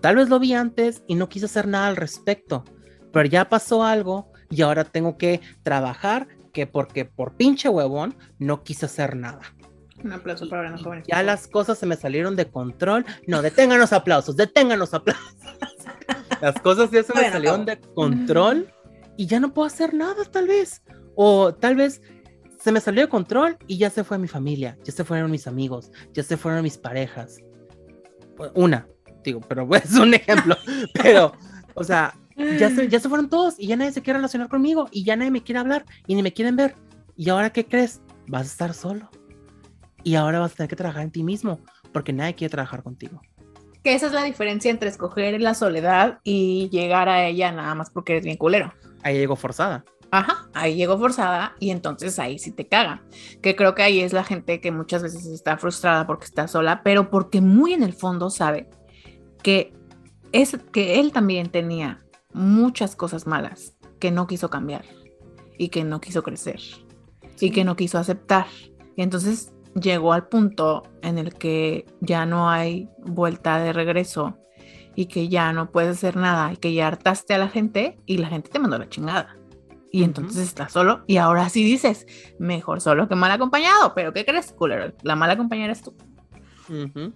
tal 0.00 0.16
vez 0.16 0.30
lo 0.30 0.40
vi 0.40 0.54
antes 0.54 1.02
y 1.06 1.16
no 1.16 1.28
quise 1.28 1.44
hacer 1.44 1.68
nada 1.68 1.88
al 1.88 1.96
respecto, 1.96 2.64
pero 3.12 3.28
ya 3.28 3.50
pasó 3.50 3.84
algo 3.84 4.32
y 4.48 4.62
ahora 4.62 4.84
tengo 4.84 5.18
que 5.18 5.42
trabajar 5.62 6.28
que 6.54 6.66
porque 6.66 7.04
por 7.04 7.36
pinche 7.36 7.68
huevón 7.68 8.16
no 8.38 8.62
quise 8.62 8.86
hacer 8.86 9.16
nada. 9.16 9.42
Un 10.04 10.12
aplauso 10.12 10.48
para 10.48 10.70
los 10.70 10.82
jóvenes. 10.82 11.06
Ya 11.06 11.22
las 11.22 11.46
cosas 11.46 11.78
se 11.78 11.86
me 11.86 11.96
salieron 11.96 12.36
de 12.36 12.50
control. 12.50 13.04
No, 13.26 13.42
detengan 13.42 13.78
los 13.78 13.92
aplausos, 13.92 14.36
detengan 14.36 14.78
los 14.78 14.94
aplausos. 14.94 15.34
Las 16.40 16.60
cosas 16.60 16.90
ya 16.90 17.04
se 17.04 17.12
me 17.12 17.20
Bueno, 17.20 17.32
salieron 17.34 17.64
de 17.64 17.78
control 17.78 18.68
y 19.16 19.26
ya 19.26 19.38
no 19.38 19.54
puedo 19.54 19.66
hacer 19.66 19.94
nada, 19.94 20.24
tal 20.24 20.48
vez. 20.48 20.82
O 21.14 21.54
tal 21.54 21.76
vez 21.76 22.02
se 22.58 22.72
me 22.72 22.80
salió 22.80 23.02
de 23.02 23.08
control 23.08 23.56
y 23.68 23.76
ya 23.78 23.90
se 23.90 24.02
fue 24.02 24.18
mi 24.18 24.26
familia, 24.26 24.76
ya 24.82 24.92
se 24.92 25.04
fueron 25.04 25.30
mis 25.30 25.46
amigos, 25.46 25.92
ya 26.12 26.24
se 26.24 26.36
fueron 26.36 26.62
mis 26.62 26.78
parejas. 26.78 27.38
Una, 28.54 28.88
digo, 29.22 29.40
pero 29.40 29.68
es 29.76 29.94
un 29.94 30.14
ejemplo. 30.14 30.56
Pero, 31.00 31.32
o 31.74 31.84
sea, 31.84 32.14
ya 32.36 32.70
se, 32.70 32.88
ya 32.88 32.98
se 32.98 33.08
fueron 33.08 33.28
todos 33.28 33.54
y 33.58 33.68
ya 33.68 33.76
nadie 33.76 33.92
se 33.92 34.02
quiere 34.02 34.18
relacionar 34.18 34.48
conmigo 34.48 34.88
y 34.90 35.04
ya 35.04 35.16
nadie 35.16 35.30
me 35.30 35.42
quiere 35.42 35.60
hablar 35.60 35.84
y 36.06 36.14
ni 36.14 36.22
me 36.22 36.32
quieren 36.32 36.56
ver. 36.56 36.74
¿Y 37.16 37.28
ahora 37.28 37.50
qué 37.50 37.66
crees? 37.66 38.00
Vas 38.26 38.42
a 38.42 38.46
estar 38.46 38.74
solo. 38.74 39.10
Y 40.04 40.16
ahora 40.16 40.40
vas 40.40 40.52
a 40.52 40.56
tener 40.56 40.70
que 40.70 40.76
trabajar 40.76 41.02
en 41.02 41.10
ti 41.10 41.22
mismo 41.22 41.60
porque 41.92 42.12
nadie 42.12 42.34
quiere 42.34 42.50
trabajar 42.50 42.82
contigo. 42.82 43.20
Que 43.82 43.94
esa 43.94 44.06
es 44.06 44.12
la 44.12 44.22
diferencia 44.22 44.70
entre 44.70 44.88
escoger 44.88 45.40
la 45.40 45.54
soledad 45.54 46.20
y 46.22 46.68
llegar 46.70 47.08
a 47.08 47.26
ella 47.26 47.50
nada 47.52 47.74
más 47.74 47.90
porque 47.90 48.12
eres 48.12 48.24
bien 48.24 48.36
culero. 48.36 48.72
Ahí 49.02 49.18
llegó 49.18 49.36
forzada. 49.36 49.84
Ajá, 50.10 50.48
ahí 50.52 50.76
llegó 50.76 50.98
forzada 50.98 51.56
y 51.58 51.70
entonces 51.70 52.18
ahí 52.18 52.38
sí 52.38 52.52
te 52.52 52.68
caga. 52.68 53.02
Que 53.40 53.56
creo 53.56 53.74
que 53.74 53.82
ahí 53.82 54.00
es 54.00 54.12
la 54.12 54.24
gente 54.24 54.60
que 54.60 54.70
muchas 54.70 55.02
veces 55.02 55.26
está 55.26 55.56
frustrada 55.56 56.06
porque 56.06 56.26
está 56.26 56.46
sola, 56.48 56.82
pero 56.84 57.10
porque 57.10 57.40
muy 57.40 57.72
en 57.72 57.82
el 57.82 57.94
fondo 57.94 58.28
sabe 58.28 58.68
que 59.42 59.72
es 60.32 60.56
que 60.72 61.00
él 61.00 61.12
también 61.12 61.50
tenía 61.50 62.04
muchas 62.32 62.94
cosas 62.94 63.26
malas 63.26 63.74
que 63.98 64.10
no 64.10 64.26
quiso 64.26 64.50
cambiar 64.50 64.84
y 65.58 65.68
que 65.68 65.84
no 65.84 66.00
quiso 66.00 66.22
crecer 66.22 66.60
y 67.40 67.50
que 67.50 67.64
no 67.64 67.74
quiso 67.74 67.98
aceptar. 67.98 68.46
Y 68.96 69.02
entonces 69.02 69.52
llegó 69.74 70.12
al 70.12 70.28
punto 70.28 70.82
en 71.02 71.18
el 71.18 71.34
que 71.34 71.86
ya 72.00 72.26
no 72.26 72.50
hay 72.50 72.88
vuelta 72.98 73.58
de 73.58 73.72
regreso 73.72 74.38
y 74.94 75.06
que 75.06 75.28
ya 75.28 75.52
no 75.52 75.70
puedes 75.70 75.96
hacer 75.96 76.16
nada 76.16 76.52
y 76.52 76.56
que 76.56 76.74
ya 76.74 76.88
hartaste 76.88 77.34
a 77.34 77.38
la 77.38 77.48
gente 77.48 77.98
y 78.06 78.18
la 78.18 78.28
gente 78.28 78.50
te 78.50 78.58
mandó 78.58 78.78
la 78.78 78.88
chingada. 78.88 79.36
Y 79.90 80.04
entonces 80.04 80.48
estás 80.48 80.72
solo 80.72 81.04
y 81.06 81.18
ahora 81.18 81.48
sí 81.48 81.62
dices, 81.64 82.06
mejor 82.38 82.80
solo 82.80 83.08
que 83.08 83.14
mal 83.14 83.30
acompañado, 83.30 83.92
pero 83.94 84.12
¿qué 84.12 84.24
crees, 84.24 84.52
culero? 84.52 84.92
La 85.02 85.16
mala 85.16 85.36
compañera 85.36 85.66
eres 85.66 85.82
tú. 85.82 85.94
Ujú. 86.68 87.12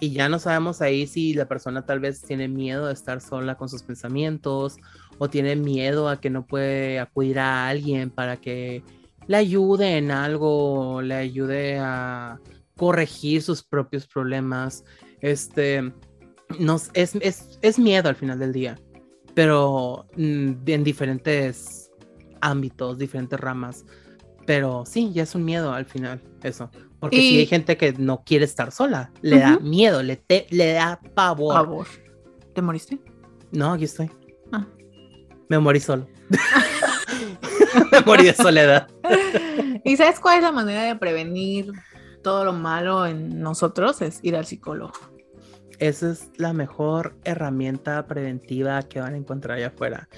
Y 0.00 0.12
ya 0.12 0.28
no 0.28 0.38
sabemos 0.38 0.80
ahí 0.80 1.06
si 1.06 1.34
la 1.34 1.46
persona 1.46 1.84
tal 1.84 1.98
vez 1.98 2.22
tiene 2.22 2.46
miedo 2.46 2.86
de 2.86 2.92
estar 2.92 3.20
sola 3.20 3.56
con 3.56 3.68
sus 3.68 3.82
pensamientos 3.82 4.76
o 5.18 5.28
tiene 5.28 5.56
miedo 5.56 6.08
a 6.08 6.20
que 6.20 6.30
no 6.30 6.46
puede 6.46 7.00
acudir 7.00 7.38
a 7.40 7.68
alguien 7.68 8.10
para 8.10 8.36
que 8.36 8.84
le 9.28 9.36
ayude 9.36 9.96
en 9.98 10.10
algo, 10.10 11.00
le 11.02 11.14
ayude 11.14 11.78
a 11.78 12.40
corregir 12.76 13.42
sus 13.42 13.62
propios 13.62 14.06
problemas. 14.06 14.84
Este, 15.20 15.92
nos, 16.58 16.90
es, 16.94 17.14
es, 17.20 17.58
es 17.62 17.78
miedo 17.78 18.08
al 18.08 18.16
final 18.16 18.38
del 18.38 18.52
día, 18.52 18.78
pero 19.34 20.06
mm, 20.16 20.50
en 20.66 20.84
diferentes 20.84 21.90
ámbitos, 22.40 22.98
diferentes 22.98 23.38
ramas. 23.38 23.84
Pero 24.46 24.84
sí, 24.86 25.12
ya 25.12 25.24
es 25.24 25.34
un 25.34 25.44
miedo 25.44 25.72
al 25.72 25.84
final, 25.84 26.22
eso. 26.42 26.70
Porque 27.00 27.16
si 27.20 27.38
hay 27.38 27.46
gente 27.46 27.76
que 27.76 27.92
no 27.92 28.24
quiere 28.24 28.44
estar 28.46 28.72
sola, 28.72 29.12
le 29.20 29.38
da 29.38 29.58
miedo, 29.60 30.02
le, 30.02 30.16
te- 30.16 30.46
le 30.50 30.72
da 30.72 30.98
pavor. 31.14 31.86
¿Te 32.54 32.62
moriste? 32.62 32.98
No, 33.52 33.72
aquí 33.74 33.84
estoy. 33.84 34.10
Ah. 34.50 34.66
Me 35.48 35.58
morí 35.58 35.80
solo. 35.80 36.08
Me 37.92 38.00
morí 38.00 38.24
de 38.24 38.34
soledad. 38.34 38.88
¿Y 39.84 39.96
sabes 39.96 40.20
cuál 40.20 40.38
es 40.38 40.42
la 40.42 40.52
manera 40.52 40.82
de 40.82 40.96
prevenir 40.96 41.72
todo 42.22 42.44
lo 42.44 42.52
malo 42.52 43.06
en 43.06 43.40
nosotros? 43.40 44.02
Es 44.02 44.20
ir 44.22 44.36
al 44.36 44.46
psicólogo. 44.46 44.92
esa 45.78 46.10
es 46.10 46.30
la 46.36 46.52
mejor 46.52 47.16
herramienta 47.24 48.06
preventiva 48.06 48.82
que 48.82 49.00
van 49.00 49.14
a 49.14 49.18
encontrar 49.18 49.58
allá 49.58 49.68
afuera. 49.68 50.08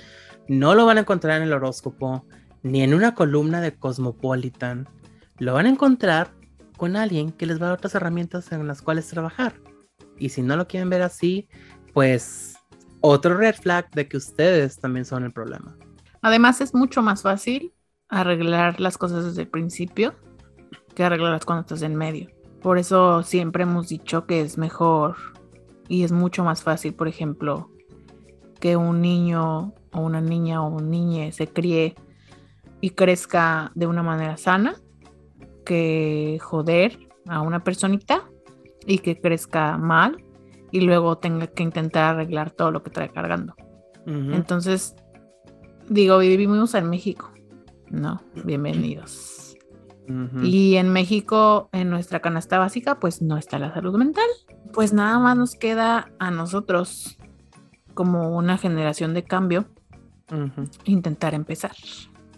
No 0.48 0.74
lo 0.74 0.86
van 0.86 0.96
a 0.96 1.00
encontrar 1.00 1.36
en 1.36 1.44
el 1.44 1.52
horóscopo, 1.52 2.24
ni 2.62 2.82
en 2.82 2.94
una 2.94 3.14
columna 3.14 3.60
de 3.60 3.76
Cosmopolitan. 3.76 4.88
Lo 5.38 5.54
van 5.54 5.66
a 5.66 5.70
encontrar 5.70 6.32
con 6.76 6.96
alguien 6.96 7.30
que 7.30 7.46
les 7.46 7.60
va 7.60 7.66
a 7.66 7.68
dar 7.68 7.78
otras 7.78 7.94
herramientas 7.94 8.50
en 8.52 8.66
las 8.66 8.82
cuales 8.82 9.06
trabajar. 9.06 9.54
Y 10.18 10.30
si 10.30 10.42
no 10.42 10.56
lo 10.56 10.66
quieren 10.66 10.90
ver 10.90 11.02
así, 11.02 11.48
pues 11.92 12.54
otro 13.00 13.36
red 13.36 13.54
flag 13.54 13.90
de 13.90 14.08
que 14.08 14.16
ustedes 14.16 14.78
también 14.78 15.04
son 15.04 15.24
el 15.24 15.32
problema. 15.32 15.76
Además 16.22 16.60
es 16.60 16.74
mucho 16.74 17.02
más 17.02 17.22
fácil 17.22 17.72
arreglar 18.08 18.80
las 18.80 18.98
cosas 18.98 19.24
desde 19.24 19.42
el 19.42 19.48
principio 19.48 20.14
que 20.94 21.04
arreglarlas 21.04 21.44
cuando 21.44 21.62
estás 21.62 21.82
en 21.82 21.94
medio. 21.96 22.28
Por 22.60 22.78
eso 22.78 23.22
siempre 23.22 23.62
hemos 23.62 23.88
dicho 23.88 24.26
que 24.26 24.40
es 24.42 24.58
mejor 24.58 25.16
y 25.88 26.04
es 26.04 26.12
mucho 26.12 26.44
más 26.44 26.62
fácil, 26.62 26.94
por 26.94 27.08
ejemplo, 27.08 27.70
que 28.60 28.76
un 28.76 29.00
niño 29.00 29.72
o 29.92 30.00
una 30.00 30.20
niña 30.20 30.62
o 30.62 30.68
un 30.68 30.90
niñe 30.90 31.32
se 31.32 31.48
críe 31.48 31.94
y 32.80 32.90
crezca 32.90 33.72
de 33.74 33.86
una 33.86 34.02
manera 34.02 34.36
sana 34.36 34.74
que 35.64 36.38
joder 36.40 36.98
a 37.28 37.40
una 37.40 37.64
personita 37.64 38.28
y 38.86 38.98
que 38.98 39.20
crezca 39.20 39.78
mal 39.78 40.24
y 40.70 40.80
luego 40.80 41.18
tenga 41.18 41.46
que 41.46 41.62
intentar 41.62 42.14
arreglar 42.14 42.50
todo 42.50 42.70
lo 42.70 42.82
que 42.82 42.90
trae 42.90 43.10
cargando. 43.10 43.54
Entonces, 44.06 44.96
digo, 45.90 46.18
vivimos 46.18 46.74
en 46.74 46.88
México, 46.88 47.30
¿no? 47.90 48.22
Bienvenidos. 48.44 49.56
Y 50.42 50.74
en 50.74 50.92
México, 50.92 51.68
en 51.72 51.88
nuestra 51.88 52.18
canasta 52.18 52.58
básica, 52.58 52.98
pues 52.98 53.22
no 53.22 53.36
está 53.36 53.60
la 53.60 53.72
salud 53.72 53.96
mental. 53.96 54.26
Pues 54.72 54.92
nada 54.92 55.20
más 55.20 55.36
nos 55.36 55.54
queda 55.54 56.10
a 56.18 56.32
nosotros, 56.32 57.16
como 57.94 58.36
una 58.36 58.58
generación 58.58 59.14
de 59.14 59.22
cambio, 59.22 59.66
intentar 60.84 61.34
empezar 61.34 61.72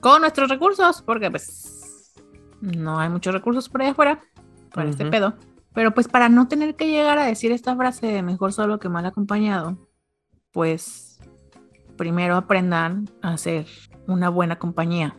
con 0.01 0.21
nuestros 0.21 0.51
recursos, 0.51 1.01
porque 1.03 1.31
pues 1.31 2.13
no 2.61 2.99
hay 2.99 3.09
muchos 3.09 3.33
recursos 3.33 3.71
por 3.71 3.81
ahí 3.81 3.89
afuera 3.89 4.21
para 4.75 4.91
este 4.91 5.07
pedo. 5.07 5.35
Pero 5.73 5.95
pues 5.95 6.09
para 6.09 6.29
no 6.29 6.49
tener 6.49 6.77
que 6.77 6.89
llegar 6.89 7.19
a 7.19 7.25
decir 7.25 7.53
esta 7.53 7.75
frase 7.75 8.07
de 8.07 8.23
mejor 8.23 8.53
solo 8.53 8.79
que 8.79 8.91
mal 8.91 9.07
acompañado, 9.07 9.79
pues 10.53 11.12
primero 11.97 12.37
aprendan 12.37 13.09
a 13.23 13.37
ser 13.37 13.67
una 14.07 14.29
buena 14.29 14.59
compañía 14.59 15.17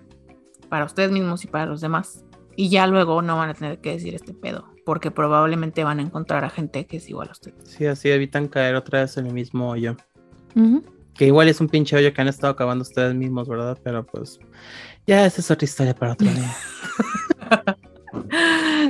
para 0.70 0.86
ustedes 0.86 1.12
mismos 1.12 1.44
y 1.44 1.48
para 1.48 1.66
los 1.66 1.82
demás. 1.82 2.26
Y 2.56 2.70
ya 2.70 2.88
luego 2.88 3.22
no 3.22 3.38
van 3.38 3.50
a 3.50 3.54
tener 3.54 3.80
que 3.80 3.92
decir 3.92 4.14
este 4.14 4.34
pedo, 4.34 4.70
porque 4.86 5.12
probablemente 5.12 5.84
van 5.84 6.00
a 6.00 6.04
encontrar 6.04 6.44
a 6.46 6.50
gente 6.50 6.86
que 6.86 6.98
es 6.98 7.10
igual 7.10 7.30
a 7.30 7.32
ustedes. 7.32 7.70
Sí, 7.70 7.86
así 7.86 8.10
evitan 8.10 8.48
caer 8.48 8.76
otra 8.76 9.02
vez 9.02 9.18
en 9.18 9.28
el 9.28 9.34
mismo 9.34 9.70
hoyo. 9.70 9.96
Que 11.16 11.26
igual 11.26 11.48
es 11.48 11.62
un 11.62 11.68
pinche 11.68 11.96
hoyo 11.96 12.14
que 12.14 12.22
han 12.22 12.28
estado 12.28 12.54
acabando 12.54 12.84
ustedes 12.84 13.16
mismos, 13.16 13.48
¿verdad? 13.48 13.78
Pero 13.84 14.06
pues 14.06 14.40
ya 15.08 15.26
esa 15.26 15.42
es 15.42 15.50
otra 15.50 15.66
historia 15.66 15.96
para 15.96 16.14
otro 16.14 16.28
día. 16.30 16.54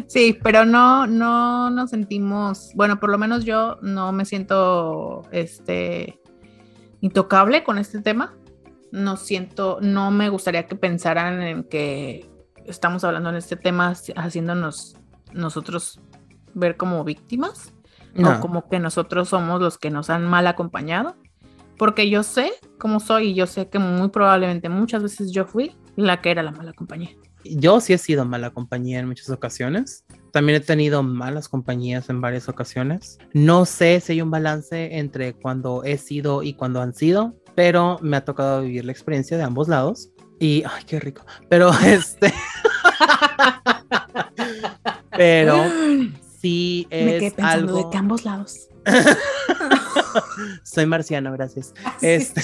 Sí, 0.08 0.38
pero 0.44 0.66
no, 0.66 1.08
no 1.08 1.70
nos 1.70 1.90
sentimos, 1.90 2.72
bueno, 2.76 3.00
por 3.00 3.10
lo 3.10 3.18
menos 3.18 3.46
yo 3.46 3.78
no 3.82 4.12
me 4.12 4.26
siento 4.26 5.24
este 5.32 6.20
intocable 7.04 7.64
con 7.64 7.78
este 7.78 8.02
tema. 8.02 8.34
No 8.92 9.18
siento, 9.18 9.80
no 9.82 10.10
me 10.10 10.30
gustaría 10.30 10.68
que 10.68 10.76
pensaran 10.76 11.42
en 11.42 11.64
que 11.64 12.30
estamos 12.66 13.04
hablando 13.04 13.30
en 13.30 13.36
este 13.36 13.56
tema 13.56 13.94
haciéndonos 14.16 14.96
nosotros 15.34 16.00
ver 16.54 16.78
como 16.78 17.04
víctimas 17.04 17.74
o 18.16 18.40
como 18.40 18.70
que 18.70 18.80
nosotros 18.80 19.30
somos 19.30 19.60
los 19.60 19.78
que 19.78 19.90
nos 19.90 20.10
han 20.10 20.24
mal 20.26 20.46
acompañado, 20.48 21.16
porque 21.78 22.10
yo 22.10 22.24
sé 22.24 22.52
cómo 22.80 23.00
soy 23.00 23.30
y 23.30 23.34
yo 23.34 23.48
sé 23.48 23.70
que 23.70 23.80
muy 23.80 24.10
probablemente 24.10 24.70
muchas 24.70 25.02
veces 25.04 25.32
yo 25.32 25.46
fui 25.46 25.76
la 25.96 26.22
que 26.22 26.32
era 26.32 26.44
la 26.44 26.52
mala 26.52 26.74
compañía 26.74 27.10
yo 27.44 27.80
sí 27.80 27.94
he 27.94 27.98
sido 27.98 28.26
mala 28.26 28.52
compañía 28.52 29.00
en 29.00 29.08
muchas 29.08 29.30
ocasiones. 29.30 30.06
También 30.34 30.56
he 30.56 30.66
tenido 30.66 31.04
malas 31.04 31.48
compañías 31.48 32.10
en 32.10 32.20
varias 32.20 32.50
ocasiones. 32.50 33.20
No 33.34 33.66
sé 33.66 34.00
si 34.00 34.14
hay 34.14 34.22
un 34.24 34.32
balance 34.32 34.98
entre 34.98 35.34
cuando 35.34 35.84
he 35.84 36.00
sido 36.00 36.42
y 36.42 36.56
cuando 36.56 36.82
han 36.82 36.96
sido, 36.96 37.36
pero 37.54 38.00
me 38.02 38.18
ha 38.18 38.26
tocado 38.26 38.64
vivir 38.64 38.84
la 38.84 38.92
experiencia 38.92 39.38
de 39.38 39.44
ambos 39.44 39.68
lados. 39.68 40.10
Y, 40.40 40.64
ay, 40.64 40.86
qué 40.88 41.00
rico. 41.00 41.24
Pero 41.50 41.72
este. 41.86 42.34
pero 45.12 45.64
sí 46.42 46.88
es. 46.90 47.06
Me 47.06 47.20
quedé 47.20 47.32
pensando 47.32 47.76
de 47.76 47.90
que 47.92 47.98
ambos 47.98 48.26
lados. 48.26 48.70
Soy 50.64 50.88
marciano, 50.88 51.32
gracias. 51.32 51.76
Este... 52.02 52.42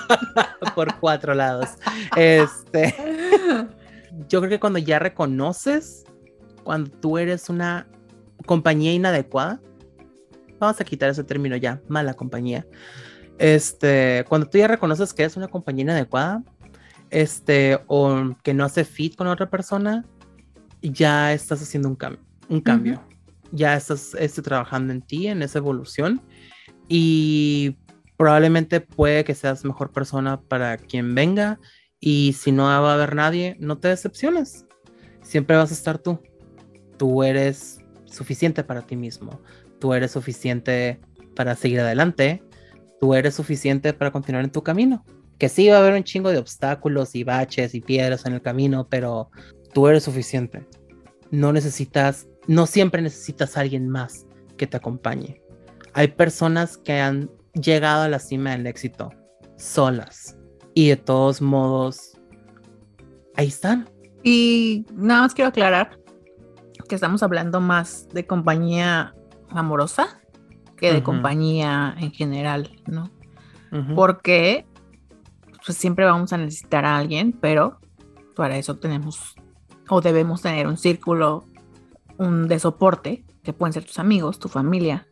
por 0.74 0.98
cuatro 0.98 1.34
lados. 1.34 1.68
Este 2.16 2.94
yo 4.28 4.40
creo 4.40 4.50
que 4.50 4.60
cuando 4.60 4.78
ya 4.78 4.98
reconoces, 4.98 6.04
cuando 6.64 6.90
tú 6.90 7.18
eres 7.18 7.48
una 7.48 7.86
compañía 8.46 8.92
inadecuada, 8.92 9.60
vamos 10.58 10.80
a 10.80 10.84
quitar 10.84 11.10
ese 11.10 11.24
término 11.24 11.56
ya, 11.56 11.80
mala 11.88 12.14
compañía. 12.14 12.66
Este, 13.38 14.24
cuando 14.28 14.48
tú 14.48 14.58
ya 14.58 14.68
reconoces 14.68 15.12
que 15.12 15.22
eres 15.22 15.36
una 15.36 15.48
compañía 15.48 15.82
inadecuada, 15.82 16.42
este, 17.10 17.80
o 17.86 18.34
que 18.42 18.54
no 18.54 18.64
hace 18.64 18.84
fit 18.84 19.16
con 19.16 19.26
otra 19.26 19.50
persona, 19.50 20.04
ya 20.80 21.32
estás 21.32 21.62
haciendo 21.62 21.88
un, 21.88 21.96
cambio 21.96 22.24
un 22.48 22.60
cambio. 22.60 23.02
Ya 23.50 23.76
estás 23.76 24.14
este, 24.18 24.42
trabajando 24.42 24.92
en 24.92 25.02
ti, 25.02 25.26
en 25.26 25.42
esa 25.42 25.58
evolución. 25.58 26.20
Y 26.88 27.78
probablemente 28.16 28.80
puede 28.80 29.24
que 29.24 29.34
seas 29.34 29.64
mejor 29.64 29.90
persona 29.90 30.40
para 30.40 30.76
quien 30.76 31.14
venga 31.14 31.58
y 31.98 32.34
si 32.38 32.52
no 32.52 32.64
va 32.64 32.90
a 32.90 32.94
haber 32.94 33.14
nadie, 33.14 33.56
no 33.60 33.78
te 33.78 33.88
decepciones. 33.88 34.66
Siempre 35.22 35.56
vas 35.56 35.70
a 35.70 35.74
estar 35.74 35.98
tú. 35.98 36.20
Tú 37.02 37.24
eres 37.24 37.80
suficiente 38.04 38.62
para 38.62 38.82
ti 38.82 38.94
mismo. 38.94 39.40
Tú 39.80 39.92
eres 39.92 40.12
suficiente 40.12 41.00
para 41.34 41.56
seguir 41.56 41.80
adelante. 41.80 42.44
Tú 43.00 43.14
eres 43.14 43.34
suficiente 43.34 43.92
para 43.92 44.12
continuar 44.12 44.44
en 44.44 44.52
tu 44.52 44.62
camino. 44.62 45.04
Que 45.36 45.48
sí 45.48 45.68
va 45.68 45.78
a 45.78 45.80
haber 45.80 45.94
un 45.94 46.04
chingo 46.04 46.30
de 46.30 46.38
obstáculos 46.38 47.16
y 47.16 47.24
baches 47.24 47.74
y 47.74 47.80
piedras 47.80 48.24
en 48.24 48.34
el 48.34 48.40
camino, 48.40 48.86
pero 48.88 49.32
tú 49.74 49.88
eres 49.88 50.04
suficiente. 50.04 50.64
No 51.32 51.52
necesitas, 51.52 52.28
no 52.46 52.66
siempre 52.66 53.02
necesitas 53.02 53.56
a 53.56 53.62
alguien 53.62 53.88
más 53.88 54.24
que 54.56 54.68
te 54.68 54.76
acompañe. 54.76 55.42
Hay 55.94 56.06
personas 56.06 56.76
que 56.76 57.00
han 57.00 57.32
llegado 57.54 58.02
a 58.02 58.08
la 58.08 58.20
cima 58.20 58.52
del 58.52 58.68
éxito 58.68 59.10
solas 59.56 60.38
y 60.72 60.90
de 60.90 60.96
todos 60.98 61.42
modos, 61.42 62.16
ahí 63.34 63.48
están. 63.48 63.90
Y 64.22 64.86
nada 64.94 65.22
más 65.22 65.34
quiero 65.34 65.48
aclarar 65.48 66.00
que 66.92 66.96
estamos 66.96 67.22
hablando 67.22 67.62
más 67.62 68.06
de 68.10 68.26
compañía 68.26 69.14
amorosa 69.48 70.20
que 70.76 70.92
de 70.92 71.02
compañía 71.02 71.96
en 71.98 72.12
general, 72.12 72.70
¿no? 72.86 73.10
Porque 73.94 74.66
pues, 75.64 75.78
siempre 75.78 76.04
vamos 76.04 76.34
a 76.34 76.36
necesitar 76.36 76.84
a 76.84 76.98
alguien, 76.98 77.32
pero 77.32 77.80
para 78.36 78.58
eso 78.58 78.76
tenemos 78.76 79.34
o 79.88 80.02
debemos 80.02 80.42
tener 80.42 80.66
un 80.66 80.76
círculo 80.76 81.46
un 82.18 82.46
de 82.46 82.58
soporte, 82.58 83.24
que 83.42 83.54
pueden 83.54 83.72
ser 83.72 83.86
tus 83.86 83.98
amigos, 83.98 84.38
tu 84.38 84.50
familia, 84.50 85.06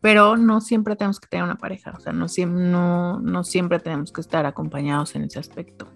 pero 0.00 0.36
no 0.36 0.60
siempre 0.60 0.96
tenemos 0.96 1.20
que 1.20 1.28
tener 1.28 1.44
una 1.44 1.58
pareja, 1.58 1.94
o 1.96 2.00
sea, 2.00 2.12
no, 2.12 2.26
no, 2.48 3.20
no 3.20 3.44
siempre 3.44 3.78
tenemos 3.78 4.10
que 4.10 4.20
estar 4.20 4.46
acompañados 4.46 5.14
en 5.14 5.22
ese 5.22 5.38
aspecto. 5.38 5.86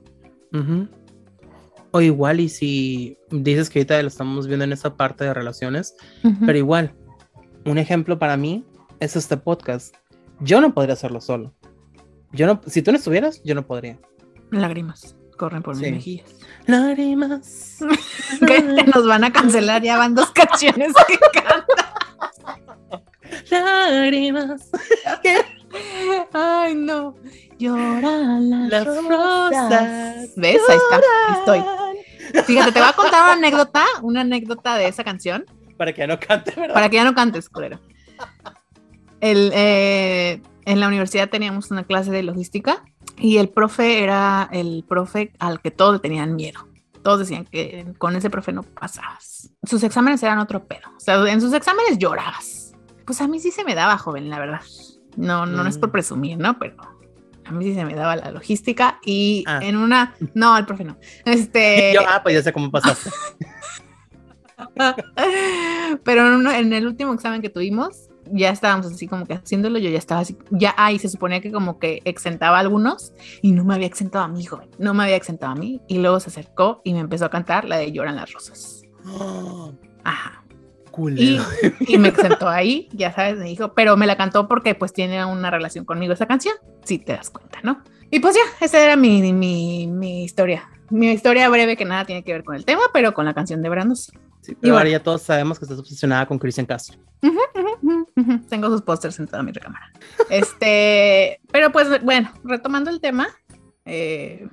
O 1.94 2.00
igual, 2.00 2.40
y 2.40 2.48
si 2.48 3.16
dices 3.30 3.70
que 3.70 3.78
ahorita 3.78 4.02
lo 4.02 4.08
estamos 4.08 4.48
viendo 4.48 4.64
en 4.64 4.72
esa 4.72 4.96
parte 4.96 5.22
de 5.22 5.32
relaciones, 5.32 5.94
pero 6.44 6.58
igual, 6.58 6.92
un 7.64 7.78
ejemplo 7.78 8.18
para 8.18 8.36
mí 8.36 8.64
es 8.98 9.14
este 9.14 9.36
podcast. 9.36 9.94
Yo 10.40 10.60
no 10.60 10.74
podría 10.74 10.94
hacerlo 10.94 11.20
solo. 11.20 11.54
Yo 12.32 12.46
no, 12.46 12.60
si 12.66 12.82
tú 12.82 12.90
no 12.90 12.98
estuvieras, 12.98 13.42
yo 13.44 13.54
no 13.54 13.64
podría. 13.64 13.96
Lágrimas 14.50 15.16
corren 15.36 15.62
por 15.62 15.76
mis 15.76 15.90
mejillas. 15.90 16.34
Lágrimas. 16.66 17.78
nos 18.94 19.06
van 19.06 19.24
a 19.24 19.32
cancelar, 19.32 19.82
ya 19.82 19.98
van 19.98 20.14
dos 20.14 20.30
canciones 20.30 20.92
que 21.06 21.18
cantan 21.18 21.64
lágrimas. 23.90 24.70
Ay, 26.32 26.74
no. 26.74 27.16
Lloran 27.58 28.68
las, 28.70 28.84
rosas. 28.86 30.30
¿Ves? 30.36 30.60
Ahí 30.68 30.76
está. 30.76 31.38
Estoy. 31.38 31.64
Fíjate, 32.44 32.72
te 32.72 32.80
voy 32.80 32.88
a 32.88 32.92
contar 32.92 33.22
una 33.24 33.32
anécdota, 33.32 33.84
una 34.02 34.20
anécdota 34.22 34.76
de 34.76 34.88
esa 34.88 35.04
canción. 35.04 35.44
Para 35.76 35.92
que 35.92 36.00
ya 36.00 36.06
no 36.06 36.18
cantes, 36.18 36.56
¿verdad? 36.56 36.74
Para 36.74 36.88
que 36.88 36.96
ya 36.96 37.04
no 37.04 37.14
cantes, 37.14 37.48
culero. 37.48 37.80
El, 39.20 39.50
eh, 39.54 40.42
en 40.64 40.80
la 40.80 40.88
universidad 40.88 41.28
teníamos 41.28 41.70
una 41.70 41.84
clase 41.84 42.10
de 42.10 42.22
logística 42.22 42.84
y 43.16 43.38
el 43.38 43.48
profe 43.48 44.02
era 44.02 44.48
el 44.52 44.84
profe 44.88 45.32
al 45.38 45.60
que 45.60 45.70
todos 45.70 46.00
tenían 46.02 46.34
miedo. 46.36 46.66
Todos 47.02 47.20
decían 47.20 47.44
que 47.44 47.86
con 47.98 48.16
ese 48.16 48.30
profe 48.30 48.52
no 48.52 48.62
pasabas. 48.62 49.50
Sus 49.64 49.82
exámenes 49.82 50.22
eran 50.22 50.38
otro 50.38 50.64
pedo. 50.64 50.88
O 50.96 51.00
sea, 51.00 51.16
en 51.30 51.40
sus 51.40 51.52
exámenes 51.52 51.98
llorabas 51.98 52.64
pues 53.04 53.20
a 53.20 53.28
mí 53.28 53.38
sí 53.40 53.50
se 53.50 53.64
me 53.64 53.74
daba, 53.74 53.98
joven, 53.98 54.30
la 54.30 54.38
verdad. 54.38 54.60
No, 55.16 55.46
no, 55.46 55.62
no 55.62 55.68
es 55.68 55.78
por 55.78 55.90
Mm. 55.90 55.92
presumir, 55.92 56.38
¿no? 56.38 56.58
Pero 56.58 56.76
a 57.46 57.52
mí 57.52 57.64
sí 57.64 57.74
se 57.74 57.84
me 57.84 57.94
daba 57.94 58.16
la 58.16 58.30
logística 58.30 58.98
y 59.04 59.44
Ah. 59.46 59.60
en 59.62 59.76
una, 59.76 60.14
no, 60.34 60.56
el 60.56 60.66
profe 60.66 60.84
no. 60.84 60.96
Este, 61.24 61.92
Yo, 61.94 62.00
ah, 62.08 62.20
pues 62.22 62.34
ya 62.34 62.42
sé 62.42 62.52
cómo 62.52 62.70
pasaste. 62.70 63.10
pero 66.04 66.26
en, 66.28 66.34
uno- 66.34 66.52
en 66.52 66.72
el 66.72 66.86
último 66.86 67.12
examen 67.12 67.42
que 67.42 67.48
tuvimos, 67.50 68.08
ya 68.30 68.50
estábamos 68.50 68.86
así 68.86 69.06
como 69.06 69.26
que 69.26 69.34
haciéndolo, 69.34 69.78
yo 69.78 69.90
ya 69.90 69.98
estaba 69.98 70.20
así, 70.22 70.36
ya 70.50 70.74
ahí 70.78 70.98
se 70.98 71.08
suponía 71.08 71.40
que 71.40 71.52
como 71.52 71.78
que 71.78 72.00
exentaba 72.04 72.56
a 72.56 72.60
algunos 72.60 73.12
y 73.42 73.52
no 73.52 73.64
me 73.64 73.74
había 73.74 73.86
exentado 73.86 74.24
a 74.24 74.28
mí, 74.28 74.44
joven, 74.44 74.70
no 74.78 74.94
me 74.94 75.02
había 75.04 75.16
exentado 75.16 75.52
a 75.52 75.56
mí 75.56 75.80
y 75.88 75.98
luego 75.98 76.20
se 76.20 76.30
acercó 76.30 76.80
y 76.84 76.94
me 76.94 77.00
empezó 77.00 77.26
a 77.26 77.30
cantar 77.30 77.64
la 77.66 77.76
de 77.78 77.92
Lloran 77.92 78.16
las 78.16 78.32
rosas. 78.32 78.82
Ajá. 80.04 80.43
Y, 80.98 81.98
me 81.98 82.08
exentó 82.08 82.48
ahí, 82.48 82.88
ya 82.92 83.12
sabes, 83.12 83.38
me 83.38 83.44
dijo, 83.44 83.74
pero 83.74 83.96
me 83.96 84.06
la 84.06 84.16
cantó 84.16 84.48
porque 84.48 84.74
pues 84.74 84.92
tiene 84.92 85.24
una 85.24 85.50
relación 85.50 85.84
conmigo 85.84 86.12
esa 86.12 86.26
canción, 86.26 86.54
si 86.84 86.98
te 86.98 87.12
das 87.12 87.30
cuenta, 87.30 87.60
¿no? 87.62 87.82
Y 88.10 88.20
pues 88.20 88.34
ya, 88.34 88.64
esa 88.64 88.82
era 88.82 88.96
mi, 88.96 89.32
mi, 89.32 89.86
mi 89.86 90.24
historia. 90.24 90.68
Mi 90.90 91.10
historia 91.10 91.48
breve 91.48 91.76
que 91.76 91.84
nada 91.84 92.04
tiene 92.04 92.22
que 92.22 92.32
ver 92.32 92.44
con 92.44 92.54
el 92.54 92.64
tema, 92.64 92.82
pero 92.92 93.14
con 93.14 93.24
la 93.24 93.34
canción 93.34 93.62
de 93.62 93.68
Brando 93.68 93.96
sí. 93.96 94.12
Sí, 94.44 94.54
pero 94.60 94.66
Y 94.66 94.70
ahora 94.70 94.84
bueno. 94.84 94.98
ya 94.98 95.02
todos 95.02 95.22
sabemos 95.22 95.58
que 95.58 95.64
estás 95.64 95.78
obsesionada 95.78 96.26
con 96.26 96.38
Cristian 96.38 96.66
Castro. 96.66 96.98
Tengo 98.50 98.68
sus 98.68 98.82
pósters 98.82 99.18
en 99.18 99.26
toda 99.26 99.42
mi 99.42 99.52
recámara. 99.52 99.90
Este, 100.30 101.40
pero 101.50 101.72
pues 101.72 102.02
bueno, 102.04 102.30
retomando 102.44 102.90
el 102.90 103.00
tema, 103.00 103.28
eh, 103.86 104.46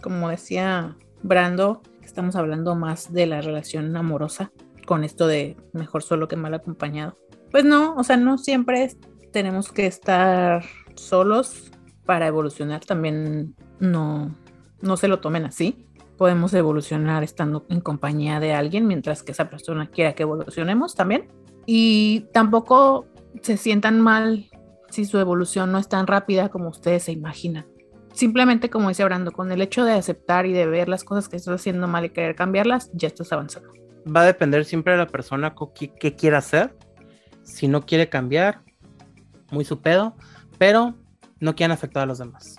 como 0.00 0.30
decía 0.30 0.96
Brando, 1.22 1.82
estamos 2.02 2.34
hablando 2.34 2.76
más 2.76 3.12
de 3.12 3.26
la 3.26 3.42
relación 3.42 3.94
amorosa 3.94 4.52
con 4.86 5.04
esto 5.04 5.26
de 5.26 5.56
mejor 5.72 6.02
solo 6.02 6.28
que 6.28 6.36
mal 6.36 6.54
acompañado. 6.54 7.18
Pues 7.50 7.64
no, 7.64 7.94
o 7.96 8.04
sea, 8.04 8.16
no 8.16 8.38
siempre 8.38 8.90
tenemos 9.32 9.70
que 9.70 9.86
estar 9.86 10.64
solos 10.94 11.70
para 12.06 12.26
evolucionar, 12.26 12.84
también 12.84 13.54
no, 13.80 14.34
no 14.80 14.96
se 14.96 15.08
lo 15.08 15.20
tomen 15.20 15.44
así. 15.44 15.86
Podemos 16.16 16.54
evolucionar 16.54 17.22
estando 17.22 17.66
en 17.68 17.80
compañía 17.80 18.40
de 18.40 18.54
alguien 18.54 18.86
mientras 18.86 19.22
que 19.22 19.32
esa 19.32 19.50
persona 19.50 19.90
quiera 19.90 20.14
que 20.14 20.22
evolucionemos 20.22 20.94
también. 20.94 21.28
Y 21.66 22.26
tampoco 22.32 23.06
se 23.42 23.58
sientan 23.58 24.00
mal 24.00 24.46
si 24.88 25.04
su 25.04 25.18
evolución 25.18 25.72
no 25.72 25.78
es 25.78 25.88
tan 25.88 26.06
rápida 26.06 26.48
como 26.48 26.68
ustedes 26.68 27.02
se 27.02 27.12
imaginan. 27.12 27.66
Simplemente, 28.14 28.70
como 28.70 28.88
dice 28.88 29.04
Brando, 29.04 29.32
con 29.32 29.52
el 29.52 29.60
hecho 29.60 29.84
de 29.84 29.92
aceptar 29.92 30.46
y 30.46 30.52
de 30.52 30.64
ver 30.64 30.88
las 30.88 31.04
cosas 31.04 31.28
que 31.28 31.36
estás 31.36 31.56
haciendo 31.60 31.86
mal 31.86 32.06
y 32.06 32.10
querer 32.10 32.34
cambiarlas, 32.34 32.90
ya 32.94 33.08
estás 33.08 33.30
avanzando. 33.32 33.68
Va 34.06 34.22
a 34.22 34.26
depender 34.26 34.64
siempre 34.64 34.92
de 34.92 34.98
la 34.98 35.06
persona 35.06 35.54
qué 35.74 36.14
quiere 36.14 36.36
hacer. 36.36 36.76
Si 37.42 37.68
no 37.68 37.86
quiere 37.86 38.08
cambiar, 38.08 38.62
muy 39.50 39.64
su 39.64 39.80
pedo, 39.80 40.16
pero 40.58 40.94
no 41.40 41.54
quieren 41.54 41.72
afectar 41.72 42.02
a 42.04 42.06
los 42.06 42.18
demás. 42.18 42.56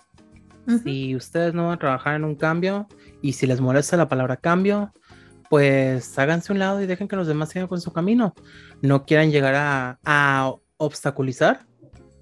Si 0.84 1.16
ustedes 1.16 1.54
no 1.54 1.66
van 1.66 1.76
a 1.76 1.80
trabajar 1.80 2.16
en 2.16 2.26
un 2.26 2.36
cambio 2.36 2.88
y 3.22 3.34
si 3.34 3.48
les 3.48 3.62
molesta 3.62 3.96
la 3.96 4.10
palabra 4.10 4.36
cambio, 4.36 4.92
pues 5.50 6.20
háganse 6.20 6.52
a 6.52 6.54
un 6.54 6.60
lado 6.60 6.82
y 6.82 6.86
dejen 6.86 7.08
que 7.08 7.16
los 7.16 7.28
demás 7.28 7.50
sigan 7.50 7.70
con 7.70 7.80
su 7.80 7.94
camino. 7.94 8.34
No 8.82 9.06
quieran 9.06 9.32
llegar 9.32 9.56
a, 9.56 10.00
a 10.04 10.54
obstaculizar 10.76 11.66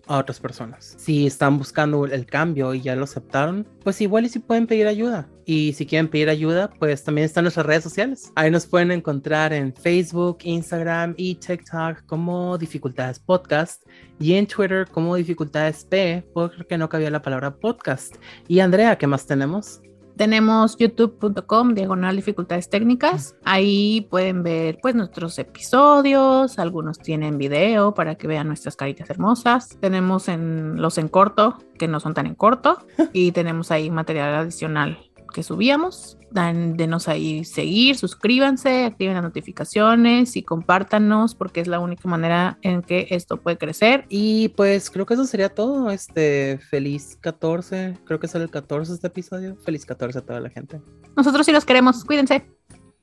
a 0.07 0.19
otras 0.19 0.39
personas. 0.39 0.95
Si 0.99 1.25
están 1.25 1.57
buscando 1.57 2.05
el 2.05 2.27
cambio 2.27 2.75
y 2.75 2.81
ya 2.81 2.95
lo 2.95 3.05
aceptaron, 3.05 3.67
pues 3.83 3.99
igual 4.01 4.25
y 4.25 4.29
si 4.29 4.37
pueden 4.37 4.67
pedir 4.67 4.85
ayuda. 4.85 5.27
Y 5.45 5.73
si 5.73 5.85
quieren 5.85 6.07
pedir 6.07 6.29
ayuda, 6.29 6.71
pues 6.79 7.03
también 7.03 7.25
están 7.25 7.43
nuestras 7.43 7.65
redes 7.65 7.83
sociales. 7.83 8.31
Ahí 8.35 8.49
nos 8.49 8.65
pueden 8.65 8.91
encontrar 8.91 9.53
en 9.53 9.73
Facebook, 9.73 10.39
Instagram 10.43 11.13
y 11.17 11.35
TikTok 11.35 12.05
como 12.07 12.57
Dificultades 12.57 13.19
Podcast 13.19 13.83
y 14.19 14.33
en 14.33 14.47
Twitter 14.47 14.87
como 14.91 15.15
Dificultades 15.15 15.85
P, 15.85 16.27
porque 16.33 16.77
no 16.77 16.89
cabía 16.89 17.11
la 17.11 17.21
palabra 17.21 17.55
podcast. 17.55 18.15
Y 18.47 18.59
Andrea, 18.59 18.97
¿qué 18.97 19.05
más 19.05 19.27
tenemos? 19.27 19.81
Tenemos 20.17 20.77
youtube.com, 20.77 21.73
diagonal 21.73 22.15
dificultades 22.15 22.69
técnicas. 22.69 23.35
Ahí 23.43 24.07
pueden 24.09 24.43
ver 24.43 24.79
pues 24.81 24.95
nuestros 24.95 25.37
episodios, 25.37 26.57
algunos 26.57 26.99
tienen 26.99 27.37
video 27.37 27.93
para 27.93 28.15
que 28.15 28.25
vean 28.25 28.47
nuestras 28.47 28.77
caritas 28.77 29.09
hermosas. 29.09 29.77
Tenemos 29.81 30.29
en 30.29 30.81
los 30.81 30.97
en 30.97 31.09
corto, 31.09 31.57
que 31.77 31.89
no 31.89 31.99
son 31.99 32.13
tan 32.13 32.27
en 32.27 32.35
corto, 32.35 32.77
y 33.13 33.33
tenemos 33.33 33.71
ahí 33.71 33.91
material 33.91 34.33
adicional 34.35 34.97
que 35.35 35.43
subíamos. 35.43 36.17
Dan, 36.31 36.77
denos 36.77 37.09
ahí 37.09 37.43
seguir, 37.43 37.97
suscríbanse, 37.97 38.85
activen 38.85 39.15
las 39.15 39.23
notificaciones 39.23 40.37
y 40.37 40.43
compártanos 40.43 41.35
porque 41.35 41.59
es 41.59 41.67
la 41.67 41.79
única 41.79 42.07
manera 42.07 42.57
en 42.61 42.81
que 42.81 43.07
esto 43.09 43.41
puede 43.41 43.57
crecer. 43.57 44.05
Y 44.07 44.49
pues 44.49 44.89
creo 44.89 45.05
que 45.05 45.15
eso 45.15 45.25
sería 45.25 45.49
todo. 45.49 45.91
Este, 45.91 46.57
feliz 46.69 47.17
14. 47.19 47.97
Creo 48.05 48.19
que 48.19 48.29
sale 48.29 48.45
el 48.45 48.49
14 48.49 48.93
este 48.93 49.07
episodio. 49.07 49.57
Feliz 49.57 49.85
14 49.85 50.19
a 50.19 50.21
toda 50.21 50.39
la 50.39 50.49
gente. 50.49 50.81
Nosotros 51.17 51.45
sí 51.45 51.51
los 51.51 51.65
queremos, 51.65 52.05
cuídense. 52.05 52.49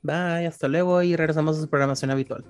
Bye, 0.00 0.46
hasta 0.46 0.68
luego 0.68 1.02
y 1.02 1.14
regresamos 1.14 1.58
a 1.58 1.60
su 1.60 1.68
programación 1.68 2.10
habitual. 2.10 2.46